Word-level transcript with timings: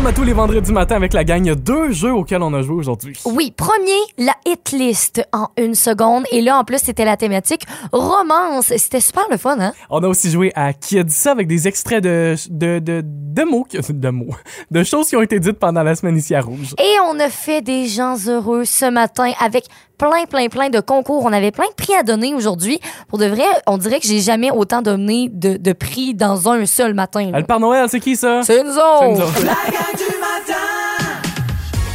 Comme 0.00 0.06
à 0.06 0.12
tous 0.14 0.24
les 0.24 0.32
vendredis 0.32 0.72
matin 0.72 0.96
avec 0.96 1.12
la 1.12 1.24
gang, 1.24 1.44
il 1.44 1.48
y 1.48 1.50
a 1.50 1.54
deux 1.54 1.92
jeux 1.92 2.14
auxquels 2.14 2.40
on 2.40 2.54
a 2.54 2.62
joué 2.62 2.74
aujourd'hui. 2.74 3.20
Oui, 3.26 3.52
premier, 3.54 4.00
la 4.16 4.32
hit 4.46 4.72
list 4.72 5.22
en 5.30 5.48
une 5.58 5.74
seconde. 5.74 6.24
Et 6.32 6.40
là, 6.40 6.56
en 6.56 6.64
plus, 6.64 6.78
c'était 6.78 7.04
la 7.04 7.18
thématique 7.18 7.64
romance. 7.92 8.72
C'était 8.78 9.00
super 9.00 9.24
le 9.30 9.36
fun, 9.36 9.60
hein? 9.60 9.74
On 9.90 10.02
a 10.02 10.08
aussi 10.08 10.30
joué 10.30 10.52
à 10.54 10.72
Qui 10.72 10.98
a 10.98 11.02
dit 11.02 11.12
ça 11.12 11.32
avec 11.32 11.48
des 11.48 11.68
extraits 11.68 12.02
de, 12.02 12.34
de, 12.48 12.78
de, 12.78 13.02
de 13.04 13.42
mots, 13.42 13.66
de 13.70 14.08
mots, 14.08 14.34
de 14.70 14.82
choses 14.84 15.10
qui 15.10 15.16
ont 15.16 15.22
été 15.22 15.38
dites 15.38 15.58
pendant 15.58 15.82
la 15.82 15.94
semaine 15.94 16.16
ici 16.16 16.34
à 16.34 16.40
Rouge. 16.40 16.74
Et 16.78 16.96
on 17.06 17.20
a 17.20 17.28
fait 17.28 17.60
des 17.60 17.84
gens 17.84 18.16
heureux 18.26 18.64
ce 18.64 18.86
matin 18.86 19.30
avec 19.38 19.66
plein, 20.00 20.24
plein, 20.24 20.48
plein 20.48 20.70
de 20.70 20.80
concours. 20.80 21.24
On 21.26 21.32
avait 21.32 21.50
plein 21.50 21.66
de 21.68 21.74
prix 21.74 21.94
à 21.94 22.02
donner 22.02 22.34
aujourd'hui. 22.34 22.80
Pour 23.08 23.18
de 23.18 23.26
vrai, 23.26 23.44
on 23.66 23.76
dirait 23.76 24.00
que 24.00 24.06
j'ai 24.06 24.20
jamais 24.20 24.50
autant 24.50 24.80
donné 24.80 25.28
de, 25.30 25.56
de 25.58 25.72
prix 25.74 26.14
dans 26.14 26.48
un 26.48 26.64
seul 26.64 26.94
matin. 26.94 27.30
Ah, 27.34 27.40
Le 27.40 27.44
Père 27.46 27.60
Noël, 27.60 27.86
c'est 27.90 28.00
qui 28.00 28.16
ça? 28.16 28.40
C'est 28.42 28.62
nous 28.64 28.72
C'est 28.72 29.08
nous 29.08 29.20
autres. 29.20 29.26
autres. 29.26 29.46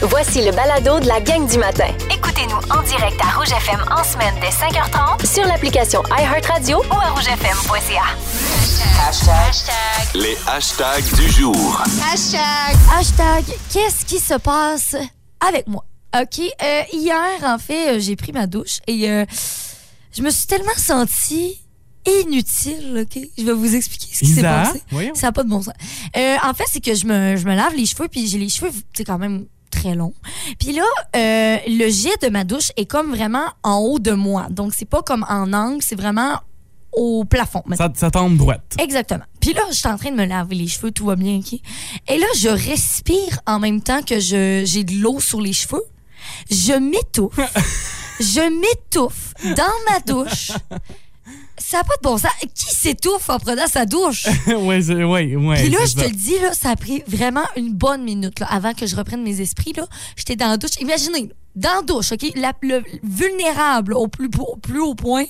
Voici 0.01 0.45
le 0.45 0.51
balado 0.51 0.99
de 0.99 1.07
la 1.07 1.19
gang 1.19 1.47
du 1.49 1.57
matin. 1.57 1.87
Écoutez-nous 2.13 2.57
en 2.77 2.83
direct 2.83 3.19
à 3.25 3.39
Rouge 3.39 3.51
FM 3.51 3.79
en 3.89 4.03
semaine 4.03 4.35
dès 4.39 4.49
5h30 4.49 5.25
Sur 5.25 5.45
l'application 5.45 6.03
iHeartRadio 6.11 6.77
ou 6.77 6.93
à 6.93 7.09
rougefm.ca. 7.09 8.03
Les 10.13 10.37
hashtags 10.47 11.15
du 11.15 11.27
jour. 11.31 11.81
Hashtag, 12.99 13.45
qu'est-ce 13.73 14.05
qui 14.05 14.19
se 14.19 14.35
passe 14.35 14.95
avec 15.47 15.67
moi? 15.67 15.83
OK. 16.21 16.39
euh, 16.39 16.81
hier, 16.93 17.43
en 17.43 17.57
fait, 17.57 17.95
euh, 17.95 17.99
j'ai 17.99 18.15
pris 18.15 18.31
ma 18.31 18.47
douche 18.47 18.79
et 18.87 19.09
euh, 19.09 19.25
je 20.15 20.21
me 20.21 20.29
suis 20.29 20.47
tellement 20.47 20.75
sentie 20.77 21.59
inutile, 22.23 22.99
OK? 23.01 23.19
Je 23.37 23.43
vais 23.43 23.53
vous 23.53 23.75
expliquer 23.75 24.07
ce 24.13 24.19
qui 24.19 24.27
s'est 24.27 24.41
passé. 24.41 24.81
voyons. 24.91 25.15
Ça 25.15 25.27
n'a 25.27 25.31
pas 25.31 25.43
de 25.43 25.49
bon 25.49 25.61
sens. 25.61 25.73
Euh, 26.15 26.35
en 26.43 26.53
fait, 26.53 26.65
c'est 26.69 26.83
que 26.83 26.93
je 26.93 27.05
me, 27.05 27.35
je 27.35 27.45
me 27.45 27.55
lave 27.55 27.75
les 27.75 27.85
cheveux, 27.85 28.07
puis 28.07 28.27
j'ai 28.27 28.37
les 28.37 28.49
cheveux, 28.49 28.71
c'est 28.93 29.03
quand 29.03 29.17
même 29.17 29.45
très 29.71 29.95
longs. 29.95 30.13
Puis 30.59 30.71
là, 30.73 30.83
euh, 31.15 31.57
le 31.67 31.89
jet 31.89 32.15
de 32.21 32.29
ma 32.29 32.43
douche 32.43 32.71
est 32.77 32.85
comme 32.85 33.09
vraiment 33.13 33.45
en 33.63 33.77
haut 33.79 33.99
de 33.99 34.11
moi. 34.11 34.47
Donc, 34.51 34.73
c'est 34.75 34.89
pas 34.89 35.01
comme 35.01 35.25
en 35.27 35.51
angle, 35.51 35.81
c'est 35.81 35.95
vraiment 35.95 36.39
au 36.93 37.25
plafond. 37.25 37.61
Ça, 37.75 37.91
ça 37.93 38.09
tombe 38.09 38.37
droite. 38.37 38.75
Exactement. 38.79 39.25
Puis 39.41 39.53
là, 39.53 39.61
je 39.69 39.75
suis 39.75 39.87
en 39.87 39.97
train 39.97 40.11
de 40.11 40.15
me 40.15 40.25
laver 40.25 40.55
les 40.55 40.67
cheveux, 40.67 40.91
tout 40.91 41.05
va 41.05 41.15
bien, 41.17 41.39
OK? 41.39 41.59
Et 42.07 42.17
là, 42.17 42.25
je 42.37 42.47
respire 42.47 43.39
en 43.45 43.59
même 43.59 43.81
temps 43.81 44.01
que 44.01 44.19
je 44.19 44.63
j'ai 44.65 44.83
de 44.85 44.93
l'eau 44.93 45.19
sur 45.19 45.41
les 45.41 45.51
cheveux. 45.53 45.83
Je 46.49 46.73
m'étouffe. 46.73 47.39
je 48.19 48.49
m'étouffe 48.49 49.33
dans 49.55 49.91
ma 49.91 49.99
douche. 49.99 50.51
Ça 51.57 51.77
n'a 51.77 51.83
pas 51.83 51.95
de 51.95 52.01
bon 52.03 52.17
sens. 52.17 52.31
Qui 52.53 52.75
s'étouffe 52.75 53.29
en 53.29 53.39
prenant 53.39 53.67
sa 53.67 53.85
douche? 53.85 54.23
c'est- 54.45 54.53
ouais, 54.55 55.35
ouais. 55.35 55.55
Puis 55.55 55.69
là, 55.69 55.79
je 55.85 55.95
te 55.95 56.03
le 56.03 56.11
dis, 56.15 56.37
là, 56.39 56.53
ça 56.53 56.71
a 56.71 56.75
pris 56.75 57.01
vraiment 57.07 57.45
une 57.55 57.73
bonne 57.73 58.03
minute 58.03 58.39
là, 58.39 58.47
avant 58.49 58.73
que 58.73 58.85
je 58.85 58.95
reprenne 58.95 59.23
mes 59.23 59.41
esprits. 59.41 59.73
Là. 59.73 59.87
J'étais 60.15 60.35
dans 60.35 60.47
la 60.49 60.57
douche. 60.57 60.75
Imaginez, 60.79 61.29
dans 61.55 61.75
la 61.77 61.81
douche, 61.81 62.11
OK? 62.11 62.25
La, 62.35 62.53
le 62.61 62.83
vulnérable 63.03 63.93
au 63.93 64.07
plus, 64.07 64.29
au 64.39 64.57
plus 64.57 64.79
haut 64.81 64.93
point. 64.95 65.25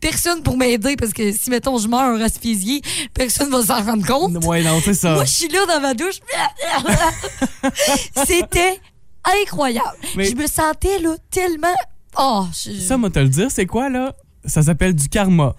Personne 0.00 0.42
pour 0.42 0.56
m'aider 0.56 0.96
parce 0.96 1.12
que 1.12 1.30
si, 1.32 1.50
mettons, 1.50 1.76
je 1.78 1.86
meurs 1.86 2.20
asphyxié, 2.22 2.80
personne 3.12 3.50
va 3.50 3.62
s'en 3.62 3.84
rendre 3.84 4.06
compte. 4.06 4.42
Ouais, 4.46 4.62
non, 4.62 4.80
c'est 4.82 4.94
ça. 4.94 5.12
Moi, 5.14 5.26
je 5.26 5.32
suis 5.32 5.48
là 5.48 5.66
dans 5.66 5.80
ma 5.80 5.92
douche. 5.92 6.20
C'était 8.26 8.80
incroyable. 9.42 9.96
Mais- 10.16 10.24
Je 10.30 10.36
me 10.36 10.46
sentais 10.46 10.98
là 11.00 11.16
tellement. 11.30 11.74
Oh, 12.18 12.46
je... 12.52 12.72
Ça, 12.80 12.96
moi, 12.96 13.10
te 13.10 13.18
le 13.18 13.28
dire, 13.28 13.50
c'est 13.50 13.66
quoi, 13.66 13.88
là? 13.90 14.14
Ça 14.44 14.62
s'appelle 14.62 14.94
du 14.94 15.08
karma. 15.08 15.54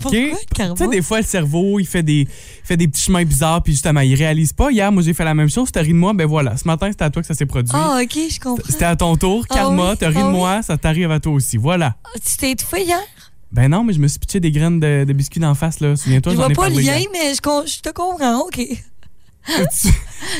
Pourquoi, 0.00 0.18
OK? 0.20 0.46
karma? 0.54 0.74
Tu 0.74 0.82
sais, 0.84 0.90
des 0.90 1.02
fois, 1.02 1.18
le 1.20 1.26
cerveau, 1.26 1.78
il 1.78 1.86
fait 1.86 2.02
des, 2.02 2.26
fait 2.64 2.76
des 2.76 2.88
petits 2.88 3.02
chemins 3.02 3.24
bizarres, 3.24 3.62
puis 3.62 3.72
justement, 3.72 4.00
il 4.00 4.14
réalise 4.16 4.52
pas. 4.52 4.72
Hier, 4.72 4.90
moi, 4.90 5.02
j'ai 5.02 5.14
fait 5.14 5.24
la 5.24 5.34
même 5.34 5.48
chose. 5.48 5.70
T'as 5.70 5.82
ri 5.82 5.88
de 5.90 5.94
moi, 5.94 6.12
ben 6.12 6.26
voilà. 6.26 6.56
Ce 6.56 6.66
matin, 6.66 6.88
c'était 6.90 7.04
à 7.04 7.10
toi 7.10 7.22
que 7.22 7.28
ça 7.28 7.34
s'est 7.34 7.46
produit. 7.46 7.70
Ah, 7.72 8.00
OK, 8.02 8.18
je 8.28 8.40
comprends. 8.40 8.64
C'était 8.68 8.84
à 8.86 8.96
ton 8.96 9.14
tour. 9.16 9.44
Ah 9.50 9.54
Karma, 9.54 9.90
oui, 9.92 9.96
t'as 9.98 10.08
ri 10.08 10.16
ah 10.18 10.22
de 10.22 10.26
oui. 10.26 10.32
moi, 10.32 10.62
ça 10.62 10.76
t'arrive 10.76 11.10
à 11.12 11.20
toi 11.20 11.32
aussi. 11.32 11.56
Voilà. 11.56 11.94
Tu 12.14 12.36
t'es 12.36 12.50
étouffé 12.50 12.82
hier? 12.82 12.98
Ben 13.52 13.68
non, 13.68 13.84
mais 13.84 13.92
je 13.92 14.00
me 14.00 14.08
suis 14.08 14.18
pitché 14.18 14.40
des 14.40 14.50
graines 14.50 14.80
de, 14.80 15.04
de 15.06 15.12
biscuits 15.12 15.38
d'en 15.38 15.54
face, 15.54 15.78
là. 15.78 15.94
Souviens-toi, 15.94 16.32
Je 16.32 16.36
j'en 16.38 16.42
vois 16.44 16.52
ai 16.52 16.54
pas 16.54 16.68
le 16.68 16.74
parlé 16.74 16.86
lien, 16.86 16.96
hier. 16.96 17.08
mais 17.12 17.34
je, 17.34 17.70
je 17.70 17.80
te 17.80 17.90
comprends. 17.90 18.40
OK. 18.40 18.60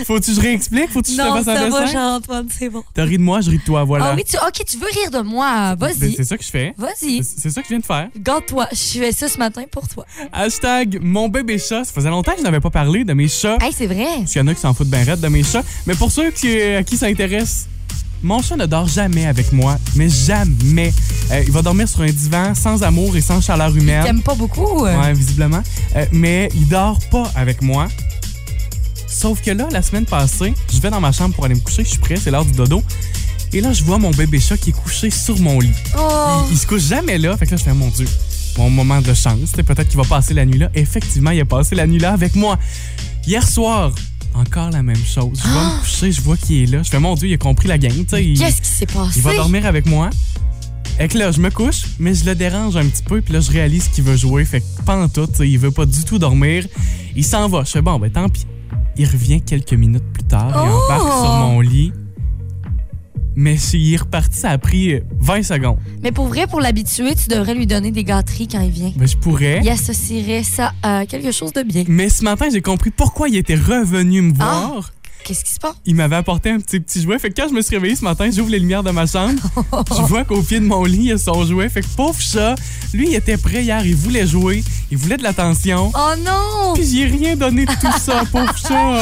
Faut-tu 0.07 0.31
que 0.31 0.37
je 0.37 0.41
réexplique? 0.41 0.91
Faut-tu 0.91 1.11
que 1.17 1.17
je 1.17 1.23
te 1.23 1.27
Non, 1.29 1.35
fasse 1.37 1.49
un 1.49 1.57
ça 1.57 1.69
va, 1.69 1.81
dessin? 1.81 1.93
Jean-Antoine, 1.93 2.47
c'est 2.57 2.69
bon. 2.69 2.85
T'as 2.95 3.05
ri 3.05 3.19
de 3.19 3.23
moi, 3.23 3.41
je 3.41 3.51
ris 3.51 3.59
de 3.59 3.63
toi, 3.65 3.83
voilà. 3.85 4.11
Ah 4.11 4.15
oui, 4.17 4.23
tu, 4.29 4.37
ok, 4.37 4.65
tu 4.67 4.79
veux 4.79 4.87
rire 4.87 5.11
de 5.11 5.27
moi. 5.27 5.75
Ben, 5.77 5.89
Vas-y. 5.93 6.15
C'est 6.15 6.25
ça 6.25 6.39
que 6.39 6.45
je 6.45 6.51
fais. 6.51 6.75
Vas-y. 6.79 7.23
C'est 7.25 7.51
ça 7.51 7.61
que 7.61 7.67
je 7.67 7.71
viens 7.71 7.81
de 7.81 7.85
faire. 7.85 8.09
Garde-toi. 8.17 8.69
Je 8.73 8.99
fais 9.01 9.13
ça 9.13 9.29
ce 9.29 9.39
matin 9.39 9.63
pour 9.71 9.89
toi. 9.89 10.07
Hashtag 10.33 10.99
mon 11.03 11.29
bébé 11.29 11.59
chat. 11.59 11.85
Ça 11.85 11.93
faisait 11.93 12.11
longtemps 12.11 12.33
que 12.33 12.39
je 12.39 12.45
n'avais 12.45 12.61
pas 12.61 12.71
parlé 12.71 13.05
de 13.05 13.13
mes 13.13 13.29
chats. 13.29 13.59
Hey, 13.61 13.73
c'est 13.77 13.87
vrai. 13.87 14.07
Parce 14.19 14.33
qu'il 14.33 14.41
y 14.41 14.45
en 14.45 14.49
a 14.49 14.55
qui 14.55 14.61
s'en 14.61 14.73
foutent 14.73 14.89
bien 14.91 15.03
raide 15.05 15.21
de 15.21 15.29
mes 15.29 15.43
chats. 15.43 15.65
Mais 15.87 15.95
pour 15.95 16.11
ceux 16.13 16.31
qui, 16.31 16.61
à 16.61 16.83
qui 16.85 16.97
ça 16.97 17.07
intéresse, 17.07 17.67
mon 18.23 18.41
chat 18.41 18.57
ne 18.57 18.67
dort 18.67 18.87
jamais 18.87 19.27
avec 19.27 19.53
moi. 19.53 19.79
Mais 19.97 20.09
jamais. 20.09 20.93
Euh, 21.33 21.43
il 21.45 21.51
va 21.53 21.61
dormir 21.63 21.89
sur 21.89 22.03
un 22.03 22.07
divan 22.07 22.55
sans 22.55 22.83
amour 22.85 23.17
et 23.17 23.21
sans 23.21 23.41
chaleur 23.41 23.77
humaine. 23.77 24.05
T'aimes 24.05 24.23
pas 24.23 24.37
beaucoup? 24.37 24.87
euh? 24.87 24.97
Ouais, 25.01 25.13
visiblement. 25.13 25.63
Euh, 25.97 26.07
mais 26.13 26.49
il 26.55 26.69
dort 26.69 27.01
pas 27.11 27.31
avec 27.35 27.63
moi. 27.63 27.89
Sauf 29.13 29.43
que 29.43 29.51
là, 29.51 29.69
la 29.71 29.83
semaine 29.83 30.07
passée, 30.07 30.55
je 30.73 30.81
vais 30.81 30.91
dans 30.91 31.01
ma 31.01 31.13
chambre 31.13 31.35
pour 31.35 31.45
aller 31.45 31.55
me 31.55 31.61
coucher. 31.61 31.85
Je 31.85 31.91
suis 31.91 31.99
prêt, 31.99 32.17
c'est 32.17 32.31
l'heure 32.31 32.45
du 32.45 32.53
dodo. 32.53 32.83
Et 33.53 33.61
là, 33.61 33.73
je 33.73 33.85
vois 33.85 33.99
mon 33.99 34.11
bébé 34.11 34.41
chat 34.41 34.57
qui 34.57 34.71
est 34.71 34.73
couché 34.73 35.11
sur 35.11 35.39
mon 35.39 35.61
lit. 35.61 35.71
Oh. 35.99 36.45
Il, 36.49 36.55
il 36.55 36.59
se 36.59 36.67
couche 36.67 36.83
jamais 36.83 37.19
là. 37.19 37.37
Fait 37.37 37.45
que 37.45 37.51
là, 37.51 37.57
je 37.59 37.63
fais, 37.63 37.75
mon 37.75 37.89
Dieu, 37.89 38.07
mon 38.57 38.71
moment 38.71 39.03
de 39.03 39.13
chance. 39.13 39.53
Peut-être 39.53 39.89
qu'il 39.89 39.99
va 39.99 40.05
passer 40.05 40.33
la 40.33 40.47
nuit 40.47 40.59
là. 40.59 40.71
Effectivement, 40.75 41.31
il 41.31 41.41
a 41.41 41.45
passé 41.45 41.75
la 41.75 41.87
nuit 41.87 41.99
là 41.99 42.13
avec 42.13 42.35
moi. 42.35 42.59
Hier 43.27 43.47
soir, 43.47 43.93
encore 44.35 44.71
la 44.71 44.83
même 44.83 45.05
chose. 45.05 45.39
Je 45.39 45.49
vais 45.49 45.65
me 45.65 45.81
coucher, 45.81 46.13
je 46.13 46.21
vois 46.23 46.37
qu'il 46.37 46.63
est 46.63 46.67
là. 46.67 46.83
Je 46.83 46.91
fais, 46.91 46.99
mon 46.99 47.15
Dieu, 47.15 47.29
il 47.29 47.35
a 47.35 47.39
compris 47.39 47.69
la 47.69 47.79
game. 47.79 48.05
Qu'est-ce 48.07 48.63
qui 48.63 48.69
s'est 48.69 48.87
passé? 48.87 49.13
il 49.17 49.23
va 49.23 49.35
dormir 49.35 49.67
avec 49.67 49.87
moi. 49.87 50.09
Et 50.99 51.09
que 51.09 51.19
là, 51.19 51.31
je 51.33 51.41
me 51.41 51.51
couche, 51.51 51.83
mais 51.99 52.15
je 52.15 52.25
le 52.25 52.35
dérange 52.35 52.77
un 52.77 52.87
petit 52.87 53.03
peu, 53.03 53.21
puis 53.21 53.33
là, 53.33 53.41
je 53.41 53.51
réalise 53.51 53.89
qu'il 53.89 54.05
veut 54.05 54.17
jouer. 54.17 54.45
Fait 54.45 54.61
que 54.61 54.67
sais, 55.35 55.49
il 55.49 55.59
veut 55.59 55.71
pas 55.71 55.87
du 55.87 56.05
tout 56.05 56.19
dormir. 56.19 56.67
Il 57.17 57.25
s'en 57.25 57.49
va. 57.49 57.65
Je 57.65 57.71
fais 57.71 57.83
bon, 57.83 57.99
ben 57.99 58.11
tant 58.11 58.29
pis. 58.29 58.47
Il 58.97 59.07
revient 59.07 59.41
quelques 59.41 59.73
minutes 59.73 60.05
plus 60.13 60.25
tard, 60.25 60.51
il 60.51 60.71
Oh! 60.71 60.83
embarque 60.85 61.25
sur 61.25 61.33
mon 61.35 61.61
lit. 61.61 61.93
Mais 63.35 63.57
s'il 63.57 63.95
est 63.95 63.97
reparti, 63.97 64.39
ça 64.39 64.51
a 64.51 64.59
pris 64.59 64.93
euh, 64.93 65.01
20 65.21 65.43
secondes. 65.43 65.79
Mais 66.03 66.13
pour 66.13 66.27
vrai, 66.27 66.47
pour 66.47 66.61
l'habituer, 66.61 67.15
tu 67.15 67.29
devrais 67.29 67.55
lui 67.55 67.67
donner 67.67 67.91
des 67.91 68.05
gâteries 68.05 68.47
quand 68.47 68.61
il 68.61 68.71
vient. 68.71 68.93
Ben, 68.95 69.09
je 69.09 69.17
pourrais. 69.17 69.61
Il 69.63 69.69
associerait 69.71 70.43
ça 70.43 70.75
à 70.83 71.07
quelque 71.07 71.33
chose 71.33 71.53
de 71.55 71.63
bien. 71.63 71.85
Mais 71.89 72.11
ce 72.11 72.23
matin, 72.25 72.49
j'ai 72.53 72.61
compris 72.61 72.91
pourquoi 72.91 73.31
il 73.31 73.37
était 73.37 73.55
revenu 73.55 74.21
me 74.21 74.33
Ah! 74.39 74.81
Qu'est-ce 75.25 75.45
qui 75.45 75.53
se 75.53 75.59
passe? 75.61 75.75
Il 75.87 75.95
m'avait 75.95 76.17
apporté 76.17 76.51
un 76.51 76.59
petit, 76.59 76.81
petit 76.81 77.03
jouet. 77.03 77.19
Fait 77.19 77.31
que 77.31 77.41
quand 77.41 77.49
je 77.49 77.55
me 77.55 77.63
suis 77.63 77.77
réveillée 77.77 77.97
ce 77.97 78.05
matin, 78.05 78.29
j'ouvre 78.31 78.51
les 78.51 78.59
lumières 78.59 78.83
de 78.83 78.91
ma 78.91 79.07
chambre. 79.07 79.41
je 79.91 80.03
vois 80.09 80.25
qu'au 80.25 80.43
pied 80.43 80.61
de 80.61 80.65
mon 80.65 80.85
lit, 80.85 80.97
il 80.97 81.05
y 81.05 81.13
a 81.13 81.19
son 81.19 81.45
jouet. 81.45 81.69
Fait 81.69 81.83
que 81.83 81.87
pauvre 81.97 82.21
chat, 82.21 82.55
lui, 82.93 83.09
il 83.09 83.15
était 83.15 83.37
prêt 83.37 83.63
hier. 83.63 83.85
Il 83.87 83.97
voulait 83.97 84.27
jouer. 84.27 84.65
Il 84.91 84.99
voulait 84.99 85.17
de 85.17 85.23
l'attention. 85.23 85.93
Oh 85.95 86.15
non! 86.19 86.75
Puis 86.75 86.85
j'y 86.85 87.03
ai 87.03 87.07
rien 87.07 87.37
donné 87.37 87.65
de 87.65 87.73
tout 87.73 87.99
ça, 87.99 88.25
pauvre 88.31 88.57
chat. 88.57 89.01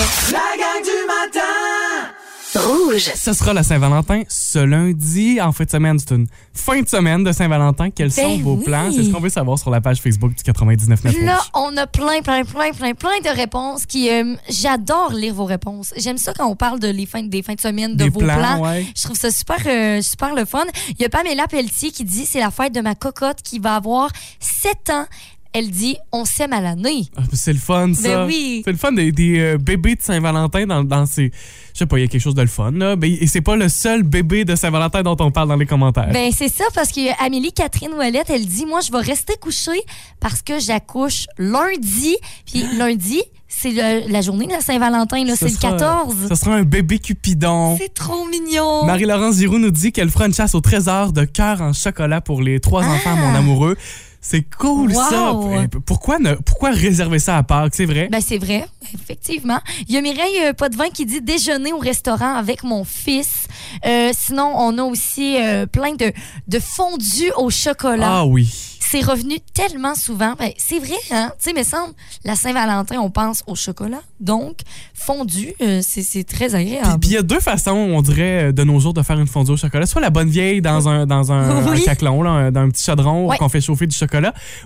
Rouge. 2.56 3.10
Ce 3.14 3.32
sera 3.32 3.52
la 3.52 3.62
Saint-Valentin 3.62 4.22
ce 4.28 4.58
lundi. 4.58 5.40
En 5.40 5.52
fin 5.52 5.64
de 5.64 5.70
semaine, 5.70 5.98
c'est 5.98 6.12
une 6.14 6.26
fin 6.52 6.80
de 6.82 6.88
semaine 6.88 7.22
de 7.22 7.30
Saint-Valentin. 7.32 7.90
Quels 7.90 8.10
sont 8.10 8.22
Ben 8.36 8.42
vos 8.42 8.54
oui. 8.56 8.64
plans? 8.64 8.90
C'est 8.92 9.04
ce 9.04 9.10
qu'on 9.10 9.20
veut 9.20 9.28
savoir 9.28 9.58
sur 9.58 9.70
la 9.70 9.80
page 9.80 10.00
Facebook 10.00 10.34
du 10.34 10.42
99.9 10.42 11.24
Là, 11.24 11.36
Rouge. 11.36 11.50
on 11.54 11.76
a 11.76 11.86
plein, 11.86 12.22
plein, 12.22 12.44
plein, 12.44 12.72
plein, 12.72 12.94
plein 12.94 13.20
de 13.24 13.36
réponses 13.36 13.86
qui. 13.86 14.10
euh, 14.10 14.34
J'adore 14.48 15.12
lire 15.12 15.34
vos 15.34 15.44
réponses. 15.44 15.94
J'aime 15.96 16.18
ça 16.18 16.32
quand 16.36 16.46
on 16.46 16.56
parle 16.56 16.80
de 16.80 16.88
les 16.88 17.06
fins, 17.06 17.22
des 17.22 17.42
fins 17.42 17.54
de 17.54 17.60
semaine, 17.60 17.92
de 17.92 18.04
Des 18.04 18.08
vos 18.10 18.18
plans, 18.20 18.36
plans. 18.38 18.60
ouais. 18.62 18.84
Je 18.96 19.02
trouve 19.04 19.16
ça 19.16 19.30
super, 19.30 19.58
euh, 19.66 20.02
super 20.02 20.34
le 20.34 20.44
fun. 20.44 20.64
Il 20.90 21.00
y 21.00 21.04
a 21.04 21.08
Pamela 21.08 21.46
Pelletier 21.46 21.90
qui 21.92 22.04
dit 22.04 22.26
c'est 22.26 22.40
la 22.40 22.50
fête 22.50 22.74
de 22.74 22.80
ma 22.80 22.94
cocotte 22.94 23.42
qui 23.42 23.58
va 23.60 23.76
avoir 23.76 24.10
7 24.40 24.90
ans. 24.90 25.06
Elle 25.52 25.70
dit 25.70 25.96
on 26.12 26.24
s'aime 26.24 26.52
à 26.52 26.60
l'année. 26.60 27.06
Ah, 27.16 27.22
C'est 27.32 27.52
le 27.52 27.58
fun, 27.58 27.92
ça. 27.94 28.02
Ben 28.08 28.26
oui. 28.26 28.62
C'est 28.64 28.70
le 28.70 28.78
fun 28.78 28.92
des, 28.92 29.10
des, 29.10 29.40
euh, 29.40 29.58
bébés 29.58 29.96
de 29.96 30.02
Saint-Valentin 30.02 30.66
dans, 30.66 30.84
dans 30.84 31.06
ces. 31.06 31.32
Je 31.72 31.78
sais 31.78 31.86
pas, 31.86 31.98
il 31.98 32.02
y 32.02 32.04
a 32.04 32.08
quelque 32.08 32.20
chose 32.22 32.34
de 32.36 32.42
le 32.42 32.46
fun, 32.48 32.70
là. 32.72 32.94
Mais, 32.96 33.10
et 33.10 33.26
c'est 33.26 33.40
pas 33.40 33.56
le 33.56 33.68
seul 33.68 34.02
bébé 34.04 34.44
de 34.44 34.54
Saint-Valentin 34.54 35.02
dont 35.02 35.16
on 35.18 35.30
parle 35.32 35.48
dans 35.48 35.56
les 35.56 35.66
commentaires. 35.66 36.10
Ben 36.12 36.30
c'est 36.32 36.48
ça 36.48 36.64
parce 36.74 36.90
que 36.92 37.00
Amélie 37.24 37.52
Catherine 37.52 37.92
Ouellette, 37.94 38.30
elle 38.30 38.46
dit 38.46 38.64
moi 38.66 38.80
je 38.80 38.92
vais 38.92 38.98
rester 39.00 39.34
couchée 39.40 39.80
parce 40.20 40.40
que 40.42 40.60
j'accouche 40.60 41.26
lundi. 41.38 42.16
Puis 42.46 42.64
lundi, 42.78 43.20
c'est 43.48 43.72
la 43.72 44.20
journée 44.20 44.46
de 44.46 44.52
la 44.52 44.60
Saint-Valentin 44.60 45.24
c'est 45.34 45.46
le 45.46 45.50
sera- 45.50 45.70
14. 45.72 46.14
Ce 46.28 46.34
sera 46.36 46.54
un 46.54 46.62
bébé 46.62 47.00
Cupidon. 47.00 47.76
C'est 47.76 47.92
trop 47.92 48.24
mignon. 48.26 48.84
Marie-Laurence 48.84 49.36
Giroux 49.38 49.58
nous 49.58 49.72
dit 49.72 49.90
qu'elle 49.90 50.10
fera 50.10 50.26
une 50.26 50.34
chasse 50.34 50.54
au 50.54 50.60
trésor 50.60 51.12
de 51.12 51.24
cœur 51.24 51.60
en 51.60 51.72
chocolat 51.72 52.20
pour 52.20 52.40
les 52.40 52.60
trois 52.60 52.84
Ah. 52.84 52.92
enfants, 52.92 53.16
mon 53.16 53.34
amoureux. 53.34 53.76
C'est 54.22 54.42
cool, 54.58 54.92
ça. 54.92 55.32
Wow. 55.32 55.62
Pourquoi, 55.86 56.18
ne, 56.18 56.34
pourquoi 56.34 56.70
réserver 56.70 57.18
ça 57.18 57.38
à 57.38 57.42
Pâques? 57.42 57.74
C'est 57.74 57.86
vrai? 57.86 58.08
Ben, 58.12 58.20
c'est 58.20 58.36
vrai, 58.38 58.66
effectivement. 58.94 59.58
Il 59.88 59.94
y 59.94 59.98
a 59.98 60.02
Mireille 60.02 60.44
euh, 60.44 60.52
Potvin 60.52 60.90
qui 60.90 61.06
dit 61.06 61.22
déjeuner 61.22 61.72
au 61.72 61.78
restaurant 61.78 62.34
avec 62.34 62.62
mon 62.62 62.84
fils. 62.84 63.46
Euh, 63.86 64.10
sinon, 64.12 64.52
on 64.56 64.76
a 64.78 64.82
aussi 64.82 65.36
euh, 65.40 65.64
plein 65.66 65.94
de, 65.94 66.12
de 66.48 66.58
fondus 66.58 67.32
au 67.38 67.48
chocolat. 67.50 68.18
ah 68.18 68.26
oui. 68.26 68.66
C'est 68.82 69.02
revenu 69.04 69.38
tellement 69.54 69.94
souvent. 69.94 70.34
Ben, 70.36 70.50
c'est 70.58 70.80
vrai, 70.80 70.96
hein? 71.12 71.30
Tu 71.38 71.44
sais, 71.44 71.52
mais 71.54 71.62
semble, 71.62 71.94
la 72.24 72.34
Saint-Valentin, 72.34 72.98
on 72.98 73.08
pense 73.08 73.44
au 73.46 73.54
chocolat. 73.54 74.00
Donc, 74.18 74.56
fondu, 74.94 75.52
euh, 75.62 75.78
c'est 75.80 76.02
c'est 76.02 76.24
très 76.24 76.56
agréable. 76.56 76.98
puis 76.98 77.10
il 77.10 77.12
y 77.12 77.16
a 77.16 77.22
deux 77.22 77.38
façons, 77.38 77.70
on 77.70 78.02
dirait, 78.02 78.52
de 78.52 78.64
nos 78.64 78.80
jours 78.80 78.92
de 78.92 79.02
faire 79.02 79.16
une 79.20 79.28
fondue 79.28 79.52
au 79.52 79.56
chocolat. 79.56 79.86
Soit 79.86 80.00
la 80.00 80.10
bonne 80.10 80.28
vieille 80.28 80.60
dans 80.60 80.88
un, 80.88 81.06
dans 81.06 81.30
un, 81.30 81.64
Oui. 81.70 81.78
un 81.82 81.84
caclon, 81.84 82.20
là, 82.24 82.50
dans 82.50 82.62
un 82.62 82.68
petit 82.68 82.82
chaudron 82.82 83.28
Ouais. 83.28 83.38
qu'on 83.38 83.48
fait 83.48 83.60
chauffer 83.60 83.86
du 83.86 83.96
chocolat. 83.96 84.09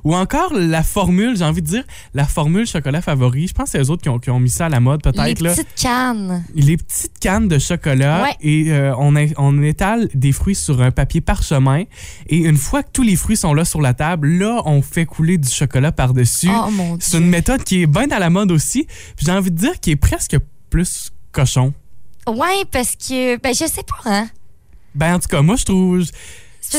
Ou 0.04 0.14
encore 0.14 0.52
la 0.54 0.82
formule, 0.82 1.36
j'ai 1.36 1.44
envie 1.44 1.62
de 1.62 1.66
dire, 1.66 1.84
la 2.14 2.24
formule 2.26 2.66
chocolat 2.66 3.00
favori. 3.02 3.46
Je 3.48 3.54
pense 3.54 3.66
que 3.66 3.78
c'est 3.78 3.84
eux 3.84 3.90
autres 3.90 4.02
qui 4.02 4.08
ont, 4.08 4.18
qui 4.18 4.30
ont 4.30 4.40
mis 4.40 4.50
ça 4.50 4.66
à 4.66 4.68
la 4.68 4.80
mode 4.80 5.00
Les 5.04 5.12
peut-être. 5.12 5.40
là. 5.40 5.50
petites 5.54 5.74
cannes. 5.80 6.44
les 6.54 6.76
petites 6.76 7.18
cannes 7.18 7.48
de 7.48 7.58
chocolat 7.58 8.22
Ouais. 8.24 8.36
et 8.40 8.72
euh, 8.72 8.94
on, 8.98 9.62
étale 9.62 10.08
des 10.14 10.32
fruits 10.32 10.54
sur 10.54 10.80
un 10.82 10.90
papier 10.90 11.20
parchemin 11.20 11.84
et 12.28 12.36
une 12.38 12.56
fois 12.56 12.82
que 12.82 12.90
tous 12.92 13.02
les 13.02 13.16
fruits 13.16 13.36
sont 13.36 13.54
là 13.54 13.64
sur 13.64 13.80
la 13.80 13.94
table, 13.94 14.28
là 14.28 14.62
on 14.64 14.82
fait 14.82 15.04
couler 15.06 15.38
du 15.38 15.48
chocolat 15.48 15.92
par-dessus. 15.92 16.48
Oh 16.50 16.68
C'est 17.00 17.18
une 17.18 17.28
méthode 17.28 17.62
qui 17.64 17.82
est 17.82 17.86
bien 17.86 18.10
à 18.10 18.18
la 18.18 18.30
mode 18.30 18.50
aussi. 18.52 18.84
Puis 19.16 19.26
j'ai 19.26 19.32
envie 19.32 19.50
de 19.50 19.56
dire 19.56 19.80
qui 19.80 19.90
est 19.92 19.96
presque 19.96 20.36
plus 20.70 21.10
cochon. 21.32 21.72
Ouais, 22.26 22.64
parce 22.70 22.96
que, 22.96 23.36
ben, 23.38 23.52
je 23.54 23.66
sais 23.66 23.82
pas, 23.82 24.10
hein? 24.10 24.28
Ben 24.94 25.14
en 25.14 25.18
tout 25.18 25.28
cas, 25.28 25.42
moi 25.42 25.56
je 25.56 25.64
trouve 25.64 26.04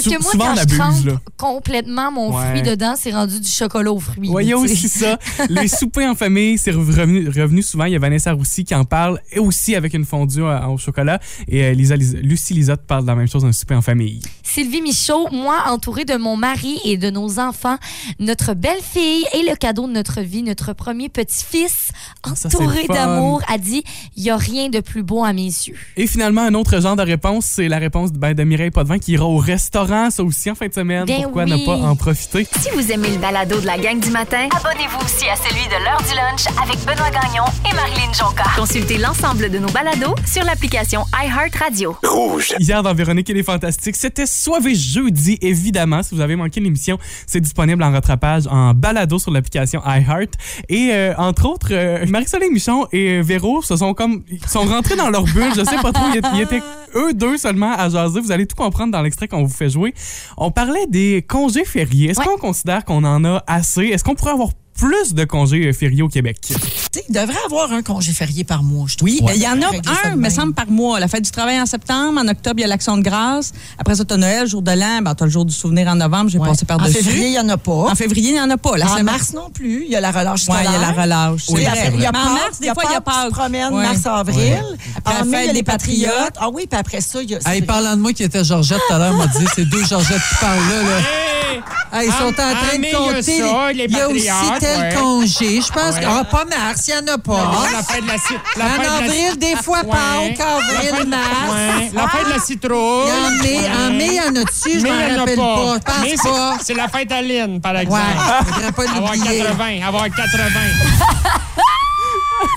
parce 0.04 0.06
que 0.16 0.22
moi, 0.22 0.32
souvent 0.32 0.46
quand 0.46 0.52
on 0.54 0.56
je 0.70 0.78
trempe 0.78 1.06
là. 1.06 1.22
complètement 1.38 2.12
mon 2.12 2.36
Ouais. 2.36 2.50
fruit 2.50 2.62
dedans, 2.64 2.96
c'est 2.98 3.12
rendu 3.12 3.40
du 3.40 3.48
chocolat 3.50 3.92
aux 3.92 4.00
fruits. 4.00 4.30
Ouais, 4.30 4.44
il 4.46 4.50
y 4.50 4.54
a 4.54 4.58
tu 4.58 4.68
sais. 4.68 4.74
aussi 4.74 4.90
ça. 4.90 5.20
Les 5.50 5.68
soupers 5.68 6.10
en 6.10 6.16
famille, 6.16 6.58
c'est 6.58 6.72
revenu, 6.72 7.28
revenu 7.30 7.62
souvent. 7.62 7.86
Il 7.86 7.94
y 7.94 7.96
a 7.96 8.00
Vanessa 8.00 8.32
Roussy 8.34 8.64
qui 8.66 8.74
en 8.76 8.86
parle, 8.86 9.20
et 9.32 9.40
aussi 9.40 9.76
avec 9.76 9.94
une 9.94 10.06
fondue 10.06 10.44
euh, 10.44 10.66
au 10.68 10.78
chocolat. 10.78 11.20
Et 11.48 11.64
euh, 11.64 11.72
Lisa, 11.74 11.96
Lisa- 11.96 12.18
Lucie 12.20 12.54
Lisotte 12.54 12.86
parle 12.88 13.04
de 13.04 13.08
la 13.08 13.16
même 13.16 13.28
chose, 13.28 13.46
un 13.46 13.52
souper 13.52 13.76
en 13.76 13.82
famille. 13.82 14.22
Sylvie 14.44 14.82
Michaud, 14.82 15.28
moi, 15.32 15.64
entourée 15.68 16.06
de 16.06 16.16
mon 16.16 16.38
mari 16.38 16.80
et 16.86 16.98
de 16.98 17.10
nos 17.10 17.40
enfants, 17.40 17.78
notre 18.20 18.54
belle-fille 18.54 19.26
et 19.34 19.44
le 19.50 19.56
cadeau 19.56 19.88
de 19.88 19.92
notre 19.94 20.22
vie, 20.22 20.44
notre 20.44 20.74
premier 20.74 21.10
petit-fils, 21.10 21.90
Ah, 22.24 22.30
ça, 22.36 22.50
c'est 22.50 22.58
entouré 22.58 22.82
le 22.84 22.88
fun. 22.88 22.94
d'amour, 22.94 23.42
a 23.48 23.58
dit 23.58 23.84
il 24.16 24.24
n'y 24.24 24.30
a 24.30 24.38
rien 24.38 24.70
de 24.70 24.80
plus 24.80 25.04
beau 25.04 25.24
à 25.24 25.34
mes 25.34 25.44
yeux. 25.44 25.76
Et 25.98 26.08
finalement, 26.08 26.42
un 26.42 26.54
autre 26.54 26.82
genre 26.82 26.96
de 26.96 27.02
réponse, 27.02 27.46
c'est 27.46 27.68
la 27.68 27.78
réponse 27.78 28.12
ben, 28.14 28.34
de 28.34 28.44
Mireille 28.44 28.72
Potvin 28.72 28.98
qui 29.00 29.14
ira 29.14 29.26
au 29.26 29.38
restaurant, 29.38 29.85
ça 30.10 30.24
aussi, 30.24 30.50
en 30.52 30.56
fin 30.56 30.68
de 30.68 30.74
semaine. 30.74 31.06
Ben 31.06 31.24
Pourquoi 31.24 31.44
oui. 31.44 31.52
ne 31.52 31.66
pas 31.66 31.76
en 31.76 31.96
profiter? 31.96 32.48
Si 32.60 32.70
vous 32.72 32.92
aimez 32.92 33.10
le 33.10 33.18
balado 33.18 33.60
de 33.60 33.66
la 33.66 33.78
gang 33.78 34.00
du 34.00 34.10
matin, 34.10 34.48
abonnez-vous 34.56 35.00
aussi 35.06 35.28
à 35.30 35.36
celui 35.36 35.66
de 35.66 35.84
l'heure 35.84 36.02
du 36.02 36.16
lunch 36.16 36.46
avec 36.62 36.80
Benoît 36.86 37.10
Gagnon 37.12 37.46
et 37.70 37.76
Marilyn 37.76 38.12
Jonca. 38.14 38.44
Consultez 38.56 38.98
l'ensemble 38.98 39.50
de 39.50 39.60
nos 39.60 39.70
balados 39.70 40.16
sur 40.26 40.44
l'application 40.44 41.04
iHeartRadio. 41.24 41.96
Rouge. 42.04 42.54
Hier 42.60 42.82
dans 42.84 42.94
Véronique 42.94 43.30
et 43.30 43.34
les 43.34 43.44
Fantastiques, 43.44 43.96
c'était 43.96 44.26
Soivé 44.26 44.76
jeudi, 44.76 45.38
évidemment. 45.42 46.02
Si 46.04 46.16
vous 46.16 46.22
avez 46.22 46.36
manqué 46.36 46.60
l'émission, 46.60 46.98
c'est 47.28 47.42
disponible 47.42 47.84
en 47.84 47.92
rattrapage 47.92 48.48
en 48.48 48.74
balado 48.74 49.20
sur 49.20 49.32
l'application 49.32 49.82
iHeart. 49.86 50.30
Et 50.70 50.90
euh, 50.92 51.14
entre 51.18 51.46
autres, 51.48 51.68
euh, 51.72 52.06
Marie-Soleil 52.08 52.50
Michon 52.50 52.88
et 52.92 53.22
Véro 53.22 53.62
se 53.62 53.76
sont 53.78 53.94
comme 53.94 54.24
ils 54.30 54.46
sont 54.48 54.62
rentrés 54.62 54.96
dans 54.96 55.10
leur 55.10 55.24
bulle. 55.24 55.52
Je 55.56 55.64
sais 55.64 55.78
pas 55.82 55.92
trop, 55.92 56.06
ils 56.14 56.42
étaient 56.42 56.62
eux 56.96 57.14
deux 57.14 57.38
seulement 57.38 57.74
à 57.74 57.90
jaser. 57.90 58.20
Vous 58.22 58.32
allez 58.32 58.46
tout 58.48 58.56
comprendre 58.56 58.92
dans 58.92 59.02
l'extrait 59.02 59.28
qu'on 59.28 59.44
vous 59.44 59.54
fait 59.54 59.70
jouer. 59.70 59.94
On 60.38 60.52
parlait 60.52 60.88
des 60.88 61.24
congés 61.28 61.66
fériés. 61.66 62.10
Est-ce 62.12 62.20
Ouais. 62.20 62.26
qu'on 62.26 62.38
considère 62.38 62.86
qu'on 62.86 63.04
en 63.04 63.24
a 63.26 63.44
assez? 63.48 63.84
Est-ce 63.86 64.04
qu'on 64.04 64.16
pourrait 64.16 64.32
avoir 64.32 64.50
plus 64.78 65.14
de 65.14 65.24
congés 65.24 65.68
euh, 65.68 65.74
fériés 65.74 66.02
au 66.02 66.10
Québec? 66.10 66.38
Tu 66.42 66.54
sais, 66.54 67.04
il 67.08 67.14
devrait 67.14 67.38
avoir 67.46 67.72
un 67.72 67.82
congé 67.82 68.12
férié 68.12 68.44
par 68.44 68.64
mois, 68.64 68.86
je 68.90 68.98
trouve. 68.98 69.10
Oui, 69.10 69.20
il 69.36 69.42
y 69.42 69.48
en 69.48 69.62
a 69.62 69.68
un, 70.06 70.16
me 70.16 70.30
semble, 70.30 70.54
par 70.54 70.68
mois. 70.70 71.00
La 71.00 71.08
fête 71.08 71.24
du 71.24 71.32
travail 71.32 71.60
en 71.60 71.66
septembre. 71.66 72.20
En 72.20 72.28
octobre, 72.28 72.56
il 72.58 72.62
y 72.62 72.64
a 72.66 72.68
l'Action 72.68 72.98
de 72.98 73.02
grâce. 73.02 73.52
Après 73.78 73.96
ça, 73.96 74.04
tu 74.06 74.14
as 74.14 74.18
Noël, 74.18 74.48
jour 74.48 74.62
de 74.62 74.72
l'an. 74.72 75.02
Ben, 75.02 75.16
tu 75.16 75.24
as 75.24 75.26
le 75.26 75.32
jour 75.32 75.46
du 75.46 75.54
souvenir 75.54 75.88
en 75.88 75.96
novembre. 75.96 76.30
J'ai 76.30 76.40
Ouais. 76.40 76.50
passé 76.50 76.66
En 76.66 76.78
par-dessus. 76.78 77.04
février, 77.04 77.28
il 77.28 77.32
n'y 77.32 77.40
en 77.40 77.50
a 77.50 77.58
pas. 77.58 77.72
En 77.92 77.96
février, 77.96 78.30
il 78.30 78.34
n'y 78.34 78.40
en 78.42 78.50
a 78.50 78.58
pas. 78.58 78.72
En 78.72 79.04
mars 79.04 79.34
non 79.34 79.50
plus. 79.50 79.84
Il 79.86 79.92
y 79.92 79.96
a 79.96 80.02
la 80.02 80.12
relâche 80.12 80.42
scolaire. 80.44 80.64
il 80.66 80.72
y 80.74 80.76
a 80.76 80.80
la 80.94 81.02
relâche. 81.02 81.44
Oui, 81.50 81.62
il 81.62 82.02
y 82.02 82.06
a 82.06 82.12
Mais 82.12 82.18
en 82.18 82.34
mars, 82.34 82.60
des 82.60 82.68
fois, 82.74 82.84
il 82.90 82.92
y 82.92 82.96
a 82.96 83.02
promènent, 83.02 83.74
Ouais. 83.74 83.84
mars-avril. 83.84 84.64
En 85.06 85.26
mai, 85.26 85.44
il 85.44 85.46
y 85.46 85.50
a 85.50 85.54
les 85.54 85.60
des 85.60 85.64
Patriotes. 85.64 86.36
Ah 86.38 86.50
oui, 86.54 86.68
puis 86.70 86.80
après 86.80 87.02
ça, 87.02 87.22
il 87.22 87.30
y 87.30 87.36
a... 87.36 87.40
Hey, 87.46 87.62
parlant 87.62 87.96
de 87.96 88.02
moi 88.02 88.14
qui 88.14 88.24
était 88.24 88.44
Georgette 88.44 88.82
tout 88.88 88.94
à 88.94 88.98
l'heure, 89.00 89.14
m'a 89.14 89.28
dit 89.28 89.46
c'est 89.56 89.66
deux 89.66 89.86
Georgettes 89.86 90.22
qui 90.30 90.36
parlent 90.40 90.60
là. 90.70 90.82
là. 90.82 92.00
Hey, 92.00 92.08
ils 92.08 92.14
sont 92.14 92.28
en 92.28 92.32
train 92.34 92.54
ah, 92.74 92.78
de 92.78 92.96
compter. 92.96 93.22
ça, 93.22 93.72
les 93.72 93.86
il 93.86 93.92
y 93.92 94.00
a 94.00 94.10
aussi 94.10 94.28
tel 94.66 94.80
ouais. 94.82 94.96
congé? 95.02 95.62
Je 95.62 95.72
pense 95.72 95.96
Ouais. 95.96 96.02
que. 96.02 96.06
Ah, 96.08 96.24
pas 96.24 96.46
mars, 96.46 96.88
il 96.88 96.94
n'y 96.94 97.10
en 97.10 97.14
a 97.14 97.18
pas. 97.18 97.52
la 97.72 97.84
fête 97.84 98.04
de 98.04 98.08
la, 98.08 98.18
ci- 98.18 98.34
la 98.58 98.66
En 98.66 98.70
fête 98.70 98.80
de 98.80 98.84
la- 98.86 98.94
avril, 98.96 99.38
des 99.40 99.56
fois, 99.58 99.80
Ouais. 99.80 99.90
Pâques, 99.92 100.38
La 100.38 100.80
avril, 100.90 101.10
mars. 101.10 101.52
ouais. 101.52 101.92
La 101.94 102.08
fête 102.10 102.26
de 102.26 102.30
la 102.32 102.40
citrouille. 102.40 103.10
Et 103.10 103.12
en 103.12 103.32
mai, 103.44 103.60
en 103.70 103.92
mai, 103.94 104.08
il 104.08 104.14
y 104.14 104.20
en 104.22 104.36
a 104.36 104.44
dessus, 104.44 104.80
je 104.80 104.84
Mais 104.84 104.90
il 104.90 104.96
y 104.96 104.98
m'en 105.10 105.14
en 105.14 105.16
a 105.16 105.20
rappelle 105.20 105.36
pas. 105.38 105.78
Je 105.96 106.02
Mais 106.02 106.16
pense 106.16 106.22
c'est- 106.24 106.30
pas. 106.30 106.58
C'est 106.62 106.74
la 106.74 106.88
fête 106.88 107.12
à 107.12 107.22
Lynn, 107.22 107.62
par 107.62 107.74
Ouais, 107.74 107.82
exemple. 107.84 108.04
faudrait 108.48 108.72
pas 108.72 108.84
Avoir 108.90 109.14
l'oublier. 109.16 109.44
80, 109.44 109.88
avoir 109.88 110.04
80. 110.06 110.60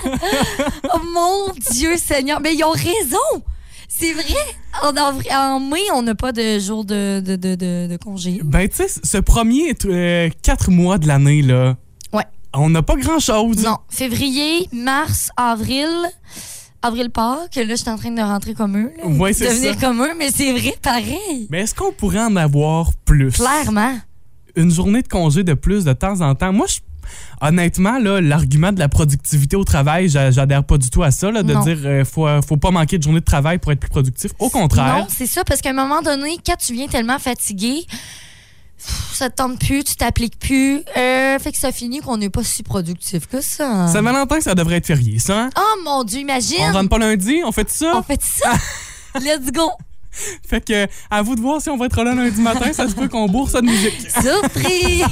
Oh 0.93 0.99
mon 1.13 1.53
Dieu 1.71 1.95
Seigneur, 1.97 2.39
mais 2.41 2.53
ils 2.55 2.63
ont 2.63 2.71
raison! 2.71 3.43
C'est 3.87 4.13
vrai! 4.13 4.23
En, 4.81 4.95
en 4.95 5.59
mai, 5.59 5.81
on 5.93 6.01
n'a 6.03 6.15
pas 6.15 6.31
de 6.31 6.59
jour 6.59 6.85
de, 6.85 7.19
de, 7.25 7.35
de, 7.35 7.55
de, 7.55 7.87
de 7.87 7.97
congé. 7.97 8.39
Ben, 8.43 8.67
tu 8.69 8.75
sais, 8.77 8.87
ce 9.03 9.17
premier 9.17 9.75
euh, 9.85 10.29
quatre 10.43 10.69
mois 10.71 10.97
de 10.97 11.07
l'année, 11.07 11.41
là, 11.41 11.69
Ouais. 11.69 11.73
On 12.53 12.69
n'a 12.69 12.81
pas 12.81 12.95
grand-chose. 12.95 13.63
Non, 13.63 13.77
février, 13.89 14.67
mars, 14.71 15.29
avril. 15.37 15.87
Avril 16.81 17.09
Pâques, 17.09 17.55
là, 17.57 17.63
je 17.67 17.75
suis 17.75 17.89
en 17.89 17.97
train 17.97 18.11
de 18.11 18.21
rentrer 18.21 18.53
comme 18.53 18.77
eux. 18.77 18.91
là, 18.97 19.07
Ouais, 19.09 19.33
c'est 19.33 19.49
devenir 19.49 19.73
ça. 19.73 19.79
comme 19.81 20.01
eux, 20.01 20.13
mais 20.17 20.31
c'est 20.31 20.53
vrai, 20.53 20.73
pareil. 20.81 21.47
Mais 21.49 21.61
est-ce 21.61 21.75
qu'on 21.75 21.91
pourrait 21.91 22.23
en 22.23 22.35
avoir 22.37 22.91
plus? 23.03 23.31
Clairement. 23.31 23.97
Une 24.55 24.71
journée 24.71 25.01
de 25.01 25.07
congé 25.09 25.43
de 25.43 25.53
plus 25.55 25.83
de 25.83 25.91
temps 25.91 26.21
en 26.21 26.35
temps. 26.35 26.53
Moi, 26.53 26.67
je- 26.69 26.79
honnêtement, 27.45 27.99
là, 27.99 28.21
l'argument 28.21 28.71
de 28.71 28.79
la 28.79 28.87
productivité 28.87 29.57
au 29.57 29.65
travail, 29.65 30.07
j'a- 30.07 30.31
j'adhère 30.31 30.63
pas 30.63 30.77
du 30.77 30.89
tout 30.89 31.03
à 31.03 31.11
ça, 31.11 31.29
là, 31.31 31.43
de 31.43 31.53
Non. 31.53 31.63
dire 31.65 31.79
euh, 31.83 32.05
faut, 32.05 32.27
faut 32.47 32.55
pas 32.57 32.71
manquer 32.71 32.97
de 32.97 33.03
journée 33.03 33.19
de 33.19 33.25
travail 33.25 33.57
pour 33.57 33.73
être 33.73 33.79
plus 33.81 33.89
productif. 33.89 34.31
Au 34.39 34.49
contraire. 34.49 34.99
Non, 34.99 35.07
c'est 35.09 35.25
ça, 35.25 35.43
parce 35.43 35.59
qu'à 35.59 35.71
un 35.71 35.73
moment 35.73 36.01
donné, 36.01 36.37
quand 36.45 36.55
tu 36.57 36.71
viens 36.73 36.87
tellement 36.87 37.19
fatigué, 37.19 37.85
ça 39.13 39.29
te 39.29 39.35
tente 39.35 39.59
plus, 39.59 39.83
tu 39.83 39.95
t'appliques 39.95 40.39
plus. 40.39 40.83
Euh, 40.97 41.37
fait 41.39 41.51
que 41.51 41.57
ça 41.57 41.71
finit 41.71 41.99
qu'on 41.99 42.17
n'est 42.17 42.29
pas 42.29 42.43
si 42.43 42.63
productif 42.63 43.27
que 43.27 43.41
ça. 43.41 43.87
Saint-Valentin, 43.87 44.39
ça 44.41 44.55
devrait 44.55 44.77
être 44.77 44.87
férié, 44.87 45.19
ça. 45.19 45.43
hein? 45.43 45.49
Oh 45.57 45.81
mon 45.83 46.03
Dieu, 46.03 46.19
imagine! 46.19 46.57
On 46.69 46.73
rentre 46.73 46.89
pas 46.89 46.97
lundi, 46.97 47.41
on 47.45 47.51
fait 47.51 47.69
ça? 47.69 47.93
On 47.95 48.03
fait 48.03 48.21
ça! 48.21 48.51
Let's 49.19 49.51
go! 49.51 49.69
Fait 50.47 50.59
que, 50.63 50.87
à 51.11 51.21
vous 51.21 51.35
de 51.35 51.41
voir 51.41 51.61
si 51.61 51.69
on 51.69 51.77
va 51.77 51.85
être 51.85 52.03
là 52.03 52.13
lundi 52.15 52.41
matin, 52.41 52.73
ça 52.73 52.87
se 52.89 52.93
peut 52.93 53.07
qu'on 53.07 53.27
bourse 53.27 53.51
ça 53.51 53.61
de 53.61 53.67
musique. 53.67 54.09
Surprise! 54.21 55.05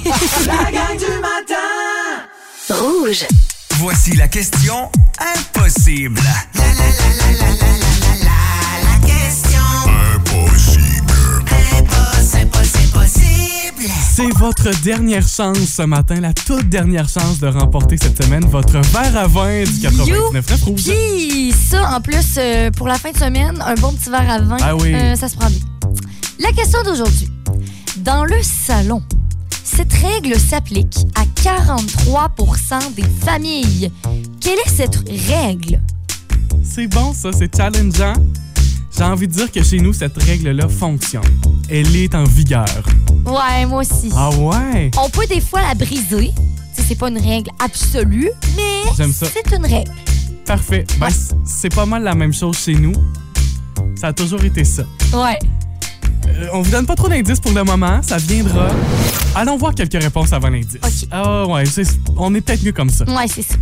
Rouge. 2.69 3.25
Voici 3.79 4.15
la 4.15 4.27
question 4.27 4.89
impossible. 5.35 6.19
C'est 14.17 14.35
votre 14.39 14.71
dernière 14.81 15.27
chance 15.27 15.59
ce 15.59 15.83
matin, 15.83 16.19
la 16.19 16.33
toute 16.33 16.67
dernière 16.69 17.07
chance 17.07 17.37
de 17.37 17.45
remporter 17.45 17.97
cette 17.97 18.23
semaine 18.23 18.43
votre 18.45 18.79
verre 18.79 19.15
à 19.15 19.27
vin 19.27 19.63
du 19.63 19.79
99 19.79 20.63
rouge. 20.63 20.85
Puis 20.85 21.51
ça, 21.53 21.95
en 21.95 22.01
plus, 22.01 22.25
euh, 22.39 22.71
pour 22.71 22.87
la 22.87 22.95
fin 22.95 23.11
de 23.11 23.15
semaine, 23.17 23.61
un 23.63 23.75
bon 23.75 23.93
petit 23.93 24.09
verre 24.09 24.27
à 24.27 24.39
vin, 24.39 24.57
Ah 24.59 24.75
oui. 24.75 24.91
euh, 24.95 25.15
ça 25.15 25.29
se 25.29 25.35
prend 25.35 25.47
bien. 25.51 25.59
La 26.39 26.51
question 26.51 26.81
d'aujourd'hui. 26.81 27.29
Dans 27.97 28.25
le 28.25 28.41
salon, 28.41 29.03
cette 29.63 29.93
règle 29.93 30.39
s'applique 30.39 30.97
à 31.13 31.23
43% 31.39 32.95
des 32.95 33.05
familles. 33.23 33.91
Quelle 34.41 34.57
est 34.65 34.75
cette 34.75 34.97
règle? 35.29 35.79
C'est 36.63 36.87
bon 36.87 37.13
ça, 37.13 37.29
c'est 37.31 37.55
challengeant. 37.55 38.13
J'ai 38.97 39.03
envie 39.03 39.27
de 39.27 39.33
dire 39.33 39.51
que 39.51 39.61
chez 39.63 39.79
nous, 39.79 39.93
cette 39.93 40.21
règle-là 40.23 40.67
fonctionne. 40.67 41.21
Elle 41.69 41.95
est 41.95 42.15
en 42.15 42.23
vigueur. 42.23 42.65
Ouais, 43.25 43.65
moi 43.67 43.81
aussi. 43.81 44.09
Ah 44.15 44.29
ouais? 44.31 44.89
On 44.97 45.09
peut 45.09 45.27
des 45.27 45.41
fois 45.41 45.61
la 45.61 45.75
briser. 45.75 46.31
C'est 46.73 46.95
pas 46.97 47.09
une 47.09 47.17
règle 47.19 47.49
absolue, 47.59 48.29
mais 48.55 48.81
J'aime 48.97 49.11
ça. 49.11 49.27
c'est 49.31 49.55
une 49.55 49.65
règle. 49.65 49.91
Parfait. 50.45 50.85
Ben, 50.99 51.09
c'est 51.45 51.73
pas 51.73 51.85
mal 51.85 52.03
la 52.03 52.15
même 52.15 52.33
chose 52.33 52.57
chez 52.57 52.73
nous. 52.75 52.93
Ça 53.95 54.07
a 54.07 54.13
toujours 54.13 54.43
été 54.43 54.63
ça. 54.63 54.83
Ouais. 55.13 55.37
Euh, 56.29 56.47
on 56.53 56.61
vous 56.61 56.71
donne 56.71 56.85
pas 56.85 56.95
trop 56.95 57.09
d'indices 57.09 57.39
pour 57.39 57.51
le 57.51 57.63
moment, 57.63 58.01
ça 58.01 58.17
viendra. 58.17 58.69
Allons 59.35 59.57
voir 59.57 59.75
quelques 59.75 60.01
réponses 60.01 60.33
avant 60.33 60.49
l'indice. 60.49 60.79
Ok. 60.83 61.07
Ah 61.11 61.45
ouais, 61.45 61.63
on 62.15 62.33
est 62.35 62.41
peut-être 62.41 62.63
mieux 62.63 62.71
comme 62.71 62.89
ça. 62.89 63.03
Ouais, 63.05 63.27
c'est 63.27 63.43
ça. 63.43 63.55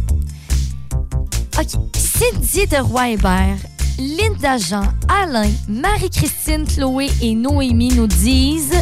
OK. 1.59 1.67
Cindy 1.97 2.67
de 2.67 2.77
Roy-Hébert, 2.77 3.57
Linda 3.97 4.57
Jean, 4.57 4.83
Alain, 5.07 5.49
Marie-Christine, 5.67 6.65
Chloé 6.65 7.09
et 7.21 7.33
Noémie 7.33 7.93
nous 7.93 8.07
disent 8.07 8.73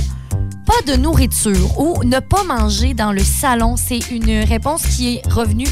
pas 0.66 0.92
de 0.92 0.98
nourriture 0.98 1.80
ou 1.80 2.04
ne 2.04 2.20
pas 2.20 2.44
manger 2.44 2.94
dans 2.94 3.12
le 3.12 3.22
salon, 3.22 3.76
c'est 3.78 4.10
une 4.12 4.44
réponse 4.44 4.84
qui 4.84 5.16
est 5.16 5.28
revenue 5.30 5.68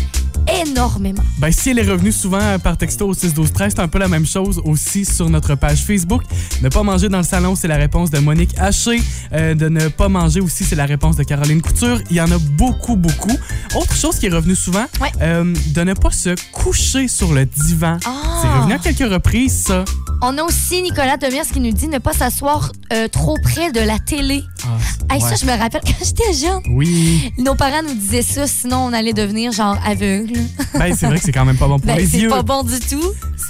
énormément. 0.66 1.24
Ben, 1.38 1.52
si 1.52 1.70
elle 1.72 1.80
est 1.80 1.90
revenue 1.90 2.12
souvent 2.12 2.58
par 2.60 2.78
texto 2.78 3.08
au 3.08 3.14
6 3.14 3.34
12 3.34 3.52
13 3.54 3.74
c'est 3.76 3.82
un 3.82 3.88
peu 3.88 4.00
la 4.00 4.08
même 4.08 4.26
chose 4.26 4.62
aussi 4.66 5.06
sur 5.06 5.30
notre 5.30 5.56
page 5.56 5.80
Facebook. 5.84 6.24
Ne 6.62 6.70
pas 6.70 6.84
manger 6.84 7.10
dans 7.10 7.18
le 7.20 7.24
salon, 7.24 7.56
c'est 7.56 7.68
la 7.68 7.78
réponse 7.78 8.10
de 8.12 8.20
Monique 8.20 8.58
Haché. 8.58 9.02
Euh, 9.34 9.54
de 9.56 9.70
ne 9.70 9.88
pas 9.88 10.10
manger 10.10 10.42
aussi, 10.42 10.64
c'est 10.64 10.76
la 10.76 10.86
réponse 10.86 11.16
de 11.16 11.24
Caroline 11.24 11.62
Couture. 11.62 12.02
Il 12.10 12.16
y 12.18 12.22
en 12.22 12.32
a 12.32 12.38
beaucoup, 12.38 12.96
beaucoup. 12.96 13.36
Autre 13.76 13.94
chose 13.96 14.18
qui 14.20 14.28
est 14.28 14.30
revenue 14.34 14.56
souvent, 14.56 14.86
Ouais. 15.02 15.12
euh, 15.22 15.54
de 15.68 15.82
ne 15.82 15.94
pas 15.94 16.12
se 16.12 16.36
coucher 16.52 17.08
sur 17.08 17.34
le 17.34 17.46
divan. 17.46 17.98
Ah! 18.06 18.40
C'est 18.42 18.48
revenu 18.50 18.74
à 18.74 18.78
quelques 18.80 19.12
reprises, 19.12 19.64
ça. 19.68 19.86
On 20.24 20.38
a 20.38 20.44
aussi 20.44 20.82
Nicolas 20.84 21.18
Demers 21.18 21.46
qui 21.52 21.60
nous 21.60 21.72
dit 21.72 21.88
ne 21.88 21.98
pas 21.98 22.14
s'asseoir 22.14 22.72
euh, 22.94 23.08
trop 23.08 23.38
près 23.42 23.72
de 23.72 23.80
la 23.80 23.98
télé. 24.00 24.44
Ah, 24.64 24.68
Hey, 25.16 25.22
ouais. 25.22 25.30
Ça, 25.30 25.36
je 25.36 25.46
me 25.46 25.58
rappelle 25.58 25.82
quand 25.84 26.06
j'étais 26.06 26.34
jeune. 26.34 26.62
Oui. 26.70 27.34
Nos 27.38 27.56
parents 27.56 27.82
nous 27.86 27.96
disaient 27.96 28.22
ça, 28.22 28.48
sinon 28.48 28.78
on 28.86 28.94
allait 28.94 29.14
devenir 29.14 29.52
genre 29.52 29.78
aveugle. 29.86 30.40
Ben, 30.80 30.96
c'est 30.96 31.06
vrai 31.08 31.18
que 31.18 31.24
c'est 31.24 31.32
quand 31.32 31.46
même 31.46 31.58
pas 31.58 31.68
bon 31.68 31.78
pour 31.80 31.88
Ben, 31.88 31.98
les 31.98 32.06
c'est 32.08 32.20
yeux. 32.20 32.30
pas 32.30 32.44
bon 32.44 32.64
du 32.64 32.80
tout. 32.80 33.04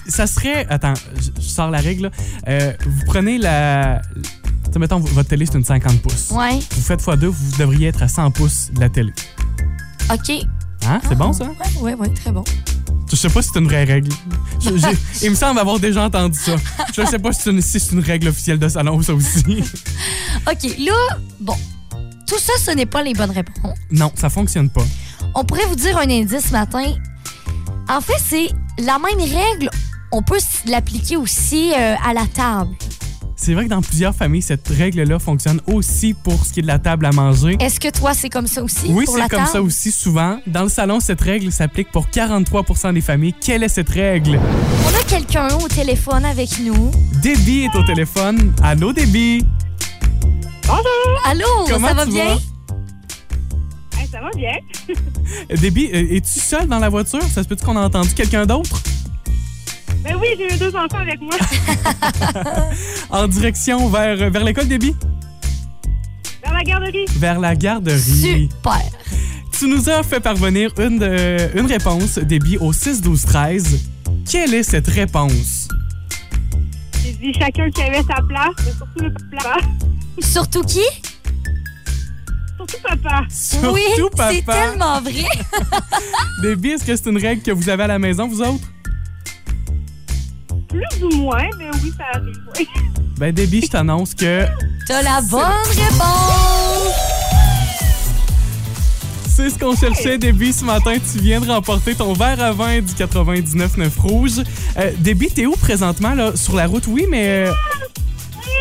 Ça 0.07 0.27
serait. 0.27 0.65
Attends, 0.69 0.93
je, 1.17 1.29
je 1.41 1.47
sors 1.47 1.69
la 1.69 1.79
règle. 1.79 2.03
là. 2.03 2.09
Euh, 2.47 2.73
vous 2.85 3.05
prenez 3.05 3.37
la. 3.37 4.01
Tu 4.65 4.73
sais, 4.73 4.79
mettons, 4.79 4.99
votre 4.99 5.29
télé, 5.29 5.45
c'est 5.45 5.57
une 5.57 5.65
50 5.65 6.01
pouces. 6.01 6.29
Ouais. 6.31 6.59
Vous 6.75 6.81
faites 6.81 7.01
x2, 7.01 7.25
vous 7.25 7.57
devriez 7.57 7.87
être 7.89 8.03
à 8.03 8.07
100 8.07 8.31
pouces 8.31 8.69
de 8.73 8.79
la 8.79 8.89
télé. 8.89 9.11
OK. 10.11 10.31
Hein? 10.87 10.99
C'est 11.07 11.15
bon, 11.17 11.31
ça? 11.33 11.45
Ouais, 11.45 11.81
ouais, 11.81 11.93
ouais, 11.95 12.09
très 12.09 12.31
bon. 12.31 12.43
Je 13.09 13.15
sais 13.17 13.29
pas 13.29 13.41
si 13.41 13.49
c'est 13.53 13.59
une 13.59 13.67
vraie 13.67 13.83
règle. 13.83 14.09
Je- 14.63 14.69
il 15.25 15.29
me 15.31 15.35
semble 15.35 15.59
avoir 15.59 15.79
déjà 15.79 16.03
entendu 16.05 16.39
ça. 16.39 16.55
Je 16.95 17.05
sais 17.05 17.19
pas 17.19 17.33
si 17.33 17.41
c'est 17.43 17.51
une, 17.51 17.61
si 17.61 17.79
c'est 17.79 17.91
une 17.91 17.99
règle 17.99 18.29
officielle 18.29 18.57
de 18.59 18.69
salon, 18.69 19.01
ça 19.01 19.13
aussi. 19.13 19.63
OK, 20.49 20.77
là, 20.79 21.17
bon. 21.39 21.55
Tout 22.25 22.39
ça, 22.39 22.53
ce 22.65 22.71
n'est 22.71 22.85
pas 22.85 23.03
les 23.03 23.13
bonnes 23.13 23.31
réponses. 23.31 23.77
Non, 23.91 24.11
ça 24.15 24.29
fonctionne 24.29 24.69
pas. 24.69 24.85
On 25.35 25.43
pourrait 25.43 25.65
vous 25.65 25.75
dire 25.75 25.97
un 25.97 26.09
indice 26.09 26.47
ce 26.47 26.51
matin. 26.51 26.93
En 27.89 28.01
fait, 28.01 28.21
c'est 28.23 28.49
la 28.83 28.97
même 28.99 29.19
règle. 29.19 29.69
On 30.11 30.21
peut 30.21 30.39
l'appliquer 30.65 31.15
aussi 31.17 31.71
euh, 31.73 31.95
à 32.05 32.13
la 32.13 32.25
table. 32.27 32.71
C'est 33.37 33.53
vrai 33.55 33.63
que 33.65 33.69
dans 33.69 33.81
plusieurs 33.81 34.13
familles, 34.13 34.43
cette 34.43 34.67
règle-là 34.67 35.17
fonctionne 35.17 35.61
aussi 35.65 36.13
pour 36.13 36.45
ce 36.45 36.53
qui 36.53 36.59
est 36.59 36.63
de 36.63 36.67
la 36.67 36.77
table 36.77 37.07
à 37.07 37.11
manger. 37.11 37.57
Est-ce 37.59 37.79
que 37.79 37.87
toi, 37.89 38.13
c'est 38.13 38.29
comme 38.29 38.45
ça 38.45 38.61
aussi 38.61 38.85
Oui, 38.89 39.05
c'est 39.07 39.13
comme 39.19 39.29
table? 39.29 39.47
ça 39.51 39.61
aussi 39.63 39.91
souvent. 39.91 40.37
Dans 40.45 40.61
le 40.63 40.69
salon, 40.69 40.99
cette 40.99 41.21
règle 41.21 41.51
s'applique 41.51 41.91
pour 41.91 42.07
43% 42.07 42.93
des 42.93 43.01
familles. 43.01 43.33
Quelle 43.41 43.63
est 43.63 43.69
cette 43.69 43.89
règle? 43.89 44.39
On 44.85 44.99
a 44.99 45.03
quelqu'un 45.05 45.47
au 45.57 45.67
téléphone 45.67 46.23
avec 46.23 46.59
nous. 46.59 46.91
Debbie 47.23 47.63
est 47.63 47.75
au 47.75 47.83
téléphone. 47.83 48.53
Allô, 48.61 48.93
Debbie? 48.93 49.43
Allô, 51.25 51.45
Comment 51.69 51.87
ça 51.87 51.93
va 51.95 52.05
bien? 52.05 52.35
vas? 52.35 52.41
Ça 54.11 54.19
va 54.19 54.29
bien? 54.35 54.51
Debbie, 55.61 55.89
euh, 55.93 56.15
es-tu 56.15 56.39
seule 56.39 56.67
dans 56.67 56.79
la 56.79 56.89
voiture? 56.89 57.21
Ça 57.23 57.43
se 57.43 57.47
peut-tu 57.47 57.63
qu'on 57.65 57.77
a 57.77 57.81
entendu 57.85 58.09
quelqu'un 58.13 58.45
d'autre? 58.45 58.81
Ben 60.03 60.15
oui, 60.19 60.27
j'ai 60.37 60.53
eu 60.53 60.57
deux 60.57 60.75
enfants 60.75 60.97
avec 60.99 61.21
moi. 61.21 61.33
En 63.09 63.27
direction 63.27 63.87
vers, 63.89 64.29
vers 64.29 64.43
l'école, 64.43 64.67
Debbie? 64.67 64.95
Dans 66.45 66.51
la 66.53 66.63
garderie. 66.63 67.05
Vers 67.17 67.39
la 67.39 67.55
garderie. 67.55 68.49
Super. 68.51 68.81
Tu 69.57 69.67
nous 69.67 69.89
as 69.89 70.01
fait 70.03 70.19
parvenir 70.19 70.71
une, 70.79 70.97
de- 70.99 71.49
une 71.57 71.65
réponse, 71.67 72.17
Debbie, 72.17 72.57
au 72.57 72.73
6-12-13. 72.73 73.79
Quelle 74.29 74.53
est 74.55 74.63
cette 74.63 74.87
réponse? 74.87 75.67
J'ai 77.03 77.13
dit 77.13 77.33
chacun 77.37 77.69
qui 77.69 77.81
avait 77.83 78.01
sa 78.03 78.21
place, 78.27 78.55
mais 78.65 78.71
surtout 78.71 78.99
le 79.03 79.13
papa. 79.37 79.57
Surtout 80.19 80.63
qui? 80.63 80.83
Surtout 82.67 82.83
papa. 82.83 83.23
Surtout 83.29 83.73
oui, 83.73 83.81
papa. 84.15 84.31
c'est 84.33 84.45
tellement 84.45 85.01
vrai. 85.01 85.25
Debbie, 86.43 86.69
est-ce 86.71 86.85
que 86.85 86.95
c'est 86.95 87.09
une 87.09 87.17
règle 87.17 87.41
que 87.41 87.51
vous 87.51 87.69
avez 87.69 87.83
à 87.83 87.87
la 87.87 87.99
maison, 87.99 88.27
vous 88.27 88.41
autres? 88.41 88.63
Plus 90.69 91.03
ou 91.03 91.09
moins, 91.15 91.49
mais 91.57 91.65
oui, 91.83 91.91
ça 91.97 92.05
arrive. 92.19 92.35
Oui. 92.57 92.67
Ben, 93.17 93.31
Debbie, 93.31 93.61
je 93.61 93.67
t'annonce 93.67 94.15
que 94.15 94.45
T'as 94.87 95.03
la 95.03 95.21
bonne 95.21 95.43
réponse. 95.67 96.95
c'est 99.27 99.51
ce 99.51 99.59
qu'on 99.59 99.75
cherchait, 99.75 100.17
Debbie, 100.17 100.51
ce 100.53 100.65
matin. 100.65 100.95
Tu 100.95 101.19
viens 101.19 101.39
de 101.39 101.45
remporter 101.47 101.93
ton 101.93 102.13
verre 102.13 102.41
à 102.41 102.51
vin 102.51 102.79
du 102.79 102.91
99.9 102.93 103.89
Rouge. 103.99 104.41
Euh, 104.79 104.91
Debbie, 104.97 105.29
t'es 105.29 105.45
où 105.45 105.51
présentement, 105.55 106.15
là? 106.15 106.35
Sur 106.35 106.55
la 106.55 106.65
route, 106.65 106.85
oui, 106.87 107.05
mais... 107.07 107.45
euh, 107.47 107.53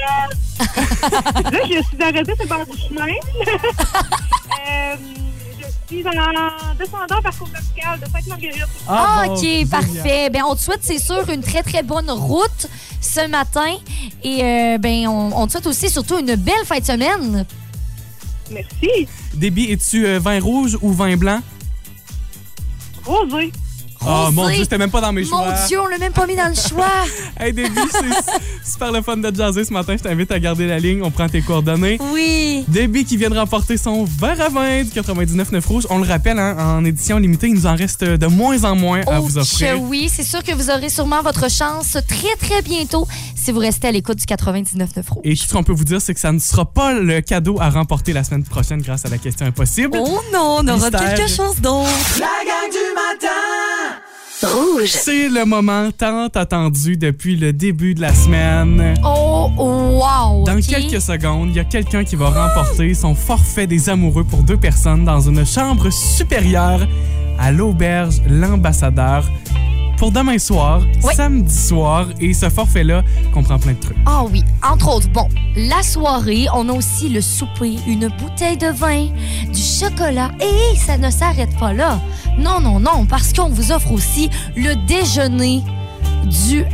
Là, 0.01 1.59
je 1.65 1.83
suis 1.83 2.03
arrêtée 2.03 2.35
sur 2.35 2.43
le 2.45 2.49
bord 2.49 2.67
du 2.67 2.79
chemin. 2.79 3.13
Euh, 4.69 4.97
je 5.59 5.97
suis 5.97 6.05
en 6.07 6.75
descendant 6.77 7.23
par 7.23 7.39
Côte-Verticale 7.39 8.01
de 8.01 8.05
Sainte-Marguerite. 8.07 8.67
Ah, 8.87 9.25
bon, 9.27 9.35
OK, 9.35 9.71
parfait. 9.71 10.29
Ben, 10.29 10.43
on 10.47 10.55
te 10.57 10.61
souhaite, 10.61 10.81
c'est 10.83 10.99
sûr, 10.99 11.29
une 11.31 11.41
très, 11.41 11.63
très 11.63 11.83
bonne 11.83 12.11
route 12.11 12.67
ce 13.01 13.27
matin. 13.29 13.77
Et 14.23 14.43
euh, 14.45 14.79
ben, 14.79 15.07
on, 15.07 15.33
on 15.35 15.47
te 15.47 15.53
souhaite 15.53 15.67
aussi 15.69 15.89
surtout 15.89 16.19
une 16.19 16.35
belle 16.35 16.65
fin 16.67 16.79
de 16.81 16.85
semaine. 16.85 17.47
Merci. 18.51 19.09
Debbie, 19.35 19.71
es-tu 19.73 20.07
euh, 20.07 20.19
vin 20.19 20.41
rouge 20.41 20.77
ou 20.83 20.93
vin 20.93 21.17
blanc? 21.17 21.41
Rosé. 23.05 23.53
Oh 24.07 24.29
mon. 24.33 24.49
Dieu, 24.49 24.63
c'était 24.63 24.79
même 24.79 24.91
pas 24.91 25.01
dans 25.01 25.13
mes 25.13 25.25
choix. 25.25 25.45
Mon 25.47 25.67
Dieu, 25.67 25.81
on 25.81 25.87
l'a 25.87 25.99
même 25.99 26.13
pas 26.13 26.27
mis 26.27 26.37
dans 26.37 26.49
le 26.49 26.55
choix. 26.55 26.87
Hey 27.43 27.55
Debbie, 27.55 27.71
c'est 27.91 28.71
super 28.71 28.93
le 28.93 29.01
fun 29.01 29.17
de 29.17 29.35
jaser 29.35 29.65
ce 29.65 29.73
matin. 29.73 29.95
Je 29.97 30.03
t'invite 30.03 30.31
à 30.31 30.39
garder 30.39 30.67
la 30.67 30.79
ligne. 30.79 31.03
On 31.03 31.11
prend 31.11 31.27
tes 31.27 31.41
coordonnées. 31.41 31.99
Oui. 32.13 32.65
Debbie 32.69 33.05
qui 33.07 33.17
vient 33.17 33.31
de 33.31 33.39
remporter 33.39 33.79
son 33.79 34.05
verre 34.05 34.41
à 34.43 34.49
vin 34.51 34.83
du 34.83 34.91
99.9 34.91 35.67
Rouge. 35.67 35.87
On 35.89 35.99
le 35.99 36.07
rappelle, 36.07 36.39
hein, 36.39 36.57
en 36.59 36.85
édition 36.85 37.19
limitée, 37.19 37.47
il 37.49 37.55
nous 37.55 37.67
en 37.67 37.75
reste 37.77 38.05
de 38.05 38.27
moins 38.27 38.63
en 38.65 38.77
moins 38.77 39.01
à 39.07 39.21
vous 39.21 39.39
offrir. 39.39 39.75
que 39.75 39.79
oui, 39.79 40.11
c'est 40.15 40.23
sûr 40.23 40.43
que 40.43 40.53
vous 40.53 40.71
aurez 40.71 40.91
sûrement 40.91 41.23
votre 41.23 41.51
chance 41.51 41.97
très, 42.07 42.37
très 42.39 42.61
bientôt 42.61 43.07
si 43.35 43.53
vous 43.53 43.61
restez 43.61 43.89
à 43.89 43.93
l'écoute 43.93 44.19
du 44.19 44.25
99.9 44.27 45.09
Rouge. 45.09 45.21
Et 45.25 45.35
tout 45.35 45.45
ce 45.49 45.53
qu'on 45.55 45.63
peut 45.63 45.73
vous 45.73 45.85
dire, 45.85 46.01
c'est 46.03 46.13
que 46.13 46.21
ça 46.21 46.33
ne 46.33 46.39
sera 46.39 46.67
pas 46.67 46.93
le 46.93 47.23
cadeau 47.23 47.59
à 47.59 47.71
remporter 47.71 48.13
la 48.13 48.23
semaine 48.25 48.45
prochaine 48.45 48.83
grâce 48.83 49.07
à 49.07 49.09
la 49.09 49.17
question 49.19 49.47
impossible. 49.47 49.97
Oh 49.99 50.21
non, 50.31 50.59
on 50.61 50.69
aura 50.69 50.91
Mystère. 50.91 51.15
quelque 51.15 51.31
chose 51.31 51.57
d'autre. 51.61 51.89
La 52.19 52.27
gang 52.45 52.71
du 52.71 52.95
matin! 52.95 53.80
Rouge. 54.43 54.87
C'est 54.89 55.29
le 55.29 55.45
moment 55.45 55.91
tant 55.97 56.29
attendu 56.29 56.97
depuis 56.97 57.37
le 57.37 57.53
début 57.53 57.95
de 57.95 58.01
la 58.01 58.15
semaine. 58.15 58.95
Oh, 59.05 59.51
wow. 59.59 60.45
Dans 60.45 60.61
quelques 60.61 61.01
secondes, 61.01 61.51
il 61.51 61.57
y 61.57 61.61
a 61.61 61.65
quelqu'un 61.65 62.05
qui 62.05 62.17
va 62.17 62.31
remporter 62.31 62.95
son 62.95 63.15
forfait 63.15 63.67
des 63.67 63.89
amoureux 63.91 64.25
pour 64.25 64.43
deux 64.43 64.57
personnes 64.57 65.05
dans 65.05 65.21
une 65.21 65.45
chambre 65.45 65.91
supérieure 65.91 66.87
à 67.39 67.53
l'auberge 67.53 68.23
L'Ambassadeur 68.29 69.31
pour 70.01 70.11
demain 70.11 70.39
soir, 70.39 70.81
Oui. 71.05 71.15
samedi 71.15 71.55
soir. 71.55 72.07
Et 72.21 72.33
ce 72.33 72.49
forfait-là 72.49 73.05
comprend 73.35 73.59
plein 73.59 73.75
de 73.75 73.79
trucs. 73.81 73.99
Ah 74.07 74.25
oui, 74.33 74.43
entre 74.67 74.89
autres, 74.97 75.09
bon, 75.11 75.29
la 75.55 75.83
soirée, 75.83 76.47
on 76.55 76.71
a 76.71 76.73
aussi 76.73 77.11
le 77.11 77.21
souper, 77.21 77.77
une 77.87 78.09
bouteille 78.19 78.57
de 78.57 78.69
vin, 78.69 79.09
du 79.53 79.61
chocolat 79.61 80.31
et 80.41 80.75
ça 80.79 80.97
ne 80.97 81.11
s'arrête 81.11 81.55
pas 81.59 81.75
là. 81.75 82.01
Non, 82.39 82.61
non, 82.61 82.81
non, 82.81 83.05
parce 83.05 83.35
qu'on 83.35 83.51
vous 83.51 83.73
offre 83.73 83.93
aussi 83.93 84.31
le 84.57 84.75
déjeuner 84.87 85.63
du 86.25 86.65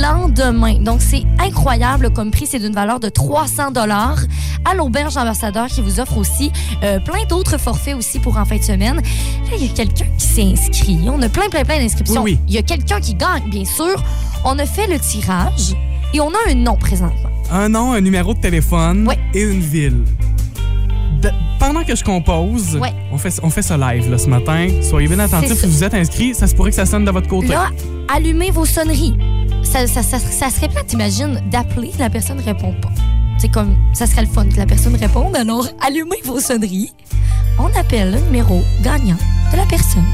lendemain. 0.00 0.78
Donc, 0.80 1.00
c'est 1.00 1.24
incroyable 1.38 2.10
comme 2.10 2.30
prix. 2.30 2.46
C'est 2.46 2.58
d'une 2.58 2.74
valeur 2.74 3.00
de 3.00 3.08
300 3.08 3.70
dollars 3.72 4.18
à 4.64 4.74
l'auberge 4.74 5.16
ambassadeur 5.16 5.66
qui 5.66 5.80
vous 5.80 6.00
offre 6.00 6.18
aussi 6.18 6.52
euh, 6.82 6.98
plein 7.00 7.24
d'autres 7.28 7.58
forfaits 7.58 7.94
aussi 7.94 8.18
pour 8.18 8.36
en 8.36 8.44
fin 8.44 8.56
de 8.56 8.62
semaine. 8.62 8.96
Là, 8.96 9.56
il 9.56 9.66
y 9.66 9.70
a 9.70 9.72
quelqu'un 9.72 10.06
qui 10.18 10.26
s'est 10.26 10.42
inscrit. 10.42 10.98
On 11.06 11.20
a 11.22 11.28
plein, 11.28 11.48
plein, 11.48 11.64
plein 11.64 11.78
d'inscriptions. 11.78 12.22
Oui, 12.22 12.38
oui. 12.38 12.44
Il 12.48 12.54
y 12.54 12.58
a 12.58 12.62
quelqu'un 12.62 13.00
qui 13.00 13.14
gagne, 13.14 13.48
bien 13.50 13.64
sûr. 13.64 14.02
On 14.44 14.58
a 14.58 14.66
fait 14.66 14.86
le 14.86 14.98
tirage 14.98 15.74
et 16.12 16.20
on 16.20 16.30
a 16.30 16.50
un 16.50 16.54
nom 16.54 16.76
présentement. 16.76 17.30
Un 17.52 17.68
nom, 17.68 17.92
un 17.92 18.00
numéro 18.00 18.34
de 18.34 18.40
téléphone 18.40 19.08
et 19.34 19.42
une 19.42 19.60
ville. 19.60 20.04
Pendant 21.60 21.84
que 21.84 21.94
je 21.94 22.02
compose, 22.02 22.76
Ouais. 22.76 22.92
on, 23.12 23.18
fait, 23.18 23.38
on 23.42 23.50
fait 23.50 23.62
ça 23.62 23.76
live 23.76 24.10
là, 24.10 24.16
ce 24.18 24.26
matin. 24.28 24.66
Soyez 24.82 25.06
bien 25.06 25.18
attentifs 25.20 25.60
si 25.60 25.66
vous 25.66 25.84
êtes 25.84 25.94
inscrits. 25.94 26.34
Ça 26.34 26.46
se 26.48 26.54
pourrait 26.54 26.70
que 26.70 26.76
ça 26.76 26.86
sonne 26.86 27.04
de 27.04 27.10
votre 27.12 27.28
côté. 27.28 27.48
Là, 27.48 27.68
allumez 28.12 28.50
vos 28.50 28.64
sonneries. 28.64 29.14
Ça, 29.62 29.86
ça, 29.86 30.02
ça, 30.02 30.18
ça 30.18 30.48
serait 30.50 30.68
plate, 30.68 30.86
t'imagines, 30.86 31.40
d'appeler, 31.50 31.92
la 31.98 32.08
personne 32.10 32.38
ne 32.38 32.42
répond 32.42 32.72
pas. 32.80 32.88
C'est 33.38 33.50
comme, 33.50 33.76
ça 33.92 34.06
serait 34.06 34.22
le 34.22 34.28
fun 34.28 34.46
que 34.48 34.56
la 34.56 34.66
personne 34.66 34.96
réponde. 34.96 35.36
Alors, 35.36 35.66
allumez 35.86 36.20
vos 36.24 36.40
sonneries. 36.40 36.92
On 37.58 37.66
appelle 37.78 38.10
le 38.12 38.20
numéro 38.20 38.62
gagnant 38.82 39.18
de 39.52 39.56
la 39.58 39.66
personne. 39.66 40.04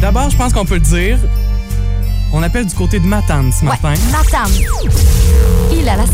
D'abord, 0.00 0.30
je 0.30 0.36
pense 0.38 0.52
qu'on 0.54 0.64
peut 0.64 0.74
le 0.76 0.80
dire. 0.80 1.18
On 2.32 2.42
appelle 2.42 2.66
du 2.66 2.74
côté 2.74 2.98
de 2.98 3.04
Matane 3.06 3.52
ce 3.52 3.64
matin. 3.64 3.90
Ouais. 3.92 3.98
Il 5.72 5.84
là 5.84 5.96
là, 5.96 6.04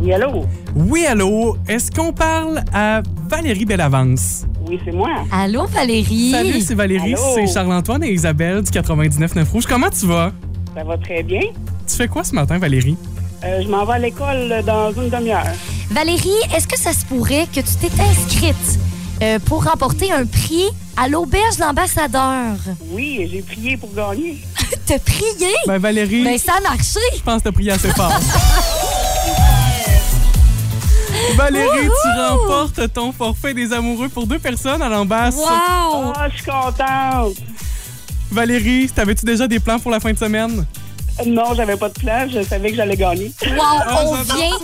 Oui, 0.00 0.12
allô? 0.14 0.44
Oui, 0.74 1.04
allô? 1.06 1.56
Est-ce 1.68 1.90
qu'on 1.90 2.12
parle 2.12 2.62
à 2.72 3.02
Valérie 3.28 3.64
Bellavance? 3.66 4.44
Oui, 4.66 4.78
c'est 4.84 4.92
moi. 4.92 5.10
Allô, 5.30 5.66
Valérie? 5.66 6.30
Salut, 6.30 6.60
c'est 6.60 6.74
Valérie, 6.74 7.14
Allô? 7.14 7.22
c'est 7.34 7.46
Charles-Antoine 7.46 8.04
et 8.04 8.12
Isabelle 8.12 8.62
du 8.62 8.70
99.9 8.70 9.50
Rouge. 9.50 9.64
Comment 9.68 9.90
tu 9.90 10.06
vas? 10.06 10.32
Ça 10.74 10.84
va 10.84 10.96
très 10.96 11.22
bien. 11.22 11.40
Tu 11.86 11.96
fais 11.96 12.08
quoi 12.08 12.24
ce 12.24 12.34
matin, 12.34 12.58
Valérie? 12.58 12.96
Euh, 13.44 13.60
je 13.62 13.68
m'en 13.68 13.84
vais 13.84 13.94
à 13.94 13.98
l'école 13.98 14.62
dans 14.64 14.92
une 14.92 15.10
demi-heure. 15.10 15.44
Valérie, 15.90 16.28
est-ce 16.56 16.66
que 16.66 16.78
ça 16.78 16.92
se 16.92 17.04
pourrait 17.04 17.46
que 17.54 17.60
tu 17.60 17.74
t'es 17.80 17.90
inscrite 18.00 18.78
euh, 19.22 19.38
pour 19.40 19.64
remporter 19.64 20.12
un 20.12 20.24
prix 20.24 20.64
à 20.96 21.08
l'auberge 21.08 21.56
de 21.56 21.62
l'ambassadeur? 21.62 22.56
Oui, 22.92 23.28
j'ai 23.30 23.42
prié 23.42 23.76
pour 23.76 23.92
gagner. 23.94 24.38
T'as 24.86 24.98
prié? 24.98 25.48
Ben, 25.66 25.78
Valérie, 25.78 26.24
Ben, 26.24 26.38
ça 26.38 26.52
a 26.58 26.60
marché. 26.60 27.00
je 27.16 27.22
pense 27.22 27.38
que 27.38 27.44
t'as 27.44 27.52
prié 27.52 27.72
assez 27.72 27.88
fort. 27.90 28.12
Valérie, 31.36 31.88
tu 32.02 32.20
remportes 32.20 32.92
ton 32.92 33.12
forfait 33.12 33.54
des 33.54 33.72
amoureux 33.72 34.08
pour 34.08 34.26
deux 34.26 34.38
personnes 34.38 34.82
à 34.82 34.88
l'ambasse. 34.88 35.36
Wow! 35.36 36.12
Ah, 36.14 36.28
je 36.30 36.36
suis 36.36 36.44
contente. 36.50 37.36
Valérie, 38.30 38.88
t'avais-tu 38.94 39.24
déjà 39.24 39.46
des 39.48 39.58
plans 39.60 39.78
pour 39.78 39.90
la 39.90 40.00
fin 40.00 40.12
de 40.12 40.18
semaine? 40.18 40.66
Non, 41.26 41.54
j'avais 41.54 41.76
pas 41.76 41.88
de 41.88 41.94
plan. 41.94 42.26
Je 42.32 42.42
savais 42.42 42.70
que 42.70 42.76
j'allais 42.76 42.96
gagner. 42.96 43.32
Wow, 43.46 43.58
Ah, 43.60 44.02
on 44.06 44.14
vient, 44.14 44.56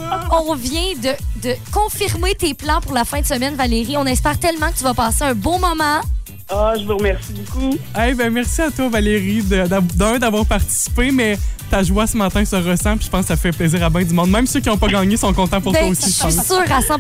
on 0.49 0.55
vient 0.55 0.93
de, 1.03 1.11
de 1.49 1.55
confirmer 1.73 2.35
tes 2.35 2.55
plans 2.55 2.81
pour 2.81 2.95
la 2.95 3.05
fin 3.05 3.21
de 3.21 3.27
semaine, 3.27 3.55
Valérie. 3.57 3.97
On 3.97 4.07
espère 4.07 4.39
tellement 4.39 4.71
que 4.71 4.79
tu 4.79 4.85
vas 4.85 4.95
passer 4.95 5.25
un 5.25 5.35
bon 5.35 5.59
moment. 5.59 6.01
Ah, 6.49 6.75
je 6.79 6.85
vous 6.85 6.97
remercie 6.97 7.33
beaucoup. 7.33 7.77
Eh 8.09 8.15
ben 8.15 8.31
merci 8.31 8.63
à 8.63 8.71
toi, 8.71 8.89
Valérie, 8.89 9.43
d'un, 9.43 10.19
d'avoir 10.19 10.47
participé, 10.47 11.11
mais 11.11 11.37
ta 11.71 11.83
joie 11.83 12.07
ce 12.07 12.17
matin 12.17 12.45
se 12.45 12.55
ressent, 12.57 12.97
puis 12.97 13.07
je 13.07 13.11
pense 13.11 13.23
que 13.23 13.29
ça 13.29 13.37
fait 13.37 13.51
plaisir 13.53 13.83
à 13.83 13.91
bien 13.91 14.03
du 14.05 14.15
monde. 14.15 14.31
Même 14.31 14.47
ceux 14.47 14.61
qui 14.61 14.69
n'ont 14.69 14.79
pas 14.79 14.87
gagné 14.87 15.17
sont 15.17 15.33
contents 15.33 15.61
pour 15.61 15.73
toi 15.73 15.81
Ben, 15.83 15.91
aussi, 15.91 16.03
je 16.03 16.07
je 16.07 16.13
suis 16.13 16.37
pense. 16.37 16.47
sûre 16.47 16.63
à 16.73 16.81
100 16.81 16.99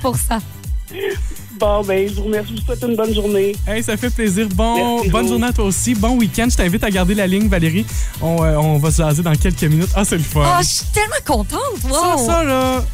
Bon, 1.59 1.83
ben, 1.85 2.07
je 2.09 2.15
vous 2.15 2.25
remercie. 2.25 2.55
Je 2.55 2.61
vous 2.61 2.67
souhaite 2.67 2.83
une 2.83 2.97
bonne 2.97 3.15
journée. 3.15 3.57
Hey, 3.67 3.83
ça 3.83 3.97
fait 3.97 4.11
plaisir. 4.11 4.47
Bon, 4.55 4.97
Merci, 4.97 5.09
bonne 5.11 5.29
journée 5.29 5.47
à 5.47 5.53
toi 5.53 5.65
aussi. 5.65 5.95
Bon 5.95 6.17
week-end. 6.17 6.49
Je 6.51 6.57
t'invite 6.57 6.85
à 6.85 6.91
garder 6.91 7.15
la 7.15 7.27
ligne, 7.27 7.49
Valérie. 7.49 7.87
On, 8.21 8.43
euh, 8.45 8.57
on 8.57 8.77
va 8.77 8.91
se 8.91 8.99
jaser 8.99 9.23
dans 9.23 9.35
quelques 9.35 9.63
minutes. 9.63 9.89
Ah, 9.95 10.05
c'est 10.05 10.19
le 10.19 10.23
fun. 10.23 10.43
Oh, 10.45 10.59
je 10.61 10.67
suis 10.69 10.85
tellement 10.93 11.15
contente. 11.25 11.61
ça, 11.81 12.17
Wow! 12.17 12.27
ça, 12.27 12.45
là, 12.45 12.85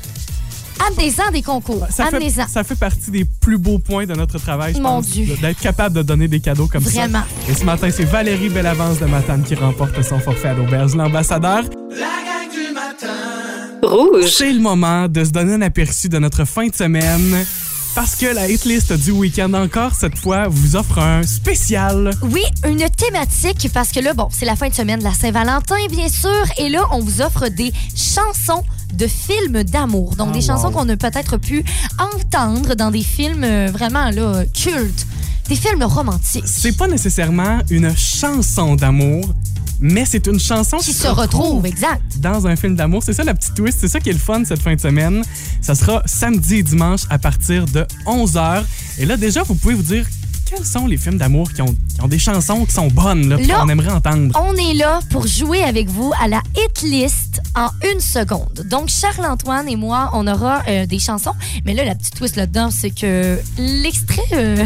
Amenez-en 0.89 1.31
des 1.33 1.43
concours. 1.43 1.87
ça 1.91 2.07
fait, 2.07 2.17
Amenez-en. 2.17 2.49
ça 2.49 2.65
fait 2.65 2.75
partie 2.79 3.11
des 3.11 3.25
plus 3.25 3.59
beaux 3.59 3.79
points 3.79 4.07
de 4.07 4.15
notre 4.15 4.39
travail, 4.39 4.75
je 4.75 4.79
Mon 4.81 4.97
pense, 4.97 5.09
Dieu. 5.11 5.27
d'être 5.41 5.61
capable 5.61 5.95
de 5.97 6.03
donner 6.03 6.29
des 6.29 6.41
cadeaux 6.41 6.67
comme 6.67 6.83
Vraiment. 6.83 7.21
ça. 7.47 7.53
Et 7.53 7.55
ce 7.55 7.65
matin, 7.65 7.89
c'est 7.91 8.05
Valérie 8.05 8.49
Bellavance 8.49 8.99
de 8.99 9.07
Matane 9.07 9.43
qui 9.45 9.55
remporte 9.55 10.03
son 10.03 10.19
forfait 10.19 10.49
à 10.49 10.55
l'auberge. 10.55 10.95
L'ambassadeur, 10.95 11.63
Rouge. 13.83 14.31
c'est 14.33 14.53
le 14.53 14.61
moment 14.61 15.09
de 15.09 15.25
se 15.25 15.31
donner 15.31 15.55
un 15.55 15.63
aperçu 15.63 16.09
de 16.09 16.19
notre 16.19 16.45
fin 16.45 16.67
de 16.69 16.75
semaine. 16.75 17.45
Parce 17.95 18.17
que 18.17 18.25
la 18.27 18.49
hit 18.49 18.65
list 18.65 18.93
du 18.95 19.11
week-end 19.11 19.53
encore 19.53 19.95
cette 19.95 20.17
fois 20.19 20.49
vous 20.49 20.77
offre 20.77 20.99
un 20.99 21.23
spécial. 21.25 22.11
Oui, 22.23 22.43
une 22.67 22.79
thématique 22.89 23.69
parce 23.75 23.91
que 23.91 24.01
là, 24.01 24.15
bon, 24.15 24.29
c'est 24.31 24.47
la 24.47 24.57
fin 24.57 24.69
de 24.69 24.75
semaine 24.75 24.99
de 25.01 25.05
la 25.05 25.13
Saint-Valentin, 25.13 25.77
bien 25.91 26.09
sûr. 26.09 26.31
Et 26.57 26.71
là, 26.71 26.85
on 26.93 27.01
vous 27.01 27.21
offre 27.21 27.49
des 27.49 27.71
chansons 27.95 28.65
de 28.95 29.07
films 29.07 29.63
d'amour. 29.65 30.17
Donc, 30.17 30.29
Ah, 30.31 30.33
des 30.33 30.41
wow. 30.41 30.47
chansons 30.47 30.71
qu'on 30.73 30.89
a 30.89 30.97
peut-être 30.97 31.37
pu 31.37 31.65
entendre 31.99 32.75
dans 32.75 32.91
des 32.91 33.03
films 33.03 33.45
euh, 33.45 33.69
vraiment 33.71 34.09
là, 34.11 34.43
cultes, 34.55 35.07
des 35.51 35.57
films 35.57 35.83
romantiques. 35.83 36.45
C'est 36.47 36.77
pas 36.77 36.89
nécessairement 36.89 37.59
une 37.69 37.95
chanson 37.95 38.75
d'amour, 38.75 39.35
mais 39.83 40.05
c'est 40.07 40.27
une 40.27 40.41
chanson 40.41 40.79
Qui 40.79 40.93
se 40.93 41.09
retrouvent, 41.09 41.67
exact. 41.67 42.19
dans 42.19 42.47
un 42.47 42.57
film 42.57 42.77
d'amour. 42.77 43.03
C'est 43.05 43.13
ça 43.13 43.25
la 43.25 43.35
petite 43.35 43.55
twist, 43.55 43.79
c'est 43.81 43.89
ça 43.89 44.01
qui 44.01 44.09
est 44.09 44.15
le 44.15 44.19
fun 44.19 44.45
cette 44.45 44.63
fin 44.63 44.75
de 44.75 44.81
semaine. 44.81 45.23
Ça 45.61 45.75
sera 45.75 46.03
samedi 46.07 46.57
et 46.57 46.63
dimanche 46.63 47.03
à 47.11 47.19
partir 47.19 47.67
de 47.67 47.85
11h. 48.07 48.63
Et 48.99 49.07
là, 49.07 49.17
déjà, 49.17 49.43
vous 49.43 49.55
pouvez 49.57 49.75
vous 49.75 49.83
dire 49.83 50.07
quels 50.47 50.65
sont 50.67 50.87
les 50.87 50.99
films 50.99 51.17
d'amour 51.17 51.51
qui 51.53 51.63
ont, 51.63 51.75
qui 51.95 52.01
ont 52.03 52.09
des 52.09 52.19
chansons 52.19 52.67
qui 52.67 52.73
sont 52.73 52.89
bonnes, 52.89 53.29
là, 53.29 53.37
Là, 53.39 53.61
qu'on 53.61 53.69
aimerait 53.71 53.91
entendre? 53.93 54.39
On 54.39 54.55
est 54.55 54.75
là 54.75 55.01
pour 55.11 55.27
jouer 55.27 55.63
avec 55.63 55.89
vous 55.89 56.13
à 56.23 56.29
la 56.29 56.43
hit 56.55 56.83
list 56.83 57.41
en 57.57 57.69
une 57.91 58.01
seconde. 58.01 58.67
Donc, 58.69 58.89
Charles-Antoine 58.89 59.67
et 59.69 59.77
moi, 59.77 60.11
on 60.13 60.27
aura 60.27 60.63
euh, 60.69 60.85
des 60.85 60.99
chansons. 60.99 61.33
Mais 61.65 61.73
là, 61.73 61.85
la 61.85 61.95
petite 61.95 62.17
twist 62.17 62.37
là-dedans, 62.37 62.71
c'est 62.71 62.91
que 62.91 63.39
l'extrait 63.57 64.23
euh, 64.35 64.65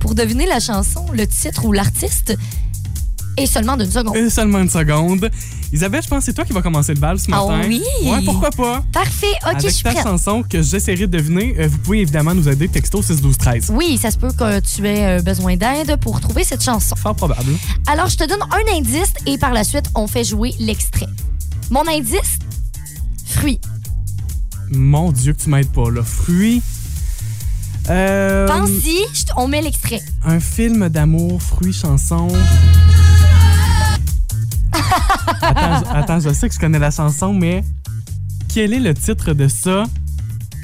pour 0.00 0.14
deviner 0.14 0.46
la 0.46 0.58
chanson, 0.58 1.04
le 1.12 1.26
titre 1.26 1.66
ou 1.66 1.72
l'artiste 1.72 2.34
est 3.36 3.46
seulement 3.46 3.76
d'une 3.76 3.90
seconde. 3.90 4.16
Et 4.16 4.30
seulement 4.30 4.58
une 4.60 4.70
seconde. 4.70 5.30
Isabelle, 5.72 6.02
je 6.02 6.08
pense 6.08 6.20
que 6.20 6.24
c'est 6.26 6.32
toi 6.32 6.44
qui 6.44 6.52
va 6.52 6.62
commencer 6.62 6.94
le 6.94 7.00
bal 7.00 7.18
ce 7.18 7.26
Ah 7.32 7.44
matin. 7.44 7.66
oui? 7.68 7.82
Ouais, 8.04 8.22
pourquoi 8.24 8.50
pas? 8.50 8.82
Parfait, 8.92 9.26
ok, 9.42 9.48
Avec 9.48 9.62
je 9.62 9.68
suis 9.68 9.82
ta 9.82 9.90
prête. 9.92 10.04
chanson 10.04 10.42
que 10.48 10.62
j'essaierai 10.62 11.06
de 11.08 11.18
deviner, 11.18 11.54
euh, 11.58 11.68
vous 11.68 11.78
pouvez 11.78 12.00
évidemment 12.00 12.34
nous 12.34 12.48
aider 12.48 12.68
texto 12.68 13.02
6 13.02 13.20
12 13.20 13.36
13. 13.36 13.70
Oui, 13.74 13.98
ça 14.00 14.10
se 14.10 14.16
peut 14.16 14.30
que 14.32 14.60
tu 14.60 14.86
aies 14.86 15.18
euh, 15.18 15.22
besoin 15.22 15.56
d'aide 15.56 15.96
pour 16.00 16.20
trouver 16.20 16.44
cette 16.44 16.62
chanson. 16.62 16.94
Fort 16.96 17.16
probable. 17.16 17.50
Alors, 17.88 18.06
je 18.08 18.16
te 18.16 18.24
donne 18.28 18.42
un 18.42 18.76
indice 18.78 19.12
et 19.26 19.38
par 19.38 19.52
la 19.52 19.64
suite, 19.64 19.86
on 19.96 20.06
fait 20.06 20.24
jouer 20.24 20.54
l'extrait. 20.60 21.08
Mon 21.70 21.86
indice, 21.88 22.38
fruit. 23.26 23.60
Mon 24.70 25.10
Dieu 25.12 25.32
que 25.32 25.42
tu 25.42 25.50
m'aides 25.50 25.72
pas 25.72 25.90
là. 25.90 26.02
Fruits. 26.04 26.62
Euh, 27.90 28.46
Pense-y, 28.48 28.98
on 29.36 29.46
met 29.48 29.62
l'extrait. 29.62 30.00
un 30.24 30.40
film 30.40 30.88
d'amour, 30.88 31.40
fruits, 31.42 31.72
chanson. 31.72 32.28
attends, 35.42 35.78
je- 35.84 35.96
attends, 35.96 36.20
je 36.20 36.30
sais 36.32 36.48
que 36.48 36.54
je 36.54 36.58
connais 36.60 36.78
la 36.78 36.90
chanson, 36.90 37.32
mais 37.32 37.64
quel 38.52 38.72
est 38.72 38.80
le 38.80 38.94
titre 38.94 39.32
de 39.32 39.48
ça? 39.48 39.84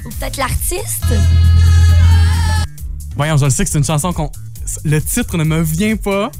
Ou 0.05 0.09
peut-être 0.09 0.37
l'artiste? 0.37 1.05
Voyons, 3.15 3.37
je 3.37 3.45
le 3.45 3.51
sais 3.51 3.63
que 3.63 3.69
c'est 3.69 3.77
une 3.77 3.83
chanson 3.85 4.11
qu'on. 4.13 4.31
Le 4.83 4.99
titre 5.01 5.37
ne 5.37 5.43
me 5.43 5.61
vient 5.61 5.95
pas. 5.95 6.31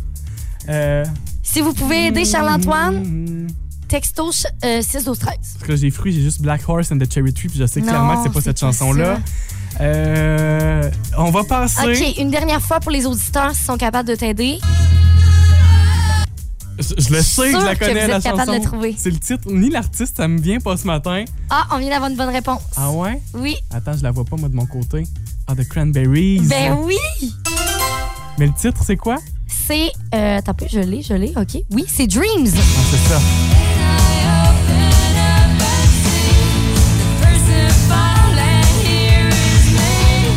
Euh, 0.69 1.03
Si 1.43 1.61
vous 1.61 1.73
pouvez 1.73 2.07
aider 2.07 2.25
Charles-Antoine, 2.25 3.47
texto 3.87 4.31
euh, 4.63 4.81
6 4.81 5.03
12 5.05 5.19
13. 5.19 5.35
Parce 5.59 5.67
que 5.67 5.75
j'ai 5.75 5.91
fruits, 5.91 6.13
j'ai 6.13 6.21
juste 6.21 6.41
Black 6.41 6.61
Horse 6.67 6.91
and 6.91 6.97
the 6.97 7.11
Cherry 7.13 7.33
Tree, 7.33 7.49
puis 7.49 7.59
je 7.59 7.65
sais 7.65 7.81
Non, 7.81 7.87
clairement 7.87 8.17
que 8.17 8.23
c'est 8.23 8.33
pas 8.33 8.41
cette 8.41 8.59
chanson-là. 8.59 9.19
Euh, 9.81 10.89
on 11.17 11.31
va 11.31 11.43
passer. 11.43 11.91
OK, 11.91 12.17
une 12.19 12.31
dernière 12.31 12.61
fois 12.61 12.79
pour 12.79 12.91
les 12.91 13.05
auditeurs 13.05 13.53
s'ils 13.53 13.65
sont 13.65 13.77
capables 13.77 14.07
de 14.09 14.15
t'aider. 14.15 14.59
Je, 16.79 17.13
le 17.13 17.21
sais, 17.21 17.51
je 17.51 17.65
la 17.65 17.75
connais 17.75 18.07
la 18.07 18.17
êtes 18.17 18.23
capable 18.23 18.59
de 18.59 18.63
chanson. 18.63 18.93
C'est 18.97 19.11
le 19.11 19.19
titre, 19.19 19.47
ni 19.51 19.69
l'artiste, 19.69 20.17
ça 20.17 20.27
me 20.27 20.39
vient 20.39 20.59
pas 20.59 20.75
ce 20.77 20.87
matin. 20.87 21.23
Ah, 21.49 21.67
on 21.71 21.77
vient 21.77 21.89
d'avoir 21.89 22.09
une 22.09 22.17
bonne 22.17 22.29
réponse. 22.29 22.61
Ah 22.75 22.91
ouais? 22.91 23.21
Oui. 23.33 23.55
Attends, 23.71 23.95
je 23.95 24.03
la 24.03 24.11
vois 24.11 24.25
pas 24.25 24.35
moi 24.37 24.49
de 24.49 24.55
mon 24.55 24.65
côté. 24.65 25.03
Ah, 25.47 25.55
The 25.55 25.67
Cranberries. 25.67 26.41
Ben 26.41 26.77
oui! 26.83 26.97
Mais 28.39 28.47
le 28.47 28.53
titre, 28.53 28.81
c'est 28.83 28.97
quoi? 28.97 29.17
C'est. 29.47 29.91
Euh, 30.15 30.41
peu, 30.41 30.65
je 30.71 30.79
l'ai, 30.79 31.01
je 31.01 31.13
l'ai, 31.13 31.33
OK. 31.37 31.61
Oui, 31.71 31.85
c'est 31.87 32.07
Dreams. 32.07 32.47
Ah, 32.55 32.81
c'est 32.91 33.09
ça. 33.09 33.19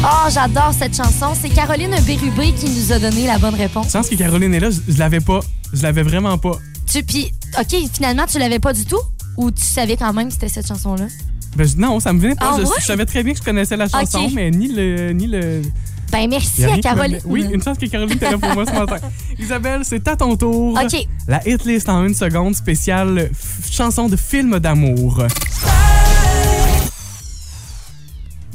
Oh, 0.08 0.28
j'adore 0.32 0.72
cette 0.72 0.96
chanson. 0.96 1.32
C'est 1.40 1.48
Caroline 1.48 1.94
Bérubé 2.06 2.52
qui 2.52 2.66
nous 2.70 2.92
a 2.92 2.98
donné 2.98 3.26
la 3.26 3.38
bonne 3.38 3.54
réponse. 3.56 3.90
Chance 3.90 4.08
que 4.08 4.14
Caroline 4.14 4.54
est 4.54 4.60
là, 4.60 4.70
je, 4.70 4.78
je 4.92 4.98
l'avais 4.98 5.20
pas. 5.20 5.40
Je 5.72 5.82
l'avais 5.82 6.02
vraiment 6.04 6.38
pas. 6.38 6.52
Tu, 6.86 7.02
puis, 7.02 7.32
OK, 7.58 7.74
finalement, 7.92 8.24
tu 8.30 8.38
l'avais 8.38 8.60
pas 8.60 8.72
du 8.72 8.84
tout? 8.84 9.00
Ou 9.36 9.50
tu 9.50 9.62
savais 9.64 9.96
quand 9.96 10.12
même 10.12 10.28
que 10.28 10.34
c'était 10.34 10.48
cette 10.48 10.68
chanson-là? 10.68 11.06
Ben, 11.56 11.66
je- 11.66 11.76
non, 11.76 11.98
ça 11.98 12.12
me 12.12 12.20
venait 12.20 12.36
pas. 12.36 12.52
Ah 12.54 12.58
je, 12.60 12.80
je 12.80 12.84
savais 12.86 13.04
très 13.04 13.22
bien 13.24 13.32
que 13.32 13.38
je 13.40 13.44
connaissais 13.44 13.76
la 13.76 13.88
chanson, 13.88 14.30
mais 14.32 14.50
ni 14.50 14.68
le. 14.68 15.10
Ni 15.12 15.26
le 15.26 15.62
Ben, 16.12 16.28
merci 16.30 16.64
à 16.64 16.76
me 16.76 16.80
Caroline. 16.82 17.18
Oui, 17.24 17.44
une 17.52 17.62
chance 17.62 17.76
que 17.78 17.86
Caroline 17.86 18.14
était 18.14 18.30
là 18.30 18.38
pour 18.38 18.54
moi 18.54 18.64
ce 18.64 18.72
matin. 18.72 18.98
Isabelle, 19.38 19.80
c'est 19.84 20.06
à 20.06 20.14
ton 20.16 20.36
tour. 20.36 20.78
OK. 20.80 21.06
La 21.26 21.46
hit 21.48 21.64
list 21.64 21.88
en 21.88 22.04
une 22.04 22.14
seconde 22.14 22.54
spéciale 22.54 23.30
chanson 23.70 24.08
de 24.08 24.16
film 24.16 24.58
d'amour. 24.60 25.24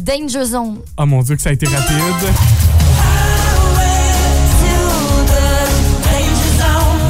Danger 0.02 0.46
Zone. 0.46 0.80
Oh 0.98 1.06
mon 1.06 1.22
Dieu, 1.22 1.36
que 1.36 1.42
ça 1.42 1.50
a 1.50 1.54
été 1.54 1.68
rapide. 1.68 2.34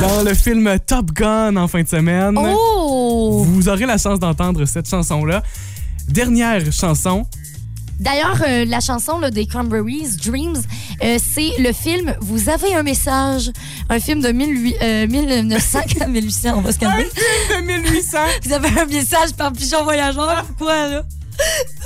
Dans 0.02 0.24
le 0.24 0.34
film 0.34 0.78
Top 0.86 1.12
Gun 1.12 1.56
en 1.58 1.68
fin 1.68 1.84
de 1.84 1.88
semaine, 1.88 2.36
Oh! 2.38 3.44
vous 3.48 3.70
aurez 3.70 3.86
la 3.86 3.98
chance 3.98 4.20
d'entendre 4.20 4.66
cette 4.66 4.90
chanson-là. 4.90 5.44
Dernière 6.08 6.72
chanson, 6.72 7.26
D'ailleurs, 8.00 8.42
euh, 8.48 8.66
la 8.66 8.80
chanson 8.80 9.20
là, 9.20 9.30
des 9.30 9.46
Cranberries, 9.46 10.18
Dreams, 10.26 10.58
euh, 11.04 11.20
c'est 11.24 11.52
le 11.60 11.72
film 11.72 12.16
Vous 12.20 12.50
avez 12.50 12.74
un 12.74 12.82
message, 12.82 13.52
un 13.90 14.00
film 14.00 14.22
de 14.22 14.32
18, 14.32 14.76
euh, 14.82 15.08
1900, 15.08 15.80
1800, 16.08 16.54
on 16.58 16.62
va 16.62 16.72
se 16.72 16.80
calmer. 16.80 17.04
de 17.04 17.62
1800. 17.64 18.18
Vous 18.44 18.54
avez 18.54 18.70
un 18.70 18.86
message 18.88 19.34
par 19.38 19.52
pigeon 19.52 19.84
voyageur, 19.84 20.46
quoi 20.58 20.88
là? 20.88 21.04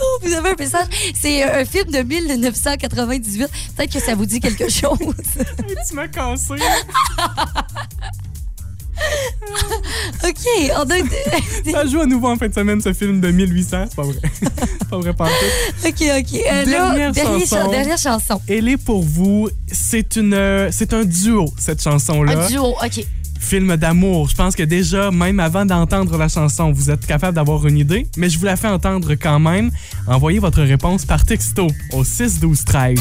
Oh, 0.01 0.19
vous 0.23 0.33
avez 0.33 0.49
un 0.49 0.55
message. 0.57 0.87
C'est 1.19 1.43
euh, 1.43 1.61
un 1.61 1.65
film 1.65 1.89
de 1.91 1.99
1998. 1.99 3.47
Peut-être 3.75 3.93
que 3.93 3.99
ça 3.99 4.15
vous 4.15 4.25
dit 4.25 4.39
quelque 4.39 4.69
chose. 4.69 4.97
tu 5.89 5.95
m'as 5.95 6.07
cassé. 6.07 6.53
OK, 10.23 10.71
on 10.77 10.89
a... 10.89 11.71
Ça 11.71 11.85
joue 11.85 11.99
à 12.01 12.05
nouveau 12.05 12.29
en 12.29 12.37
fin 12.37 12.47
de 12.47 12.53
semaine, 12.53 12.81
ce 12.81 12.93
film 12.93 13.19
de 13.21 13.29
1800. 13.29 13.85
C'est 13.89 13.95
pas 13.95 14.03
vrai. 14.03 14.19
C'est 14.33 14.89
pas 14.89 14.97
vrai, 14.97 15.13
pas. 15.13 15.25
OK, 15.25 15.91
OK. 16.01 16.01
Euh, 16.01 16.51
là, 16.51 16.63
Dernière 16.65 17.11
dernière 17.11 17.39
chanson. 17.39 17.55
cha- 17.55 17.67
dernière 17.67 17.97
chanson. 17.97 18.41
Elle 18.47 18.69
est 18.69 18.77
pour 18.77 19.01
vous. 19.03 19.49
C'est 19.71 20.15
une, 20.15 20.33
euh, 20.33 20.69
c'est 20.71 20.93
un 20.93 21.03
duo, 21.03 21.45
cette 21.57 21.81
chanson-là. 21.83 22.39
Un 22.45 22.47
duo, 22.47 22.69
OK. 22.69 23.05
Film 23.45 23.77
d'amour. 23.77 24.27
Je 24.27 24.35
pense 24.35 24.55
que 24.55 24.63
déjà, 24.63 25.11
même 25.11 25.39
avant 25.39 25.65
d'entendre 25.67 26.17
la 26.17 26.27
chanson, 26.27 26.71
vous 26.71 26.89
êtes 26.89 27.05
capable 27.05 27.35
d'avoir 27.35 27.67
une 27.67 27.77
idée, 27.77 28.07
mais 28.17 28.27
je 28.27 28.39
vous 28.39 28.45
la 28.45 28.55
fais 28.55 28.67
entendre 28.67 29.13
quand 29.13 29.39
même. 29.39 29.69
Envoyez 30.07 30.39
votre 30.39 30.63
réponse 30.63 31.05
par 31.05 31.23
texto 31.23 31.67
au 31.93 32.03
6 32.03 32.39
12 32.39 32.65
13. 32.65 32.99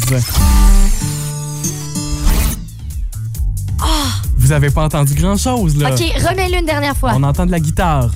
Vous 4.37 4.53
avez 4.53 4.69
pas 4.69 4.85
entendu 4.85 5.15
grand-chose, 5.15 5.79
là. 5.79 5.95
OK, 5.95 6.01
remets-le 6.01 6.59
une 6.59 6.67
dernière 6.67 6.95
fois. 6.95 7.13
On 7.15 7.23
entend 7.23 7.47
de 7.47 7.51
la 7.51 7.61
guitare. 7.61 8.11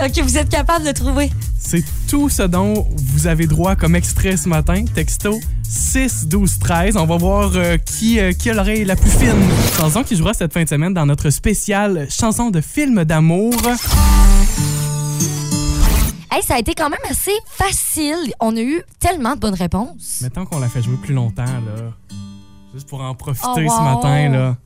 OK, 0.00 0.22
vous 0.22 0.38
êtes 0.38 0.48
capable 0.48 0.86
de 0.86 0.92
trouver. 0.92 1.28
C'est 1.70 1.84
tout 2.08 2.30
ce 2.30 2.44
dont 2.44 2.88
vous 2.96 3.26
avez 3.26 3.46
droit 3.46 3.76
comme 3.76 3.94
extrait 3.94 4.38
ce 4.38 4.48
matin. 4.48 4.86
Texto 4.86 5.38
6 5.64 6.26
12 6.26 6.58
13. 6.60 6.96
On 6.96 7.04
va 7.04 7.18
voir 7.18 7.50
euh, 7.56 7.76
qui, 7.76 8.18
euh, 8.18 8.32
qui 8.32 8.48
a 8.48 8.54
l'oreille 8.54 8.86
la 8.86 8.96
plus 8.96 9.10
fine. 9.10 9.36
Chanson 9.76 10.02
qui 10.02 10.16
jouera 10.16 10.32
cette 10.32 10.54
fin 10.54 10.62
de 10.64 10.68
semaine 10.68 10.94
dans 10.94 11.04
notre 11.04 11.28
spécial 11.28 12.06
chanson 12.10 12.48
de 12.50 12.62
film 12.62 13.04
d'amour. 13.04 13.52
Hey, 16.30 16.42
ça 16.42 16.54
a 16.54 16.58
été 16.58 16.74
quand 16.74 16.88
même 16.88 16.98
assez 17.10 17.32
facile. 17.46 18.32
On 18.40 18.56
a 18.56 18.60
eu 18.62 18.80
tellement 18.98 19.34
de 19.34 19.40
bonnes 19.40 19.52
réponses. 19.54 20.20
Mettons 20.22 20.46
qu'on 20.46 20.60
l'a 20.60 20.68
fait 20.70 20.80
jouer 20.80 20.96
plus 21.02 21.12
longtemps, 21.12 21.44
là. 21.44 21.92
Juste 22.72 22.88
pour 22.88 23.02
en 23.02 23.14
profiter 23.14 23.46
Oh, 23.66 23.70
ce 23.76 23.82
matin, 23.82 24.28
là. 24.30 24.56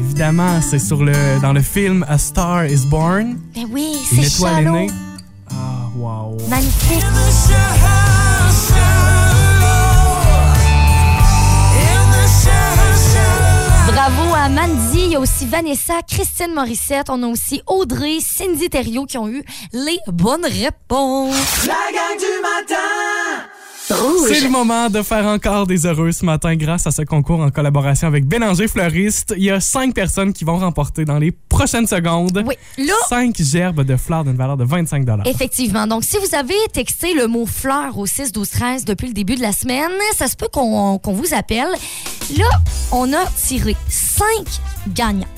Évidemment, 0.00 0.60
c'est 0.60 0.78
sur 0.78 1.04
le 1.04 1.40
dans 1.40 1.52
le 1.52 1.62
film 1.62 2.04
A 2.08 2.18
Star 2.18 2.66
is 2.66 2.86
Born. 2.86 3.38
Ben 3.54 3.66
oui, 3.70 3.94
Une 4.12 4.22
c'est 4.22 4.34
étoile 4.36 4.52
est 4.52 4.64
shallow. 4.64 4.72
née. 4.76 4.90
Ah, 5.50 5.88
wow. 5.96 6.36
Magnifique. 6.48 7.04
Bravo 13.86 14.34
à 14.34 14.48
Mandy, 14.48 15.04
il 15.04 15.10
y 15.12 15.16
a 15.16 15.20
aussi 15.20 15.46
Vanessa, 15.46 15.94
Christine 16.08 16.52
Morissette, 16.54 17.10
on 17.10 17.22
a 17.22 17.26
aussi 17.26 17.62
Audrey, 17.66 18.18
Cindy 18.20 18.68
Thériault 18.68 19.04
qui 19.06 19.18
ont 19.18 19.28
eu 19.28 19.42
les 19.72 19.98
bonnes 20.08 20.44
réponses. 20.44 21.66
La 21.66 21.74
gang 21.92 22.18
du 22.18 22.42
matin! 22.42 23.44
C'est 23.86 24.40
le 24.40 24.48
moment 24.48 24.88
de 24.88 25.02
faire 25.02 25.26
encore 25.26 25.66
des 25.66 25.84
heureux 25.84 26.10
ce 26.10 26.24
matin 26.24 26.56
grâce 26.56 26.86
à 26.86 26.90
ce 26.90 27.02
concours 27.02 27.40
en 27.40 27.50
collaboration 27.50 28.08
avec 28.08 28.26
Bélanger 28.26 28.66
Fleuriste. 28.66 29.34
Il 29.36 29.44
y 29.44 29.50
a 29.50 29.60
cinq 29.60 29.92
personnes 29.94 30.32
qui 30.32 30.44
vont 30.44 30.56
remporter 30.56 31.04
dans 31.04 31.18
les 31.18 31.32
prochaines 31.32 31.86
secondes 31.86 32.42
Oui, 32.46 32.54
là, 32.78 32.94
cinq 33.10 33.36
gerbes 33.36 33.82
de 33.82 33.96
fleurs 33.96 34.24
d'une 34.24 34.36
valeur 34.36 34.56
de 34.56 34.64
25 34.64 35.06
Effectivement. 35.26 35.86
Donc, 35.86 36.02
si 36.04 36.16
vous 36.16 36.34
avez 36.34 36.54
texté 36.72 37.12
le 37.12 37.26
mot 37.26 37.44
fleur 37.44 37.98
au 37.98 38.06
6 38.06 38.32
12 38.32 38.48
13 38.48 38.84
depuis 38.86 39.08
le 39.08 39.12
début 39.12 39.34
de 39.34 39.42
la 39.42 39.52
semaine, 39.52 39.90
ça 40.16 40.28
se 40.28 40.36
peut 40.36 40.48
qu'on 40.50 40.98
qu'on 40.98 41.12
vous 41.12 41.34
appelle. 41.34 41.68
Là, 42.38 42.48
on 42.90 43.12
a 43.12 43.26
tiré 43.36 43.76
cinq 43.88 44.46
gagnants. 44.94 45.28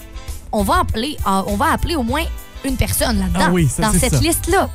On 0.53 0.63
va 0.63 0.81
appeler, 0.81 1.17
euh, 1.27 1.43
on 1.49 1.57
va 1.57 1.73
appeler 1.73 1.97
au 1.97 2.05
moins 2.05 2.23
une 2.65 2.77
personne 2.77 3.19
là-dedans, 3.19 3.41
Ah 3.47 3.51
oui, 3.53 3.69
dans 3.81 3.93
cette 3.93 4.21
liste-là. 4.21 4.71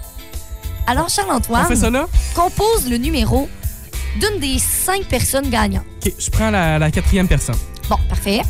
Alors, 0.88 1.08
Charles-Antoine, 1.10 1.68
compose 2.36 2.90
le 2.90 2.98
numéro 2.98 3.48
d'une 4.20 4.40
des 4.40 4.60
cinq 4.60 5.06
personnes 5.06 5.50
gagnantes. 5.50 5.86
OK, 6.06 6.14
je 6.18 6.30
prends 6.30 6.50
la, 6.50 6.78
la 6.80 6.92
quatrième 6.92 7.28
personne. 7.28 7.56
Bon, 7.90 7.98
parfait. 8.10 8.42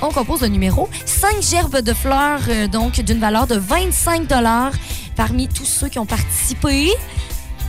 On 0.00 0.10
compose 0.10 0.42
le 0.42 0.48
numéro. 0.48 0.88
Cinq 1.04 1.42
gerbes 1.42 1.80
de 1.80 1.92
fleurs, 1.92 2.40
euh, 2.48 2.68
donc 2.68 3.00
d'une 3.00 3.18
valeur 3.18 3.46
de 3.46 3.56
25 3.56 4.28
parmi 5.16 5.48
tous 5.48 5.64
ceux 5.64 5.88
qui 5.88 5.98
ont 5.98 6.06
participé. 6.06 6.90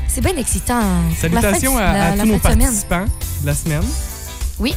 C'est 0.07 0.21
bien 0.21 0.35
excitant. 0.37 0.79
la 0.79 1.15
Salutations 1.15 1.73
fin 1.73 1.79
de- 1.79 1.83
à, 1.83 1.93
la- 1.93 2.05
à 2.11 2.15
la 2.15 2.23
tous 2.23 2.29
nos 2.29 2.39
participants 2.39 3.05
de 3.41 3.45
la 3.45 3.53
semaine. 3.55 3.83
Oui. 4.59 4.75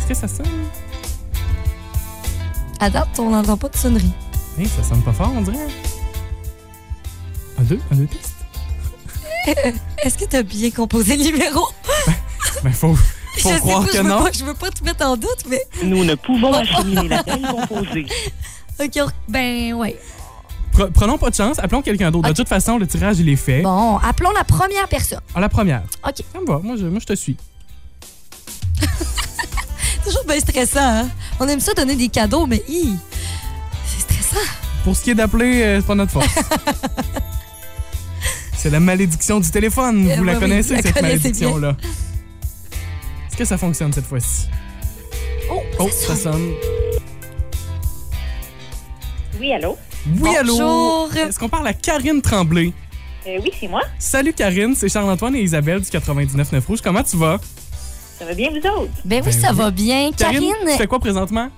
Est-ce 0.00 0.08
que 0.08 0.14
ça 0.14 0.28
sonne? 0.28 0.46
À 2.80 2.90
date, 2.90 3.18
on 3.18 3.30
n'entend 3.30 3.56
pas 3.56 3.68
de 3.68 3.76
sonnerie. 3.76 4.12
Hein, 4.60 4.64
ça 4.76 4.82
sonne 4.88 5.02
pas 5.02 5.12
fort, 5.12 5.30
on 5.34 5.40
dirait. 5.42 5.56
Un, 7.58 7.62
deux, 7.62 7.80
un, 7.92 7.94
deux, 7.94 8.08
Est-ce 10.02 10.18
que 10.18 10.24
tu 10.24 10.36
as 10.36 10.42
bien 10.42 10.70
composé 10.70 11.16
le 11.16 11.24
numéro? 11.24 11.66
Ben, 12.62 12.72
faut, 12.72 12.94
faut 13.38 13.50
je 13.50 13.58
croire 13.58 13.82
sais 13.82 13.88
pas, 13.88 13.92
que 13.92 13.96
je 13.98 14.02
veux 14.02 14.08
non. 14.08 14.22
Pas, 14.24 14.32
je 14.32 14.44
veux 14.44 14.54
pas 14.54 14.70
te 14.70 14.84
mettre 14.84 15.06
en 15.06 15.16
doute, 15.16 15.44
mais. 15.48 15.62
Nous 15.84 16.04
ne 16.04 16.14
pouvons 16.14 16.52
acheminer 16.52 17.08
l'appel 17.08 17.40
composé. 17.42 18.06
OK, 18.80 18.90
on- 18.98 19.08
ben, 19.30 19.72
ouais. 19.74 19.98
Pre- 20.74 20.90
prenons 20.90 21.18
pas 21.18 21.28
de 21.30 21.34
chance, 21.34 21.58
appelons 21.58 21.82
quelqu'un 21.82 22.10
d'autre. 22.10 22.28
De 22.28 22.34
toute 22.34 22.48
façon, 22.48 22.78
le 22.78 22.86
tirage, 22.86 23.18
il 23.18 23.28
est 23.28 23.36
fait. 23.36 23.60
Bon, 23.62 23.98
appelons 23.98 24.30
la 24.32 24.44
première 24.44 24.88
personne. 24.88 25.20
À 25.34 25.40
la 25.40 25.48
première. 25.50 25.82
OK. 26.06 26.14
Ça 26.32 26.40
me 26.40 26.46
va, 26.46 26.60
moi 26.62 26.76
je, 26.78 26.86
moi, 26.86 26.98
je 27.00 27.06
te 27.06 27.14
suis. 27.14 27.36
Toujours 30.04 30.24
bien 30.26 30.40
stressant, 30.40 30.80
hein? 30.80 31.08
On 31.38 31.46
aime 31.48 31.60
ça 31.60 31.74
donner 31.74 31.94
des 31.94 32.08
cadeaux, 32.08 32.46
mais 32.46 32.62
hi, 32.68 32.94
c'est 33.86 34.00
stressant. 34.00 34.46
Pour 34.82 34.96
ce 34.96 35.02
qui 35.04 35.10
est 35.10 35.14
d'appeler, 35.14 35.62
euh, 35.62 35.80
c'est 35.80 35.86
pas 35.86 35.94
notre 35.94 36.10
force. 36.12 36.26
C'est 38.62 38.70
la 38.70 38.78
malédiction 38.78 39.40
du 39.40 39.50
téléphone. 39.50 40.08
Euh, 40.08 40.14
Vous 40.16 40.22
la 40.24 40.34
oui, 40.34 40.38
connaissez, 40.38 40.76
la 40.76 40.82
cette 40.82 41.02
malédiction-là. 41.02 41.76
Est-ce 43.28 43.36
que 43.36 43.44
ça 43.44 43.58
fonctionne 43.58 43.92
cette 43.92 44.06
fois-ci? 44.06 44.46
Oh, 45.50 45.60
Oh, 45.80 45.88
ça 45.90 46.14
sonne. 46.14 46.52
Oui, 49.40 49.52
allô? 49.52 49.76
Oui, 50.20 50.36
allô? 50.36 50.56
Bonjour. 50.56 51.16
Est-ce 51.16 51.38
qu'on 51.40 51.48
parle 51.48 51.66
à 51.66 51.72
Karine 51.72 52.22
Tremblay? 52.22 52.72
Euh, 53.26 53.38
oui, 53.42 53.50
c'est 53.58 53.66
moi. 53.68 53.82
Salut 53.98 54.32
Karine, 54.32 54.74
c'est 54.76 54.88
Charles-Antoine 54.88 55.34
et 55.34 55.42
Isabelle 55.42 55.80
du 55.80 55.88
99.9 55.90 56.64
Rouge. 56.66 56.80
Comment 56.82 57.02
tu 57.02 57.16
vas? 57.16 57.38
Ça 58.18 58.24
va 58.24 58.34
bien, 58.34 58.50
vous 58.50 58.56
autres? 58.58 58.92
Ben 59.04 59.22
oui, 59.26 59.32
Ben 59.32 59.40
ça 59.40 59.50
oui. 59.50 59.56
va 59.56 59.70
bien. 59.72 60.10
Karine, 60.16 60.38
Karine? 60.40 60.54
tu 60.70 60.76
fais 60.76 60.86
quoi 60.86 61.00
présentement? 61.00 61.48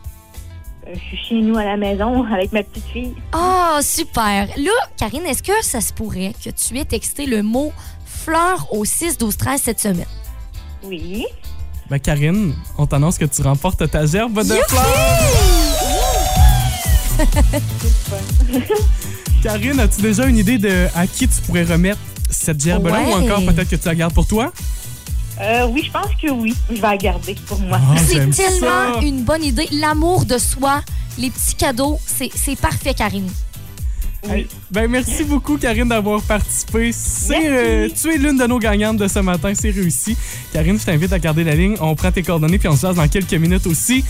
Euh, 0.86 0.92
je 0.94 0.98
suis 1.16 1.28
chez 1.28 1.40
nous 1.40 1.56
à 1.56 1.64
la 1.64 1.76
maison 1.76 2.24
avec 2.32 2.52
ma 2.52 2.62
petite 2.62 2.84
fille. 2.92 3.14
Ah, 3.32 3.78
super. 3.82 4.46
Là, 4.56 4.70
Karine, 4.96 5.24
est-ce 5.26 5.42
que 5.42 5.52
ça 5.62 5.80
se 5.80 5.92
pourrait 5.92 6.32
que 6.44 6.50
tu 6.50 6.78
aies 6.78 6.84
texté 6.84 7.26
le 7.26 7.42
mot 7.42 7.72
fleur 8.06 8.66
au 8.72 8.84
6 8.84 9.18
12 9.18 9.36
13 9.36 9.60
cette 9.62 9.80
semaine? 9.80 10.06
Oui. 10.84 11.26
Ben 11.90 11.98
Karine, 11.98 12.54
on 12.78 12.86
t'annonce 12.86 13.18
que 13.18 13.24
tu 13.26 13.42
remportes 13.42 13.90
ta 13.90 14.06
gerbe 14.06 14.42
de 14.42 14.54
fleurs. 14.68 14.84
Karine, 19.42 19.80
as-tu 19.80 20.02
déjà 20.02 20.26
une 20.26 20.38
idée 20.38 20.58
de 20.58 20.86
à 20.94 21.06
qui 21.06 21.28
tu 21.28 21.40
pourrais 21.42 21.64
remettre 21.64 21.98
cette 22.30 22.62
gerbe-là 22.62 23.00
Ouais. 23.02 23.12
ou 23.12 23.24
encore 23.24 23.44
peut-être 23.44 23.68
que 23.68 23.76
tu 23.76 23.86
la 23.86 23.94
gardes 23.94 24.14
pour 24.14 24.26
toi? 24.26 24.52
Euh, 25.40 25.66
oui, 25.68 25.82
je 25.84 25.90
pense 25.90 26.10
que 26.20 26.30
oui. 26.30 26.54
Je 26.70 26.74
vais 26.76 26.80
la 26.82 26.96
garder 26.96 27.34
pour 27.46 27.58
moi. 27.60 27.78
Ah, 27.82 27.96
C'est 27.98 28.30
tellement 28.30 28.94
ça. 28.94 29.00
une 29.02 29.22
bonne 29.24 29.42
idée. 29.44 29.68
L'amour 29.72 30.24
de 30.24 30.38
soi, 30.38 30.82
les 31.18 31.30
petits 31.30 31.54
cadeaux, 31.56 31.98
c'est 32.06 32.30
c'est 32.34 32.56
parfait, 32.56 32.94
Karine. 32.94 33.28
Hey, 34.26 34.46
Ben 34.70 34.88
merci 34.90 35.22
beaucoup 35.22 35.58
Karine 35.58 35.86
d'avoir 35.88 36.22
participé. 36.22 36.92
Euh, 37.30 37.88
tu 37.94 38.10
es 38.10 38.16
l'une 38.16 38.38
de 38.38 38.46
nos 38.46 38.58
gagnantes 38.58 38.96
de 38.96 39.06
ce 39.06 39.18
matin, 39.18 39.52
c'est 39.54 39.70
réussi. 39.70 40.16
Karine, 40.50 40.78
je 40.78 40.84
t'invite 40.86 41.12
à 41.12 41.18
garder 41.18 41.44
la 41.44 41.54
ligne. 41.54 41.76
On 41.80 41.94
prend 41.94 42.10
tes 42.10 42.22
coordonnées 42.22 42.58
puis 42.58 42.68
on 42.68 42.76
se 42.76 42.82
jase 42.82 42.96
dans 42.96 43.06
quelques 43.08 43.34
minutes 43.34 43.66
aussi. 43.66 44.02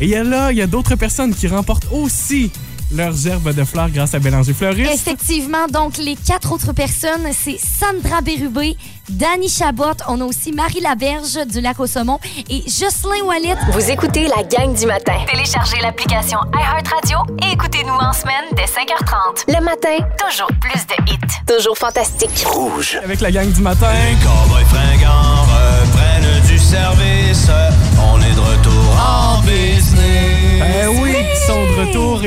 Et 0.00 0.06
il 0.06 0.08
y 0.10 0.16
a 0.16 0.24
là, 0.24 0.50
il 0.50 0.58
y 0.58 0.62
a 0.62 0.66
d'autres 0.66 0.96
personnes 0.96 1.32
qui 1.32 1.46
remportent 1.46 1.86
aussi 1.92 2.50
leur 2.92 3.12
gerbe 3.12 3.52
de 3.54 3.64
fleurs 3.64 3.90
grâce 3.90 4.14
à 4.14 4.18
Bélanger 4.18 4.52
Fleuriste. 4.52 4.92
Effectivement, 4.92 5.66
donc 5.68 5.96
les 5.98 6.16
quatre 6.16 6.52
autres 6.52 6.72
personnes, 6.72 7.28
c'est 7.32 7.58
Sandra 7.58 8.20
Bérubé, 8.20 8.76
Dani 9.08 9.48
Chabot, 9.48 9.96
on 10.08 10.20
a 10.20 10.24
aussi 10.24 10.52
Marie 10.52 10.80
Laberge 10.80 11.46
du 11.46 11.60
Lac 11.60 11.78
au 11.80 11.86
Saumon 11.86 12.18
et 12.48 12.62
Jocelyn 12.66 13.24
Wallet. 13.24 13.56
Vous 13.72 13.90
écoutez 13.90 14.28
la 14.28 14.42
gang 14.42 14.74
du 14.74 14.86
matin. 14.86 15.14
Téléchargez 15.30 15.80
l'application 15.82 16.38
iHeartRadio 16.54 17.18
et 17.42 17.52
écoutez-nous 17.52 17.92
en 17.92 18.12
semaine 18.12 18.44
dès 18.56 18.64
5h30. 18.64 19.44
Le 19.48 19.64
matin, 19.64 19.98
toujours 20.18 20.50
plus 20.60 20.86
de 20.86 21.12
hits. 21.12 21.18
Toujours 21.46 21.76
fantastique. 21.76 22.44
Rouge. 22.46 22.98
Avec 23.02 23.20
la 23.20 23.30
gang 23.30 23.50
du 23.50 23.60
matin. 23.60 23.88
Les 23.92 25.59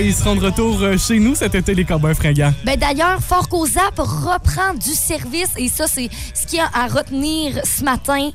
ils 0.03 0.13
seront 0.13 0.35
de 0.35 0.45
retour 0.45 0.81
euh, 0.81 0.97
chez 0.97 1.19
nous 1.19 1.33
cet 1.33 1.55
été, 1.55 1.73
les 1.73 1.85
Cowboys 1.85 2.13
fringants. 2.13 2.53
Ben 2.65 2.77
d'ailleurs, 2.77 3.19
Fort 3.21 3.47
Cozap 3.47 3.97
reprend 3.97 4.73
du 4.73 4.89
service 4.89 5.51
et 5.57 5.69
ça, 5.69 5.87
c'est 5.87 6.09
ce 6.33 6.45
qu'il 6.45 6.59
y 6.59 6.61
a 6.61 6.69
à 6.73 6.87
retenir 6.87 7.61
ce 7.63 7.83
matin. 7.83 8.31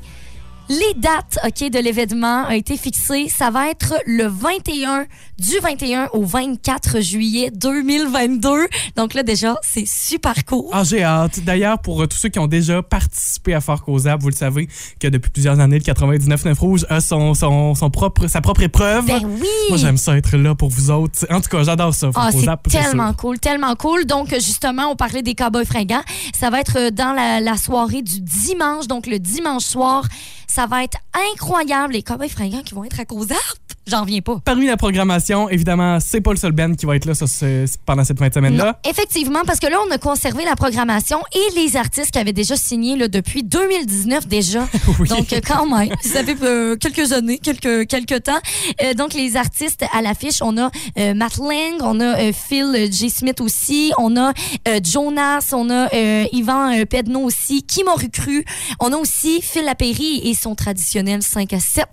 Les 0.69 0.93
dates 0.97 1.39
ok, 1.43 1.71
de 1.71 1.79
l'événement 1.79 2.43
ont 2.47 2.51
été 2.51 2.77
fixées. 2.77 3.27
Ça 3.27 3.49
va 3.49 3.71
être 3.71 3.95
le 4.05 4.27
21, 4.27 5.07
du 5.39 5.57
21 5.63 6.09
au 6.13 6.23
24 6.23 6.99
juillet 7.01 7.49
2022. 7.55 8.67
Donc 8.95 9.15
là, 9.15 9.23
déjà, 9.23 9.55
c'est 9.63 9.87
super 9.87 10.45
cool. 10.45 10.65
Ah, 10.71 10.83
j'ai 10.83 11.03
hâte. 11.03 11.39
D'ailleurs, 11.43 11.79
pour 11.79 12.03
euh, 12.03 12.05
tous 12.05 12.17
ceux 12.17 12.29
qui 12.29 12.37
ont 12.37 12.45
déjà 12.45 12.83
participé 12.83 13.55
à 13.55 13.61
Fort 13.61 13.83
Causable, 13.83 14.21
vous 14.21 14.29
le 14.29 14.35
savez 14.35 14.69
que 14.99 15.07
depuis 15.07 15.31
plusieurs 15.31 15.59
années, 15.59 15.79
le 15.79 15.83
99.9 15.83 16.59
Rouge 16.59 16.85
a 16.89 17.01
son, 17.01 17.33
son, 17.33 17.73
son 17.73 17.89
propre, 17.89 18.27
sa 18.27 18.41
propre 18.41 18.61
épreuve. 18.61 19.07
Ben 19.07 19.21
oui! 19.23 19.47
Moi, 19.69 19.79
j'aime 19.79 19.97
ça 19.97 20.15
être 20.17 20.37
là 20.37 20.53
pour 20.53 20.69
vous 20.69 20.91
autres. 20.91 21.25
En 21.31 21.41
tout 21.41 21.49
cas, 21.49 21.63
j'adore 21.63 21.95
ça, 21.95 22.11
Fort 22.11 22.25
Ah, 22.27 22.31
Causable, 22.31 22.61
c'est 22.67 22.79
tellement 22.79 23.13
cool, 23.13 23.39
tellement 23.39 23.75
cool. 23.75 24.05
Donc, 24.05 24.29
justement, 24.35 24.91
on 24.91 24.95
parlait 24.95 25.23
des 25.23 25.33
Cowboys 25.33 25.65
fringants. 25.65 26.03
Ça 26.39 26.51
va 26.51 26.59
être 26.59 26.77
euh, 26.77 26.91
dans 26.91 27.13
la, 27.13 27.39
la 27.41 27.57
soirée 27.57 28.03
du 28.03 28.21
dimanche, 28.21 28.85
donc 28.85 29.07
le 29.07 29.17
dimanche 29.17 29.63
soir. 29.63 30.03
Ça 30.47 30.58
Ça 30.59 30.65
va 30.65 30.83
être 30.83 30.97
incroyable. 31.31 31.93
Les 31.93 32.03
cobayes 32.03 32.27
fringants 32.27 32.63
qui 32.63 32.73
vont 32.73 32.83
être 32.83 32.99
à 32.99 33.05
cause 33.05 33.31
J'en 33.89 34.01
reviens 34.01 34.21
pas. 34.21 34.39
Parmi 34.45 34.67
la 34.67 34.77
programmation, 34.77 35.49
évidemment, 35.49 35.99
c'est 35.99 36.21
pas 36.21 36.31
le 36.31 36.37
seul 36.37 36.51
band 36.51 36.73
qui 36.73 36.85
va 36.85 36.95
être 36.95 37.05
là 37.05 37.13
pendant 37.85 38.03
cette 38.03 38.19
fin 38.19 38.27
de 38.27 38.33
semaine-là. 38.33 38.79
Effectivement, 38.87 39.41
parce 39.45 39.59
que 39.59 39.67
là, 39.67 39.77
on 39.87 39.91
a 39.91 39.97
conservé 39.97 40.45
la 40.45 40.55
programmation 40.55 41.19
et 41.33 41.59
les 41.59 41.75
artistes 41.75 42.11
qui 42.11 42.19
avaient 42.19 42.33
déjà 42.33 42.55
signé 42.55 42.95
là, 42.95 43.07
depuis 43.07 43.43
2019 43.43 44.27
déjà. 44.27 44.67
Donc, 45.09 45.33
euh, 45.33 45.39
quand 45.45 45.65
même, 45.65 45.89
ça 46.01 46.23
fait 46.23 46.37
euh, 46.43 46.75
quelques 46.75 47.11
années, 47.13 47.39
quelques, 47.39 47.87
quelques 47.87 48.23
temps. 48.23 48.39
Euh, 48.83 48.93
donc, 48.93 49.13
les 49.13 49.35
artistes 49.35 49.85
à 49.93 50.01
l'affiche, 50.01 50.41
on 50.41 50.57
a 50.57 50.69
euh, 50.97 51.13
Matt 51.13 51.37
Lang, 51.37 51.81
on 51.81 51.99
a 51.99 52.31
Phil 52.31 52.89
J. 52.91 53.09
Smith 53.09 53.41
aussi, 53.41 53.91
on 53.97 54.15
a 54.17 54.33
Jonas, 54.83 55.49
on 55.53 55.69
a 55.69 55.87
Yvan 56.31 56.85
Pedneau 56.85 57.21
aussi, 57.21 57.63
qui 57.63 57.83
m'aurait 57.83 58.09
cru. 58.09 58.45
On 58.79 58.93
a 58.93 58.97
aussi 58.97 59.41
Phil 59.41 59.65
Lapéry 59.65 60.21
et 60.23 60.33
son 60.33 60.55
traditionnel 60.55 61.21
5 61.21 61.53
à 61.53 61.59
7. 61.59 61.87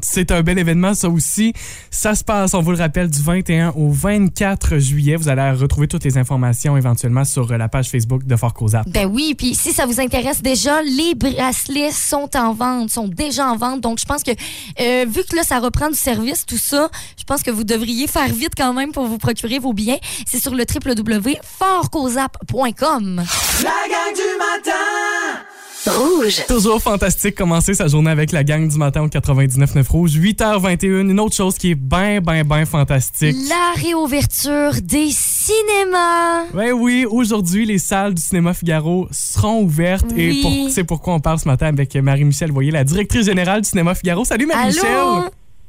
C'est 0.00 0.30
un 0.30 0.42
bel 0.42 0.58
événement, 0.58 0.94
ça 0.94 1.08
aussi. 1.08 1.52
Ça 1.90 2.14
se 2.14 2.22
passe, 2.22 2.54
on 2.54 2.60
vous 2.60 2.72
le 2.72 2.78
rappelle, 2.78 3.08
du 3.08 3.22
21 3.22 3.70
au 3.70 3.90
24 3.90 4.78
juillet. 4.78 5.16
Vous 5.16 5.28
allez 5.28 5.50
retrouver 5.52 5.88
toutes 5.88 6.04
les 6.04 6.18
informations 6.18 6.76
éventuellement 6.76 7.24
sur 7.24 7.50
euh, 7.50 7.56
la 7.56 7.68
page 7.68 7.88
Facebook 7.88 8.24
de 8.24 8.36
Fort 8.36 8.52
Cozap. 8.54 8.88
Ben 8.88 9.06
oui, 9.06 9.34
puis 9.36 9.54
si 9.54 9.72
ça 9.72 9.86
vous 9.86 10.00
intéresse 10.00 10.42
déjà, 10.42 10.82
les 10.82 11.14
bracelets 11.14 11.92
sont 11.92 12.28
en 12.36 12.52
vente, 12.52 12.90
sont 12.90 13.08
déjà 13.08 13.46
en 13.46 13.56
vente. 13.56 13.80
Donc 13.80 13.98
je 13.98 14.04
pense 14.04 14.22
que 14.22 14.32
euh, 14.32 15.06
vu 15.08 15.24
que 15.24 15.34
là 15.34 15.42
ça 15.42 15.58
reprend 15.58 15.88
du 15.88 15.96
service, 15.96 16.44
tout 16.46 16.58
ça, 16.58 16.90
je 17.18 17.24
pense 17.24 17.42
que 17.42 17.50
vous 17.50 17.64
devriez 17.64 18.06
faire 18.06 18.32
vite 18.32 18.52
quand 18.56 18.74
même 18.74 18.92
pour 18.92 19.06
vous 19.06 19.18
procurer 19.18 19.58
vos 19.58 19.72
billets. 19.72 19.98
C'est 20.26 20.40
sur 20.40 20.54
le 20.54 20.64
www.fortcozap.com. 20.64 23.24
La 23.62 23.88
gang 23.88 24.14
du 24.14 24.38
matin! 24.38 25.45
Rouge. 25.88 26.44
Toujours 26.48 26.82
fantastique 26.82 27.34
commencer 27.34 27.74
sa 27.74 27.86
journée 27.88 28.10
avec 28.10 28.32
la 28.32 28.44
gang 28.44 28.66
du 28.68 28.76
matin 28.78 29.02
au 29.02 29.08
99.9 29.08 29.88
Rouge. 29.88 30.12
8h21. 30.18 31.10
Une 31.10 31.20
autre 31.20 31.34
chose 31.36 31.56
qui 31.56 31.70
est 31.72 31.74
bien, 31.74 32.20
bien, 32.20 32.44
bien 32.44 32.64
fantastique. 32.66 33.36
La 33.48 33.80
réouverture 33.80 34.72
des 34.82 35.08
cinémas. 35.10 36.44
Ouais, 36.54 36.72
oui, 36.72 37.06
aujourd'hui, 37.08 37.66
les 37.66 37.78
salles 37.78 38.14
du 38.14 38.22
cinéma 38.22 38.54
Figaro 38.54 39.08
seront 39.10 39.62
ouvertes. 39.62 40.06
Et 40.16 40.40
pour- 40.42 40.70
c'est 40.70 40.84
pourquoi 40.84 41.14
on 41.14 41.20
parle 41.20 41.38
ce 41.38 41.48
matin 41.48 41.66
avec 41.66 41.94
Marie-Michel 41.94 42.50
Voyer, 42.50 42.70
la 42.70 42.84
directrice 42.84 43.26
générale 43.26 43.60
du 43.62 43.68
cinéma 43.68 43.94
Figaro. 43.94 44.24
Salut 44.24 44.46
Marie-Michel! 44.46 44.84
Allô? 44.86 45.24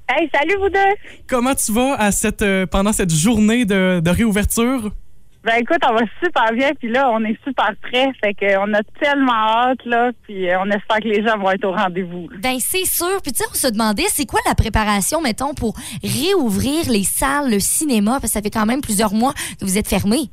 Hey, 0.10 0.30
salut 0.34 0.56
vous 0.62 0.70
deux! 0.70 0.96
Comment 1.28 1.54
tu 1.54 1.72
vas 1.74 1.96
à 1.96 2.12
cette, 2.12 2.42
euh, 2.42 2.66
pendant 2.66 2.94
cette 2.94 3.14
journée 3.14 3.66
de, 3.66 4.00
de 4.00 4.10
réouverture? 4.10 4.92
Ben 5.48 5.62
écoute, 5.62 5.80
on 5.90 5.94
va 5.94 6.02
super 6.22 6.52
bien, 6.52 6.72
puis 6.78 6.90
là, 6.90 7.10
on 7.10 7.24
est 7.24 7.38
super 7.46 7.72
prêts. 7.82 8.10
Fait 8.22 8.34
qu'on 8.34 8.74
a 8.74 8.82
tellement 9.02 9.32
hâte, 9.32 9.86
là, 9.86 10.12
puis 10.24 10.50
euh, 10.50 10.60
on 10.60 10.70
espère 10.70 10.98
que 10.98 11.08
les 11.08 11.26
gens 11.26 11.38
vont 11.38 11.52
être 11.52 11.64
au 11.64 11.72
rendez-vous. 11.72 12.28
Ben 12.44 12.58
c'est 12.60 12.84
sûr. 12.84 13.22
Puis 13.24 13.32
tu 13.32 13.38
sais, 13.38 13.46
on 13.50 13.54
se 13.56 13.68
demandait, 13.68 14.04
c'est 14.10 14.26
quoi 14.26 14.42
la 14.46 14.56
préparation, 14.56 15.22
mettons, 15.22 15.54
pour 15.54 15.76
réouvrir 16.04 16.90
les 16.92 17.04
salles, 17.04 17.50
le 17.50 17.60
cinéma? 17.62 18.12
Parce 18.20 18.24
que 18.24 18.28
ça 18.32 18.42
fait 18.42 18.50
quand 18.50 18.66
même 18.66 18.82
plusieurs 18.82 19.14
mois 19.14 19.32
que 19.58 19.64
vous 19.64 19.78
êtes 19.78 19.88
fermés. 19.88 20.30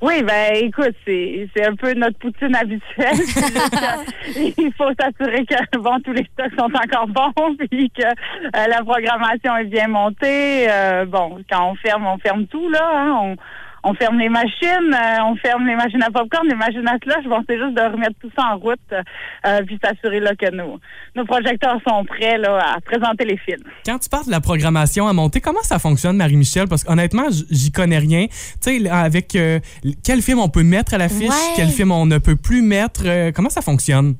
Oui, 0.00 0.22
ben 0.24 0.54
écoute, 0.56 0.96
c'est 1.06 1.48
c'est 1.54 1.64
un 1.64 1.76
peu 1.76 1.92
notre 1.92 2.18
poutine 2.18 2.56
habituelle. 2.56 3.14
Il 4.58 4.72
faut 4.76 4.90
s'assurer 4.98 5.44
que 5.46 5.78
bon, 5.78 6.00
tous 6.00 6.12
les 6.12 6.26
stocks 6.32 6.58
sont 6.58 6.64
encore 6.74 7.06
bons, 7.06 7.54
puis 7.70 7.88
que 7.90 8.02
euh, 8.02 8.66
la 8.66 8.82
programmation 8.82 9.56
est 9.58 9.66
bien 9.66 9.88
montée. 9.88 10.66
Euh, 10.68 11.04
bon, 11.04 11.38
quand 11.48 11.70
on 11.70 11.74
ferme, 11.76 12.06
on 12.06 12.18
ferme 12.18 12.46
tout 12.46 12.68
là. 12.70 12.80
hein. 12.94 13.12
On, 13.22 13.36
on 13.84 13.94
ferme 13.94 14.18
les 14.18 14.28
machines, 14.28 14.92
euh, 14.94 15.24
on 15.24 15.36
ferme 15.36 15.66
les 15.66 15.74
machines 15.76 16.02
à 16.02 16.10
popcorn, 16.10 16.46
les 16.48 16.54
machines 16.54 16.86
à 16.86 16.96
slush. 17.02 17.24
Bon, 17.28 17.42
c'est 17.48 17.58
juste 17.58 17.74
de 17.74 17.80
remettre 17.82 18.14
tout 18.20 18.30
ça 18.36 18.52
en 18.52 18.58
route, 18.58 18.78
euh, 18.92 19.60
puis 19.66 19.78
s'assurer 19.82 20.20
là 20.20 20.34
que 20.36 20.50
nos, 20.54 20.78
nos 21.16 21.24
projecteurs 21.24 21.78
sont 21.86 22.04
prêts 22.04 22.38
là 22.38 22.74
à 22.76 22.80
présenter 22.80 23.24
les 23.24 23.36
films. 23.38 23.64
Quand 23.84 23.98
tu 23.98 24.08
parles 24.08 24.26
de 24.26 24.30
la 24.30 24.40
programmation 24.40 25.08
à 25.08 25.12
monter, 25.12 25.40
comment 25.40 25.62
ça 25.62 25.78
fonctionne, 25.78 26.16
Marie-Michel? 26.16 26.68
Parce 26.68 26.84
qu'honnêtement, 26.84 27.24
j'y 27.50 27.72
connais 27.72 27.98
rien. 27.98 28.26
Tu 28.62 28.80
sais, 28.82 28.88
avec 28.88 29.34
euh, 29.36 29.58
quel 30.04 30.22
film 30.22 30.38
on 30.38 30.48
peut 30.48 30.62
mettre 30.62 30.94
à 30.94 30.98
l'affiche, 30.98 31.28
Ouais. 31.28 31.52
quel 31.56 31.68
film 31.68 31.90
on 31.92 32.06
ne 32.06 32.18
peut 32.18 32.36
plus 32.36 32.62
mettre, 32.62 33.02
euh, 33.06 33.32
comment 33.34 33.48
ça 33.50 33.62
fonctionne? 33.62 34.14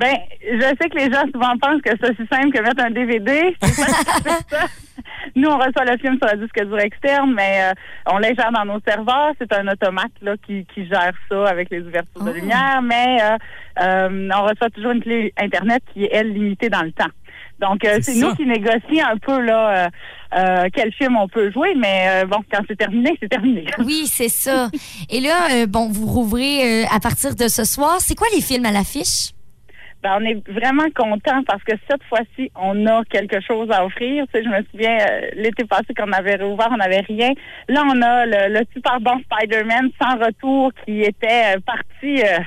Ben, 0.00 0.16
je 0.42 0.66
sais 0.80 0.88
que 0.88 0.96
les 0.96 1.12
gens 1.12 1.24
souvent 1.32 1.56
pensent 1.60 1.82
que 1.82 1.90
c'est 2.00 2.10
aussi 2.10 2.26
simple 2.32 2.50
que 2.50 2.62
mettre 2.62 2.82
un 2.82 2.90
DVD. 2.90 3.54
Ça. 3.62 4.66
Nous, 5.36 5.48
on 5.48 5.58
reçoit 5.58 5.84
le 5.84 5.98
film 5.98 6.16
sur 6.20 6.32
un 6.32 6.36
disque 6.36 6.64
dur 6.64 6.78
externe, 6.78 7.32
mais 7.34 7.60
euh, 7.62 7.72
on 8.10 8.18
l'ingère 8.18 8.50
dans 8.52 8.64
nos 8.64 8.80
serveurs. 8.86 9.32
C'est 9.38 9.52
un 9.52 9.68
automate 9.68 10.12
là, 10.22 10.34
qui, 10.46 10.66
qui 10.74 10.86
gère 10.86 11.12
ça 11.30 11.48
avec 11.48 11.68
les 11.70 11.80
ouvertures 11.80 12.24
de 12.24 12.32
lumière, 12.32 12.80
mais 12.82 13.18
euh, 13.22 13.36
euh, 13.82 14.28
on 14.34 14.42
reçoit 14.42 14.70
toujours 14.70 14.92
une 14.92 15.02
clé 15.02 15.32
Internet 15.36 15.82
qui 15.92 16.04
est, 16.04 16.10
elle, 16.12 16.32
limitée 16.32 16.70
dans 16.70 16.82
le 16.82 16.92
temps. 16.92 17.10
Donc, 17.60 17.84
euh, 17.84 17.98
C'est 18.00 18.14
nous 18.14 18.34
qui 18.34 18.46
négocions 18.46 19.06
un 19.06 19.18
peu 19.18 19.38
là 19.38 19.68
euh, 19.84 19.88
euh, 20.38 20.68
quel 20.72 20.92
film 20.94 21.16
on 21.16 21.28
peut 21.28 21.50
jouer, 21.52 21.74
mais 21.76 22.06
euh, 22.08 22.26
bon, 22.26 22.38
quand 22.50 22.62
c'est 22.66 22.76
terminé, 22.76 23.16
c'est 23.20 23.28
terminé. 23.28 23.66
Oui, 23.78 24.06
c'est 24.06 24.28
ça. 24.30 24.70
Et 25.10 25.20
là, 25.20 25.48
euh, 25.52 25.66
bon, 25.66 25.88
vous 25.90 26.06
rouvrez 26.06 26.84
euh, 26.84 26.86
à 26.90 27.00
partir 27.00 27.34
de 27.34 27.48
ce 27.48 27.64
soir. 27.64 27.96
C'est 28.00 28.14
quoi 28.14 28.28
les 28.34 28.40
films 28.40 28.64
à 28.64 28.72
l'affiche? 28.72 29.32
Ben, 30.02 30.16
on 30.18 30.24
est 30.24 30.48
vraiment 30.48 30.88
content 30.96 31.42
parce 31.46 31.62
que 31.62 31.72
cette 31.90 32.02
fois-ci, 32.04 32.50
on 32.54 32.86
a 32.86 33.04
quelque 33.04 33.40
chose 33.40 33.70
à 33.70 33.84
offrir. 33.84 34.24
Tu 34.32 34.42
je 34.42 34.48
me 34.48 34.62
souviens, 34.70 34.96
euh, 34.98 35.30
l'été 35.34 35.64
passé, 35.64 35.92
quand 35.94 36.06
on 36.08 36.12
avait 36.12 36.36
réouvert, 36.36 36.68
on 36.70 36.78
n'avait 36.78 37.00
rien. 37.00 37.32
Là, 37.68 37.82
on 37.84 38.00
a 38.00 38.24
le, 38.24 38.58
le 38.58 38.60
super 38.72 38.98
bon 39.00 39.20
Spider-Man 39.30 39.90
sans 40.00 40.16
retour 40.16 40.72
qui 40.84 41.02
était 41.02 41.56
euh, 41.56 41.60
parti 41.66 42.22
euh, 42.22 42.38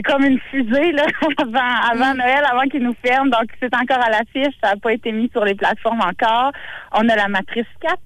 comme 0.00 0.24
une 0.24 0.38
fusée 0.50 0.92
là, 0.92 1.04
avant, 1.38 1.90
avant 1.92 2.14
Noël, 2.14 2.42
avant 2.50 2.62
qu'il 2.62 2.82
nous 2.82 2.94
ferme. 3.04 3.30
Donc, 3.30 3.44
c'est 3.60 3.74
encore 3.74 4.02
à 4.02 4.10
l'affiche. 4.10 4.54
Ça 4.62 4.70
n'a 4.70 4.76
pas 4.76 4.92
été 4.92 5.12
mis 5.12 5.28
sur 5.32 5.44
les 5.44 5.54
plateformes 5.54 6.00
encore. 6.00 6.52
On 6.94 7.08
a 7.08 7.16
la 7.16 7.28
Matrice 7.28 7.66
4 7.80 7.98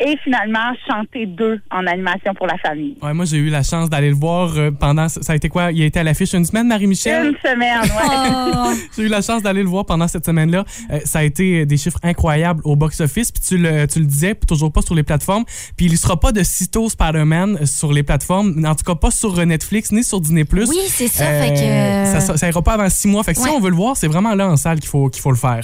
et 0.00 0.16
finalement, 0.22 0.72
Chanter 0.88 1.26
2 1.26 1.60
en 1.70 1.86
animation 1.86 2.34
pour 2.34 2.46
la 2.46 2.56
famille. 2.58 2.96
Ouais, 3.02 3.14
moi, 3.14 3.24
j'ai 3.24 3.38
eu 3.38 3.48
la 3.48 3.62
chance 3.62 3.88
d'aller 3.90 4.10
le 4.10 4.16
voir 4.16 4.56
euh, 4.56 4.70
pendant. 4.70 5.08
Ça 5.08 5.32
a 5.32 5.36
été 5.36 5.48
quoi? 5.48 5.72
Il 5.72 5.82
a 5.82 5.86
été 5.86 6.00
à 6.00 6.04
l'affiche 6.04 6.32
une 6.34 6.44
semaine, 6.44 6.68
Marie-Michel? 6.68 7.26
Une 7.26 7.36
semaine, 7.36 7.80
ouais. 7.80 8.76
J'ai 8.96 9.04
eu 9.04 9.08
la 9.08 9.22
chance 9.22 9.42
d'aller 9.42 9.62
le 9.62 9.68
voir 9.68 9.86
pendant 9.86 10.08
cette 10.08 10.26
semaine-là. 10.26 10.64
Euh, 10.90 11.00
ça 11.04 11.20
a 11.20 11.22
été 11.22 11.66
des 11.66 11.76
chiffres 11.76 11.98
incroyables 12.02 12.60
au 12.64 12.76
box-office. 12.76 13.32
Puis 13.32 13.42
tu 13.46 13.58
le, 13.58 13.86
tu 13.86 14.00
le 14.00 14.06
disais, 14.06 14.34
puis 14.34 14.46
toujours 14.46 14.72
pas 14.72 14.82
sur 14.82 14.94
les 14.94 15.02
plateformes. 15.02 15.44
Puis 15.76 15.86
il 15.86 15.92
ne 15.92 15.96
sera 15.96 16.18
pas 16.18 16.32
de 16.32 16.42
sitôt 16.42 16.88
Spider-Man 16.88 17.66
sur 17.66 17.92
les 17.92 18.02
plateformes. 18.02 18.64
En 18.64 18.74
tout 18.74 18.84
cas, 18.84 18.94
pas 18.94 19.10
sur 19.10 19.38
euh, 19.38 19.44
Netflix 19.44 19.92
ni 19.92 20.04
sur 20.04 20.20
Disney+. 20.20 20.44
Oui, 20.52 20.78
c'est 20.88 21.08
ça, 21.08 21.23
fait 21.24 21.52
que- 21.54 22.04
Ça, 22.14 22.20
ça, 22.20 22.36
ça 22.36 22.48
ira 22.48 22.62
pas 22.62 22.74
avant 22.74 22.88
six 22.88 23.08
mois. 23.08 23.22
Fait 23.24 23.32
que 23.34 23.40
si 23.40 23.48
on 23.48 23.58
veut 23.60 23.70
le 23.70 23.76
voir, 23.76 23.96
c'est 23.96 24.06
vraiment 24.08 24.34
là 24.34 24.46
en 24.48 24.56
salle 24.56 24.78
qu'il 24.80 24.88
faut, 24.88 25.08
qu'il 25.08 25.20
faut 25.22 25.30
le 25.32 25.36
faire. 25.36 25.60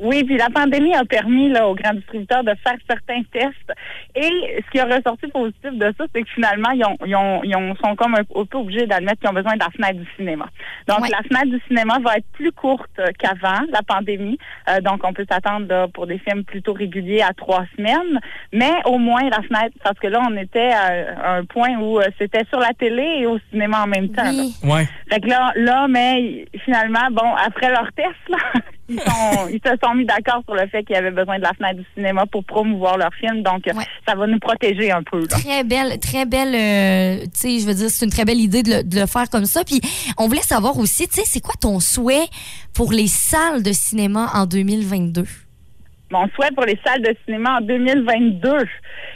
Oui, 0.00 0.24
puis 0.24 0.38
la 0.38 0.48
pandémie 0.48 0.94
a 0.94 1.04
permis 1.04 1.50
là, 1.50 1.68
aux 1.68 1.74
grands 1.74 1.92
distributeurs 1.92 2.42
de 2.44 2.52
faire 2.62 2.76
certains 2.88 3.22
tests. 3.30 3.72
Et 4.14 4.62
ce 4.64 4.70
qui 4.70 4.78
a 4.78 4.84
ressorti 4.86 5.26
positif 5.26 5.72
de 5.72 5.92
ça, 5.98 6.04
c'est 6.14 6.22
que 6.22 6.28
finalement, 6.34 6.70
ils, 6.70 6.84
ont, 6.84 6.96
ils, 7.04 7.14
ont, 7.14 7.40
ils 7.44 7.54
ont- 7.56 7.74
sont 7.84 7.94
comme 7.94 8.14
un, 8.14 8.20
un 8.20 8.44
peu 8.46 8.56
obligés 8.58 8.86
d'admettre 8.86 9.20
qu'ils 9.20 9.28
ont 9.28 9.34
besoin 9.34 9.52
de 9.54 9.58
la 9.58 9.68
fenêtre 9.70 9.98
du 10.00 10.08
cinéma. 10.16 10.46
Donc, 10.88 11.00
Ouais. 11.00 11.08
la 11.10 11.22
fenêtre 11.28 11.50
du 11.54 11.60
cinéma 11.68 11.98
va 12.02 12.16
être 12.16 12.26
plus 12.32 12.52
courte 12.52 12.88
qu'avant 13.18 13.60
la 13.70 13.82
pandémie. 13.86 14.38
Euh, 14.70 14.80
donc, 14.80 15.00
on 15.04 15.12
peut 15.12 15.26
s'attendre 15.30 15.66
là, 15.68 15.88
pour 15.92 16.06
des 16.06 16.18
films 16.18 16.44
plutôt 16.44 16.72
réguliers 16.72 17.20
à 17.22 17.34
trois 17.34 17.64
semaines. 17.76 18.18
Mais 18.54 18.72
au 18.86 18.96
moins, 18.98 19.24
la 19.28 19.42
fenêtre, 19.42 19.76
parce 19.84 19.98
que 19.98 20.06
là, 20.06 20.20
on 20.26 20.36
était 20.38 20.70
à 20.72 21.34
un 21.34 21.44
point 21.44 21.76
où 21.78 21.98
euh, 21.98 22.04
c'était 22.18 22.44
sur 22.48 22.60
la 22.60 22.72
télé 22.72 23.02
et 23.20 23.26
au 23.26 23.38
cinéma 23.50 23.82
en 23.82 23.86
même 23.88 24.08
temps. 24.08 24.22
là. 24.24 24.44
Ouais. 24.66 24.88
Fait 25.08 25.20
que 25.20 25.28
là, 25.28 25.52
là, 25.56 25.86
mais 25.88 26.46
finalement, 26.64 27.08
bon, 27.12 27.34
après 27.34 27.70
leur 27.70 27.88
test, 27.92 28.16
là, 28.28 28.38
ils, 28.88 29.00
sont, 29.00 29.48
ils 29.52 29.60
se 29.64 29.72
sont 29.82 29.94
mis 29.94 30.04
d'accord 30.04 30.42
sur 30.44 30.54
le 30.54 30.66
fait 30.68 30.82
qu'il 30.82 30.96
y 30.96 30.98
avait 30.98 31.10
besoin 31.10 31.38
de 31.38 31.42
la 31.42 31.52
fenêtre 31.54 31.76
du 31.76 31.86
cinéma 31.94 32.26
pour 32.26 32.44
promouvoir 32.44 32.98
leur 32.98 33.14
film. 33.14 33.42
Donc, 33.42 33.66
euh, 33.68 33.72
ça 34.06 34.14
va 34.14 34.26
nous 34.26 34.40
protéger 34.40 34.90
un 34.90 35.02
peu. 35.02 35.20
Là. 35.20 35.26
Très 35.28 35.64
belle, 35.64 35.98
très 36.00 36.26
belle, 36.26 36.54
euh, 36.54 37.24
tu 37.24 37.30
sais, 37.32 37.58
je 37.60 37.66
veux 37.66 37.74
dire, 37.74 37.88
c'est 37.88 38.04
une 38.04 38.10
très 38.10 38.24
belle 38.24 38.40
idée 38.40 38.62
de 38.62 38.70
le, 38.76 38.82
de 38.82 39.00
le 39.00 39.06
faire 39.06 39.30
comme 39.30 39.46
ça. 39.46 39.64
Puis, 39.64 39.80
on 40.18 40.26
voulait 40.26 40.42
savoir 40.42 40.78
aussi, 40.78 41.06
tu 41.08 41.14
sais, 41.14 41.22
c'est 41.24 41.40
quoi 41.40 41.54
ton 41.60 41.78
souhait 41.80 42.26
pour 42.74 42.92
les 42.92 43.06
salles 43.06 43.62
de 43.62 43.72
cinéma 43.72 44.30
en 44.34 44.46
2022? 44.46 45.24
Mon 46.10 46.28
souhait 46.28 46.50
pour 46.54 46.64
les 46.64 46.78
salles 46.86 47.02
de 47.02 47.14
cinéma 47.24 47.56
en 47.58 47.60
2022. 47.62 48.50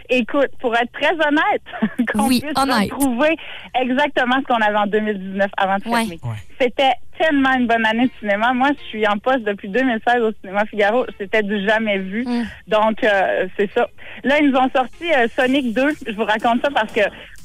Écoute, 0.09 0.49
pour 0.61 0.75
être 0.77 0.91
très 0.93 1.13
honnête, 1.13 1.63
qu'on 2.13 2.27
Oui, 2.27 2.41
puisse 2.41 2.53
honnête. 2.61 2.91
retrouver 2.93 3.37
exactement 3.81 4.37
ce 4.41 4.45
qu'on 4.53 4.61
avait 4.61 4.77
en 4.77 4.87
2019 4.87 5.51
avant 5.57 5.77
de 5.77 5.83
fermer. 5.85 6.19
C'était 6.61 6.93
tellement 7.19 7.53
une 7.55 7.67
bonne 7.67 7.85
année 7.85 8.07
de 8.07 8.11
cinéma. 8.19 8.53
Moi, 8.55 8.71
je 8.79 8.83
suis 8.89 9.07
en 9.07 9.19
poste 9.19 9.43
depuis 9.45 9.69
2016 9.69 10.23
au 10.23 10.33
cinéma 10.41 10.65
Figaro. 10.65 11.05
C'était 11.19 11.43
du 11.43 11.67
jamais 11.67 11.99
vu. 11.99 12.25
Mm. 12.27 12.45
Donc, 12.69 13.05
euh, 13.05 13.47
c'est 13.59 13.71
ça. 13.75 13.87
Là, 14.25 14.39
ils 14.41 14.51
nous 14.51 14.57
ont 14.59 14.71
sorti 14.75 15.13
euh, 15.15 15.27
Sonic 15.37 15.75
2. 15.75 15.89
Je 16.07 16.13
vous 16.13 16.25
raconte 16.25 16.63
ça 16.63 16.71
parce 16.75 16.93
que 16.93 17.01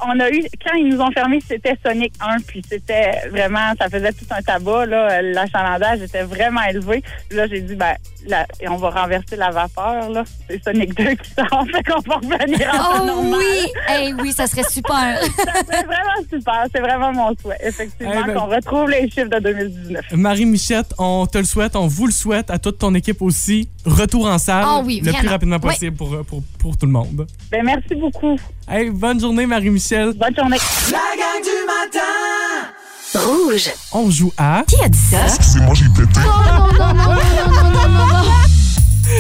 on 0.06 0.20
a 0.20 0.30
eu, 0.30 0.44
quand 0.66 0.76
ils 0.78 0.90
nous 0.90 1.00
ont 1.02 1.12
fermé, 1.12 1.40
c'était 1.46 1.76
Sonic 1.86 2.14
1, 2.20 2.38
puis 2.46 2.62
c'était 2.70 3.30
vraiment, 3.32 3.72
ça 3.80 3.88
faisait 3.90 4.12
tout 4.12 4.26
un 4.30 4.42
tabac, 4.42 4.86
là. 4.88 5.22
L'achalandage 5.22 6.02
était 6.02 6.24
vraiment 6.24 6.64
élevé. 6.70 7.02
Là, 7.32 7.48
j'ai 7.48 7.62
dit, 7.62 7.76
ben, 7.76 7.94
là, 8.28 8.46
et 8.60 8.68
on 8.68 8.76
va 8.76 8.90
renverser 8.90 9.38
la 9.38 9.52
vapeur, 9.52 10.10
là. 10.10 10.24
C'est 10.50 10.62
Sonic 10.64 10.94
2 10.96 11.12
qui 11.16 11.32
sort, 11.32 11.66
fait 11.74 11.84
qu'on 11.84 12.02
va 12.02 12.16
revenir 12.16 12.74
en 12.74 13.02
Oh 13.02 13.06
normal. 13.06 13.40
oui! 13.40 13.72
Hey, 13.88 14.14
oui, 14.22 14.34
ça 14.34 14.48
serait 14.48 14.64
super. 14.64 15.18
ça 15.22 15.54
serait 15.66 15.84
vraiment 15.84 16.30
super. 16.30 16.66
C'est 16.74 16.82
vraiment 16.82 17.14
mon 17.14 17.34
souhait, 17.42 17.58
effectivement, 17.62 18.14
Eh 18.22 18.28
ben- 18.28 18.34
qu'on 18.34 18.46
retrouve 18.48 18.90
les 18.90 19.05
chiffres 19.10 19.30
de 19.30 19.40
2019. 19.40 19.76
2019. 19.76 20.06
Marie 20.14 20.46
Michette, 20.46 20.94
on 20.98 21.26
te 21.26 21.38
le 21.38 21.44
souhaite, 21.44 21.76
on 21.76 21.88
vous 21.88 22.06
le 22.08 22.12
souhaite, 22.12 22.50
à 22.50 22.58
toute 22.60 22.80
ton 22.80 22.94
équipe 22.94 23.22
aussi. 23.22 23.68
Retour 23.86 24.28
en 24.28 24.38
salle 24.38 24.64
Ah 24.66 24.82
oui, 24.84 25.02
le 25.04 25.12
plus 25.14 25.28
rapidement 25.28 25.58
Oui. 25.62 25.70
possible 25.70 25.96
pour, 25.96 26.24
pour, 26.26 26.42
pour 26.60 26.78
tout 26.78 26.86
le 26.86 26.92
monde. 26.92 27.28
Ben, 27.52 27.64
merci 27.64 27.96
beaucoup. 27.96 28.38
Hey, 28.68 28.90
bonne 28.90 29.20
journée, 29.20 29.46
Marie-Michel. 29.46 30.14
Bonne 30.14 30.36
journée. 30.36 30.58
La 30.92 30.98
gang 30.98 31.42
du 31.44 31.50
matin 31.68 33.26
Rouge. 33.28 33.70
On 33.94 34.10
joue 34.10 34.34
à. 34.38 34.64
Qui 34.68 34.76
a 34.84 34.90
dit 34.90 34.98
ça? 34.98 35.26
Excusez-moi, 35.26 35.74
j'ai 35.76 35.86
pété. 35.96 36.20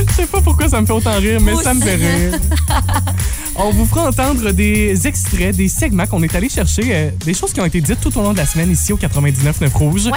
Je 0.08 0.14
sais 0.14 0.26
pas 0.28 0.42
pourquoi 0.42 0.68
ça 0.70 0.82
me 0.82 0.86
fait 0.86 0.94
autant 0.94 1.16
rire, 1.18 1.40
mais 1.42 1.56
ça 1.56 1.74
me 1.74 1.82
fait 1.82 1.96
rire. 1.96 2.40
On 3.56 3.72
vous 3.72 3.86
fera 3.86 4.10
entendre 4.10 4.52
des 4.52 5.08
extraits, 5.08 5.56
des 5.56 5.70
segments 5.70 6.06
qu'on 6.08 6.22
est 6.24 6.36
allé 6.36 6.50
chercher, 6.50 6.84
euh, 6.94 7.10
des 7.26 7.34
choses 7.34 7.54
qui 7.54 7.62
ont 7.62 7.66
été 7.66 7.80
dites 7.80 8.02
tout 8.02 8.18
au 8.18 8.22
long 8.22 8.34
de 8.34 8.38
la 8.38 8.46
semaine 8.46 8.70
ici 8.72 8.92
au 8.92 8.98
99.9 8.98 9.72
Rouge. 9.74 10.10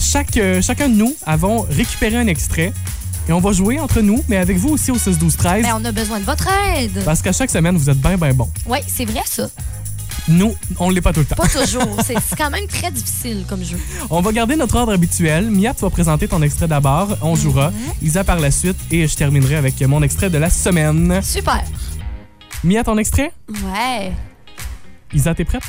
Chaque, 0.00 0.36
euh, 0.36 0.62
chacun 0.62 0.88
de 0.88 0.94
nous 0.94 1.14
avons 1.26 1.66
récupéré 1.70 2.16
un 2.16 2.26
extrait 2.28 2.72
et 3.28 3.32
on 3.32 3.40
va 3.40 3.52
jouer 3.52 3.78
entre 3.78 4.00
nous, 4.00 4.24
mais 4.28 4.36
avec 4.38 4.56
vous 4.56 4.70
aussi 4.70 4.90
au 4.90 4.96
6 4.98 5.18
12 5.18 5.36
13 5.36 5.62
Ben, 5.64 5.74
on 5.78 5.84
a 5.84 5.92
besoin 5.92 6.18
de 6.18 6.24
votre 6.24 6.48
aide. 6.76 7.02
parce 7.04 7.20
qu'à 7.20 7.32
chaque 7.32 7.50
semaine, 7.50 7.76
vous 7.76 7.90
êtes 7.90 8.00
bien, 8.00 8.16
bien 8.16 8.32
bon. 8.32 8.48
Oui, 8.66 8.78
c'est 8.86 9.04
vrai 9.04 9.20
ça. 9.26 9.48
Nous, 10.28 10.54
on 10.78 10.90
l'est 10.90 11.00
pas 11.00 11.12
tout 11.12 11.20
le 11.20 11.26
temps. 11.26 11.36
Pas 11.36 11.48
toujours. 11.48 11.96
C'est 12.04 12.14
quand 12.36 12.50
même 12.50 12.66
très 12.66 12.90
difficile 12.90 13.44
comme 13.48 13.64
jeu. 13.64 13.78
On 14.10 14.20
va 14.20 14.32
garder 14.32 14.56
notre 14.56 14.76
ordre 14.76 14.92
habituel. 14.92 15.50
Mia, 15.50 15.72
tu 15.74 15.80
vas 15.80 15.90
présenter 15.90 16.28
ton 16.28 16.42
extrait 16.42 16.68
d'abord. 16.68 17.16
On 17.22 17.34
jouera. 17.34 17.72
Isa 18.02 18.24
par 18.24 18.38
la 18.38 18.50
suite. 18.50 18.76
Et 18.90 19.06
je 19.06 19.16
terminerai 19.16 19.56
avec 19.56 19.80
mon 19.82 20.02
extrait 20.02 20.28
de 20.30 20.38
la 20.38 20.50
semaine. 20.50 21.20
Super. 21.22 21.64
Mia, 22.62 22.84
ton 22.84 22.98
extrait? 22.98 23.32
Ouais. 23.48 24.12
Isa, 25.14 25.34
t'es 25.34 25.44
prête? 25.44 25.62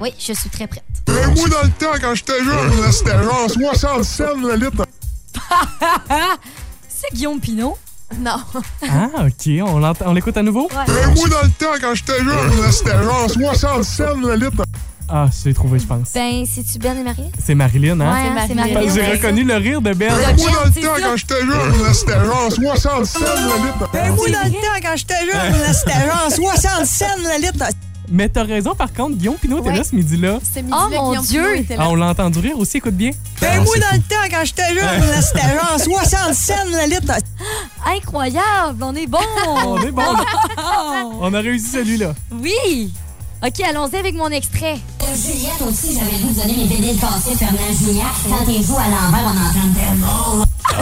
Oui, 0.00 0.10
je 0.18 0.32
suis 0.32 0.50
très 0.50 0.66
prête. 0.66 0.84
Ben, 1.06 1.34
moi, 1.34 1.48
dans 1.48 1.62
le 1.62 1.70
temps, 1.70 1.98
quand 2.00 2.14
j'étais 2.14 2.44
jeune, 2.44 2.92
c'était 2.92 3.22
genre 3.22 3.50
60 3.50 4.04
cents 4.04 4.36
le 4.40 4.54
litre. 4.54 4.86
C'est 6.88 7.12
Guillaume 7.14 7.40
Pinot? 7.40 7.76
Non. 8.18 8.36
Ah, 8.82 9.08
OK. 9.26 9.50
On 9.66 9.78
l'ent- 9.78 9.92
on 10.04 10.12
l'écoute 10.14 10.36
à 10.36 10.42
nouveau? 10.42 10.68
Ben, 10.70 10.84
moi, 11.14 11.28
dans 11.28 11.42
le 11.42 11.50
temps, 11.50 11.66
quand 11.80 11.94
j'étais 11.94 12.18
jeune, 12.18 12.26
là, 12.62 12.72
c'était 12.72 13.02
genre 13.02 13.30
60 13.30 13.84
cents 13.84 14.14
le 14.20 14.34
litre. 14.34 14.62
Ah, 15.10 15.26
je 15.42 15.48
l'ai 15.48 15.54
trouvé, 15.54 15.78
je 15.78 15.86
pense. 15.86 16.12
Ben, 16.14 16.44
c'est-tu 16.46 16.78
Ben 16.78 16.96
et 16.98 17.02
Marie? 17.02 17.30
C'est 17.42 17.54
Marilyn, 17.54 17.98
hein? 18.00 18.12
Ouais, 18.12 18.42
c'est 18.46 18.54
Marilyn. 18.54 18.92
J'ai 18.94 19.12
reconnu 19.12 19.42
le 19.44 19.56
rire 19.56 19.80
de 19.80 19.92
Ben. 19.94 20.08
Ben, 20.12 20.36
moi, 20.36 20.50
dans 20.50 20.64
le 20.64 20.72
temps, 20.82 21.02
quand 21.02 21.16
j'étais 21.16 21.40
jeune, 21.40 21.82
là, 21.82 21.92
c'était 21.94 22.24
genre 22.24 22.52
60 22.52 23.06
cents 23.06 23.18
le 23.20 23.66
litre. 23.66 23.90
Ben, 23.92 24.12
moi, 24.14 24.26
dans 24.30 24.44
le 24.44 24.50
temps, 24.52 24.80
quand 24.82 24.96
j'étais 24.96 25.20
jeune, 25.20 25.60
là, 25.60 25.72
c'était 25.72 25.92
genre 26.06 26.28
60 26.30 26.86
cents 26.86 27.04
le 27.18 27.40
litre. 27.42 27.64
Mais 28.10 28.26
t'as 28.30 28.42
raison, 28.44 28.74
par 28.74 28.90
contre, 28.90 29.16
Guillaume 29.18 29.34
Pinot 29.36 29.58
était 29.60 29.72
là 29.76 29.84
ce 29.84 29.94
midi-là. 29.94 30.38
C'est 30.42 30.64
Oh 30.72 30.88
mon 30.90 31.20
Dieu! 31.20 31.44
Ah, 31.76 31.90
on 31.90 31.94
l'a 31.94 32.06
entendu 32.06 32.38
rire 32.38 32.58
aussi, 32.58 32.78
écoute 32.78 32.94
bien. 32.94 33.10
Ben, 33.40 33.48
Ah, 33.52 33.60
moi, 33.60 33.66
c'est 33.74 33.80
dans 33.80 33.92
le 33.92 33.98
temps, 34.00 34.28
quand 34.30 34.44
j'étais 34.46 34.68
jeune, 34.68 35.00
là, 35.10 35.20
c'était 35.22 35.40
genre 35.42 35.78
60 35.78 36.34
cents 36.34 36.54
le 36.66 36.88
litre. 36.88 37.12
Incroyable! 37.86 38.82
On 38.82 38.94
est 38.94 39.06
bon! 39.06 39.18
On 39.46 39.80
est 39.82 39.90
bon. 39.90 40.02
On 41.20 41.32
a 41.34 41.40
réussi 41.40 41.70
celui-là. 41.70 42.14
oui! 42.32 42.92
OK, 43.40 43.60
allons-y 43.60 43.94
avec 43.96 44.14
mon 44.16 44.28
extrait. 44.30 44.78
Juliette 45.14 45.62
aussi, 45.62 45.94
j'avais 45.94 46.16
de 46.18 46.34
donner 46.34 46.56
mes 46.56 46.64
vinyles 46.74 46.98
cassés 46.98 47.36
Fernand 47.36 47.72
Gignac. 47.72 48.06
Quand 48.28 48.44
il 48.50 48.64
joue 48.66 48.76
à 48.76 48.88
l'envers, 48.88 49.24
on 49.26 49.30
entend 49.30 49.68
le 49.76 49.96
mot. 49.96 50.44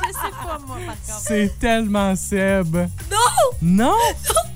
Je 0.00 0.12
sais 0.14 0.32
pas, 0.42 0.58
moi, 0.66 0.76
par 0.86 0.94
contre. 0.96 1.22
C'est 1.28 1.58
tellement 1.60 2.16
Seb. 2.16 2.74
Non! 3.10 3.18
Non? 3.60 3.94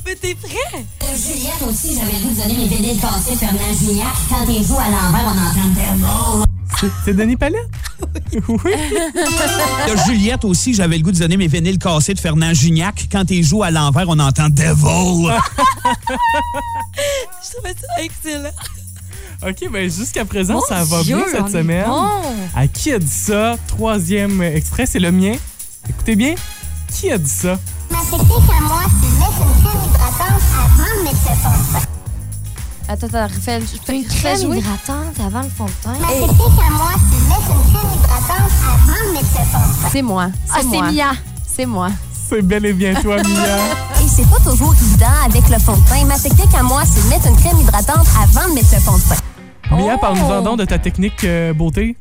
Mais 0.06 0.14
t'es 0.14 0.34
prêt? 0.34 0.84
Juliette 1.14 1.62
aussi, 1.68 1.94
j'avais 1.94 2.12
de 2.12 2.40
donner 2.40 2.56
mes 2.66 2.74
vinyles 2.74 2.98
cassés 3.00 3.36
Fernand 3.36 3.74
Gignac. 3.78 4.06
Quand 4.30 4.46
il 4.48 4.66
joue 4.66 4.78
à 4.78 4.88
l'envers, 4.88 5.26
on 5.26 5.38
entend 5.38 5.68
le 5.76 5.98
mot. 5.98 6.44
C'est- 7.04 7.14
Denis 7.14 7.36
Palette? 7.36 7.68
oui. 8.48 8.72
De 9.88 9.96
Juliette 10.06 10.44
aussi, 10.44 10.74
j'avais 10.74 10.96
le 10.96 11.02
goût 11.04 11.12
de 11.12 11.18
donner 11.18 11.36
mes 11.36 11.46
vinyles 11.46 11.78
cassés 11.78 12.14
de 12.14 12.18
Fernand 12.20 12.52
Gignac. 12.54 13.06
Quand 13.10 13.30
il 13.30 13.44
joue 13.44 13.62
à 13.62 13.70
l'envers, 13.70 14.06
on 14.08 14.18
entend 14.18 14.48
Devil. 14.48 15.30
Je 17.42 17.52
trouvais 17.56 17.74
ça 17.74 18.02
excellent. 18.02 18.50
OK, 19.46 19.70
ben 19.72 19.90
jusqu'à 19.90 20.24
présent, 20.24 20.54
Mon 20.54 20.60
ça 20.62 20.84
va 20.84 21.02
Dieu, 21.02 21.16
bien 21.16 21.26
cette 21.30 21.48
semaine. 21.52 21.86
bon. 21.86 22.08
À 22.54 22.66
qui 22.68 22.92
a 22.92 22.98
dit 22.98 23.06
ça? 23.08 23.56
Troisième 23.66 24.40
extrait, 24.42 24.86
c'est 24.86 25.00
le 25.00 25.10
mien. 25.12 25.34
Écoutez 25.88 26.14
bien. 26.16 26.34
Qui 26.94 27.10
a 27.10 27.18
dit 27.18 27.28
ça? 27.30 27.58
Ma 27.90 27.98
technique 27.98 28.20
à 28.30 28.60
moi, 28.62 28.82
c'est 29.00 29.18
mettre 29.18 29.42
une 29.42 29.62
crème 29.64 29.82
hydratante 29.88 30.42
avant 30.56 30.98
de 30.98 31.04
mettre 31.04 31.16
le 31.28 31.36
fond 31.36 31.50
de 31.50 31.72
teint. 31.72 31.88
Attends, 32.92 33.06
attends, 33.06 33.34
refais, 33.34 33.60
Une 33.88 34.04
crème 34.04 34.40
jouer. 34.42 34.58
hydratante 34.58 35.18
avant 35.24 35.40
le 35.42 35.48
fond 35.48 35.64
de 35.64 35.70
teint. 35.82 35.92
Ma 36.00 36.08
technique 36.08 36.40
à 36.40 36.70
moi, 36.70 36.90
c'est 36.98 37.18
de 37.18 37.28
mettre 37.28 37.50
une 37.50 37.72
crème 37.72 37.90
hydratante 37.94 38.52
avant 38.68 39.08
de 39.08 39.12
mettre 39.12 39.26
le 39.38 39.44
fond 39.46 39.60
de 39.62 39.82
teint. 39.82 39.88
C'est 39.90 40.02
moi. 40.02 40.26
Ah, 40.52 40.58
c'est. 40.60 40.92
Mia. 40.92 41.12
C'est 41.56 41.66
moi. 41.66 41.88
C'est 42.28 42.42
bel 42.42 42.66
et 42.66 42.72
bien 42.74 42.94
toi, 42.94 43.16
Mia. 43.16 43.22
Et 44.04 44.08
c'est 44.08 44.28
pas 44.28 44.38
toujours 44.40 44.74
évident 44.74 45.06
avec 45.24 45.48
le 45.48 45.58
fond 45.58 45.76
de 45.76 45.88
teint. 45.88 46.04
Ma 46.04 46.18
technique 46.18 46.54
à 46.58 46.62
moi, 46.62 46.82
c'est 46.84 47.02
de 47.04 47.08
mettre 47.08 47.28
une 47.28 47.36
crème 47.36 47.58
hydratante 47.60 48.06
avant 48.20 48.48
de 48.48 48.54
mettre 48.54 48.74
le 48.74 48.80
fond 48.80 48.96
de 48.96 49.02
teint. 49.02 49.76
Mia, 49.76 49.96
parle-nous-en 49.96 50.42
donc 50.42 50.58
de 50.58 50.64
ta 50.66 50.78
technique 50.78 51.24
euh, 51.24 51.52
beauté. 51.54 51.96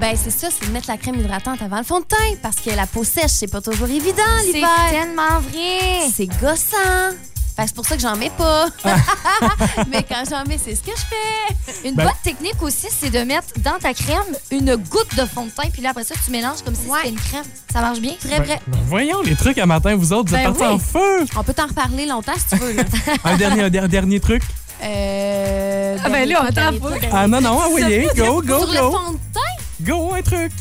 Ben, 0.00 0.14
c'est 0.22 0.30
ça, 0.30 0.48
c'est 0.50 0.66
de 0.66 0.72
mettre 0.72 0.88
la 0.90 0.96
crème 0.96 1.14
hydratante 1.16 1.62
avant 1.62 1.78
le 1.78 1.84
fond 1.84 2.00
de 2.00 2.04
teint 2.04 2.16
parce 2.42 2.56
que 2.56 2.70
la 2.70 2.86
peau 2.86 3.02
sèche, 3.04 3.30
c'est 3.30 3.50
pas 3.50 3.60
toujours 3.60 3.88
évident 3.88 4.22
C'est 4.40 4.52
l'hiver. 4.52 4.68
tellement 4.90 5.40
vrai. 5.40 6.10
C'est 6.14 6.26
gossant. 6.26 7.16
C'est 7.66 7.74
pour 7.74 7.84
ça 7.86 7.96
que 7.96 8.02
j'en 8.02 8.16
mets 8.16 8.30
pas. 8.30 8.66
Mais 9.90 10.02
quand 10.08 10.22
j'en 10.30 10.44
mets, 10.46 10.58
c'est 10.62 10.74
ce 10.74 10.80
que 10.82 10.92
je 10.92 11.02
fais. 11.02 11.88
Une 11.88 11.94
Ben- 11.94 12.04
bonne 12.04 12.12
technique 12.22 12.62
aussi, 12.62 12.86
c'est 12.90 13.10
de 13.10 13.18
mettre 13.20 13.48
dans 13.58 13.78
ta 13.80 13.92
crème 13.94 14.22
une 14.50 14.76
goutte 14.76 15.14
de 15.16 15.24
fond 15.24 15.44
de 15.46 15.50
teint, 15.50 15.68
puis 15.72 15.82
là, 15.82 15.90
après 15.90 16.04
ça, 16.04 16.14
tu 16.24 16.30
mélanges 16.30 16.62
comme 16.64 16.74
si 16.74 16.82
c'était 16.82 17.08
une 17.08 17.16
crème. 17.20 17.44
Ça 17.72 17.80
marche 17.80 17.98
bien? 18.00 18.12
Très 18.20 18.38
Ben, 18.38 18.44
vrai. 18.44 18.60
ben, 18.66 18.78
voyons 18.86 19.22
les 19.22 19.34
trucs 19.36 19.58
à 19.58 19.66
matin, 19.66 19.94
vous 19.96 20.12
autres, 20.12 20.30
vous 20.30 20.36
êtes 20.36 20.44
Ben 20.44 20.52
partis 20.52 20.64
oui. 20.68 20.74
en 20.74 20.78
feu. 20.78 21.26
On 21.36 21.42
peut 21.44 21.54
t'en 21.54 21.66
reparler 21.66 22.06
longtemps 22.06 22.32
si 22.36 22.56
tu 22.56 22.62
veux. 22.62 22.72
Là. 22.72 22.82
Un 23.24 23.36
dernier, 23.36 23.62
un 23.64 23.70
der- 23.70 23.88
dernier 23.88 24.20
truc. 24.20 24.42
Euh, 24.82 25.96
Ah, 26.04 26.08
ben 26.08 26.28
là, 26.28 26.44
on 26.48 26.52
t'en 26.52 26.72
fout. 26.72 26.92
Ah 27.12 27.26
non, 27.26 27.40
non, 27.40 27.50
envoyez. 27.60 28.08
Go, 28.16 28.40
go, 28.42 28.58
Sur 28.60 28.72
le 28.72 28.80
go. 28.80 28.90
fond 28.92 29.12
de 29.12 29.18
teint? 29.34 29.84
Go, 29.92 30.14
un 30.14 30.22
truc. 30.22 30.52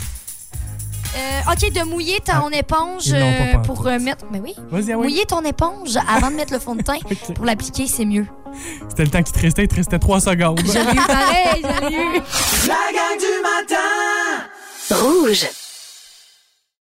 Euh, 1.15 1.51
OK, 1.51 1.71
de 1.71 1.83
mouiller 1.83 2.19
ton 2.23 2.49
éponge 2.49 3.07
ils 3.07 3.13
l'ont 3.13 3.19
pas 3.19 3.57
euh, 3.57 3.61
pour 3.63 3.87
euh, 3.87 3.99
mettre. 3.99 4.25
Mais 4.31 4.39
oui. 4.39 4.55
Vas-y, 4.69 4.91
ah 4.91 4.97
oui. 4.97 5.07
Mouiller 5.07 5.25
ton 5.25 5.41
éponge 5.41 5.97
avant 6.07 6.29
de 6.29 6.35
mettre 6.35 6.53
le 6.53 6.59
fond 6.59 6.75
de 6.75 6.81
teint. 6.81 6.99
Pour 7.35 7.45
l'appliquer, 7.45 7.87
c'est 7.87 8.05
mieux. 8.05 8.25
C'était 8.89 9.03
le 9.03 9.09
temps 9.09 9.23
qui 9.23 9.31
te 9.31 9.39
restait, 9.39 9.63
il 9.63 9.67
te 9.67 9.75
restait 9.75 9.99
trois 9.99 10.19
secondes. 10.19 10.59
Je 10.65 10.73
l'ai 10.73 10.79
eu 10.79 11.05
pareil, 11.07 11.63
je 11.63 11.87
l'ai 11.89 11.95
eu. 11.95 12.21
La 12.67 12.91
gang 12.93 13.17
du 13.19 13.41
matin 13.43 13.77
Rouge. 14.89 15.47